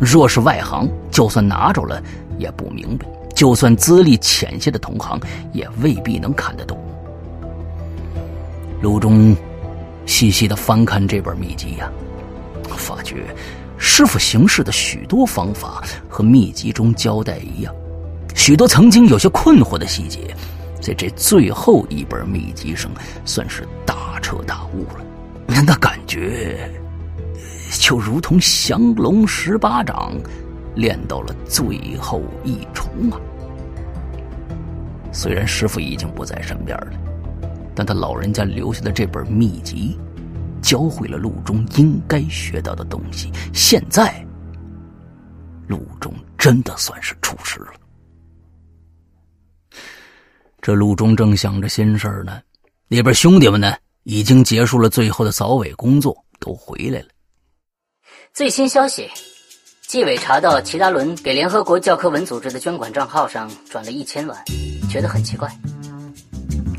[0.00, 2.02] 若是外行，就算拿着了
[2.38, 5.20] 也不明白；就算资历浅些的同行，
[5.52, 6.78] 也未必能看得懂。
[8.80, 9.36] 陆中
[10.06, 11.92] 细细的翻看这本秘籍呀，
[12.74, 13.26] 发觉
[13.76, 17.74] 师傅行事的许多方法和秘籍中交代一样，
[18.34, 20.34] 许多曾经有些困惑的细节，
[20.80, 22.90] 在这最后一本秘籍上
[23.24, 25.04] 算是大彻大悟了。
[25.64, 26.70] 那感觉，
[27.78, 30.12] 就如同降龙十八掌
[30.74, 33.20] 练到了最后一重啊！
[35.12, 36.86] 虽然师傅已经不在身边了，
[37.74, 39.98] 但他老人家留下的这本秘籍，
[40.62, 43.30] 教会了陆中应该学到的东西。
[43.52, 44.24] 现在，
[45.68, 47.72] 陆中真的算是出师了。
[50.62, 52.40] 这陆中正想着心事呢，
[52.86, 53.74] 那边兄弟们呢？
[54.04, 57.06] 已经结束了最后的扫尾工作，都回来了。
[58.32, 59.08] 最新消息，
[59.88, 64.36] 纪委查到齐达伦给联合国教科文组织的捐款账号上转了一千万，
[64.88, 65.48] 觉得很奇怪。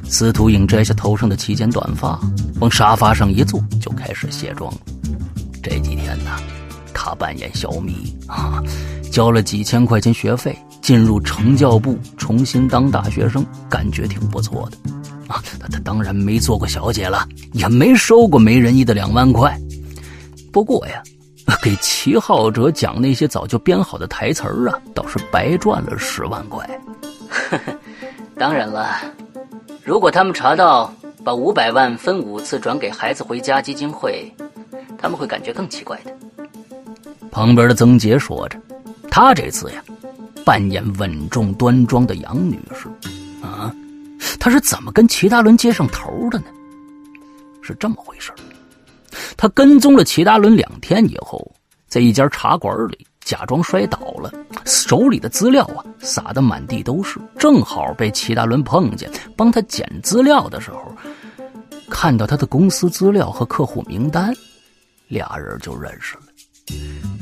[0.06, 2.20] 司徒影摘下头上的齐肩短发，
[2.62, 4.74] 往沙发上一坐，就开始卸妆。
[5.62, 6.38] 这几天呢，
[6.94, 8.62] 他扮演小米啊，
[9.12, 14.78] 交了几千块钱学费，进入成教部，重新当大学生，感觉挺不错的。
[15.28, 19.58] 啊，他他当然没做过小姐了，也没收过没人意的两万块。
[20.52, 21.02] 不过呀，
[21.64, 26.70] 给齐浩哲讲那些早就编好的台词儿啊，倒是白赚了十万块。
[28.38, 28.98] 当然了，
[29.84, 34.32] 如果他们查到把五百万分五次转给孩子回家基金会，
[34.98, 36.12] 他们会感觉更奇怪的。
[37.34, 38.62] 旁边的曾杰说着，
[39.10, 39.84] 他这次呀，
[40.46, 42.88] 扮演稳重端庄的杨女士，
[43.44, 43.74] 啊。
[44.40, 46.46] 他是怎么跟齐达伦接上头的呢？
[47.64, 48.32] 是这么回事
[49.36, 51.52] 他跟踪了齐达伦两天以后，
[51.88, 54.32] 在一家茶馆里假装摔倒了，
[54.64, 60.96] 手里的资料啊撒的满地都是，正好被齐达伦碰见，帮他捡资料的时候，
[61.90, 64.32] 看到他的公司资料和客户名单，
[65.08, 66.24] 俩人就认识了。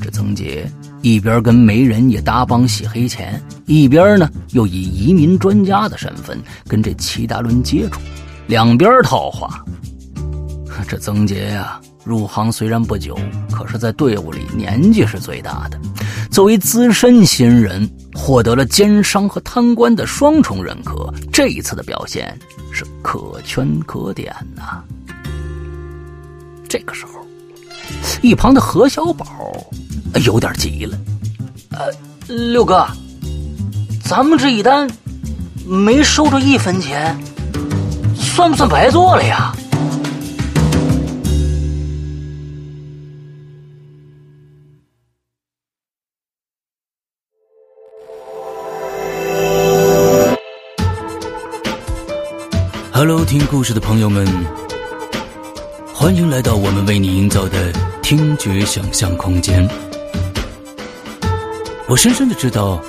[0.00, 0.68] 这曾杰
[1.00, 8.00] 一边跟媒人也搭帮洗黑钱，一边呢又以移民专家的身份跟这齐达伦接触，
[8.46, 9.64] 两边套话。
[10.88, 13.16] 这曾杰呀，入行虽然不久，
[13.52, 15.78] 可是在队伍里年纪是最大的。
[16.30, 22.36] 作为资深新人，获得了奸商和贪官的双重认可，这一次的表现
[22.72, 24.82] 是可圈可点呐。
[26.68, 27.21] 这个时候。
[28.20, 29.26] 一旁的何小宝
[30.24, 30.96] 有点急了，
[31.70, 31.90] 呃，
[32.28, 32.86] 六哥，
[34.04, 34.88] 咱们这一单
[35.66, 37.16] 没收着一分钱，
[38.14, 39.52] 算不算白做了呀
[52.92, 54.71] ？Hello，听故事的朋友们。
[56.02, 57.72] 欢迎来到我们为你营造的
[58.02, 59.64] 听觉想象空间。
[61.86, 62.82] 我深深的知道，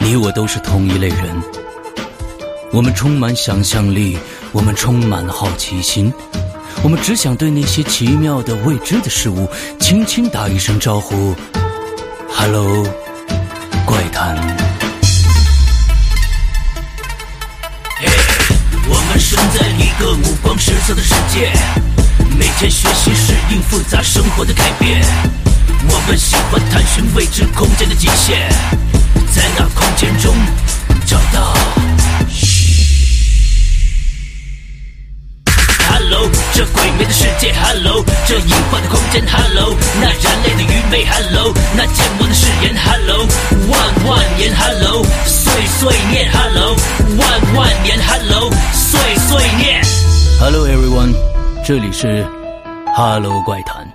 [0.00, 1.40] 你我都是同一类人。
[2.72, 4.18] 我们充满想象力，
[4.50, 6.12] 我们充满好奇心，
[6.82, 9.48] 我们只想对那些奇妙的未知的事物
[9.78, 11.36] 轻轻打一声招呼
[12.28, 12.84] ：“Hello，
[13.86, 14.34] 怪谈。”
[18.88, 21.52] 我们生在一个五光十色的世界。
[22.38, 25.02] 每天学习适应复杂生活的改变，
[25.88, 28.48] 我们喜欢探寻未知空间的极限，
[29.34, 30.34] 在那空间中
[31.06, 31.54] 找到。
[35.88, 39.76] Hello，这鬼魅的世界，Hello，这隐患的空间，Hello。
[40.00, 41.04] 那人类的愚昧。
[41.04, 42.74] Hello，那见我的誓言。
[42.76, 43.26] Hello，
[43.68, 44.54] 万万年。
[44.54, 46.30] Hello，碎碎念。
[46.32, 46.76] Hello，
[47.18, 47.98] 万万年。
[48.06, 49.82] Hello，碎碎念。
[50.40, 51.14] Hello everyone，
[51.64, 52.24] 这里是
[52.92, 53.91] 哈喽怪谈。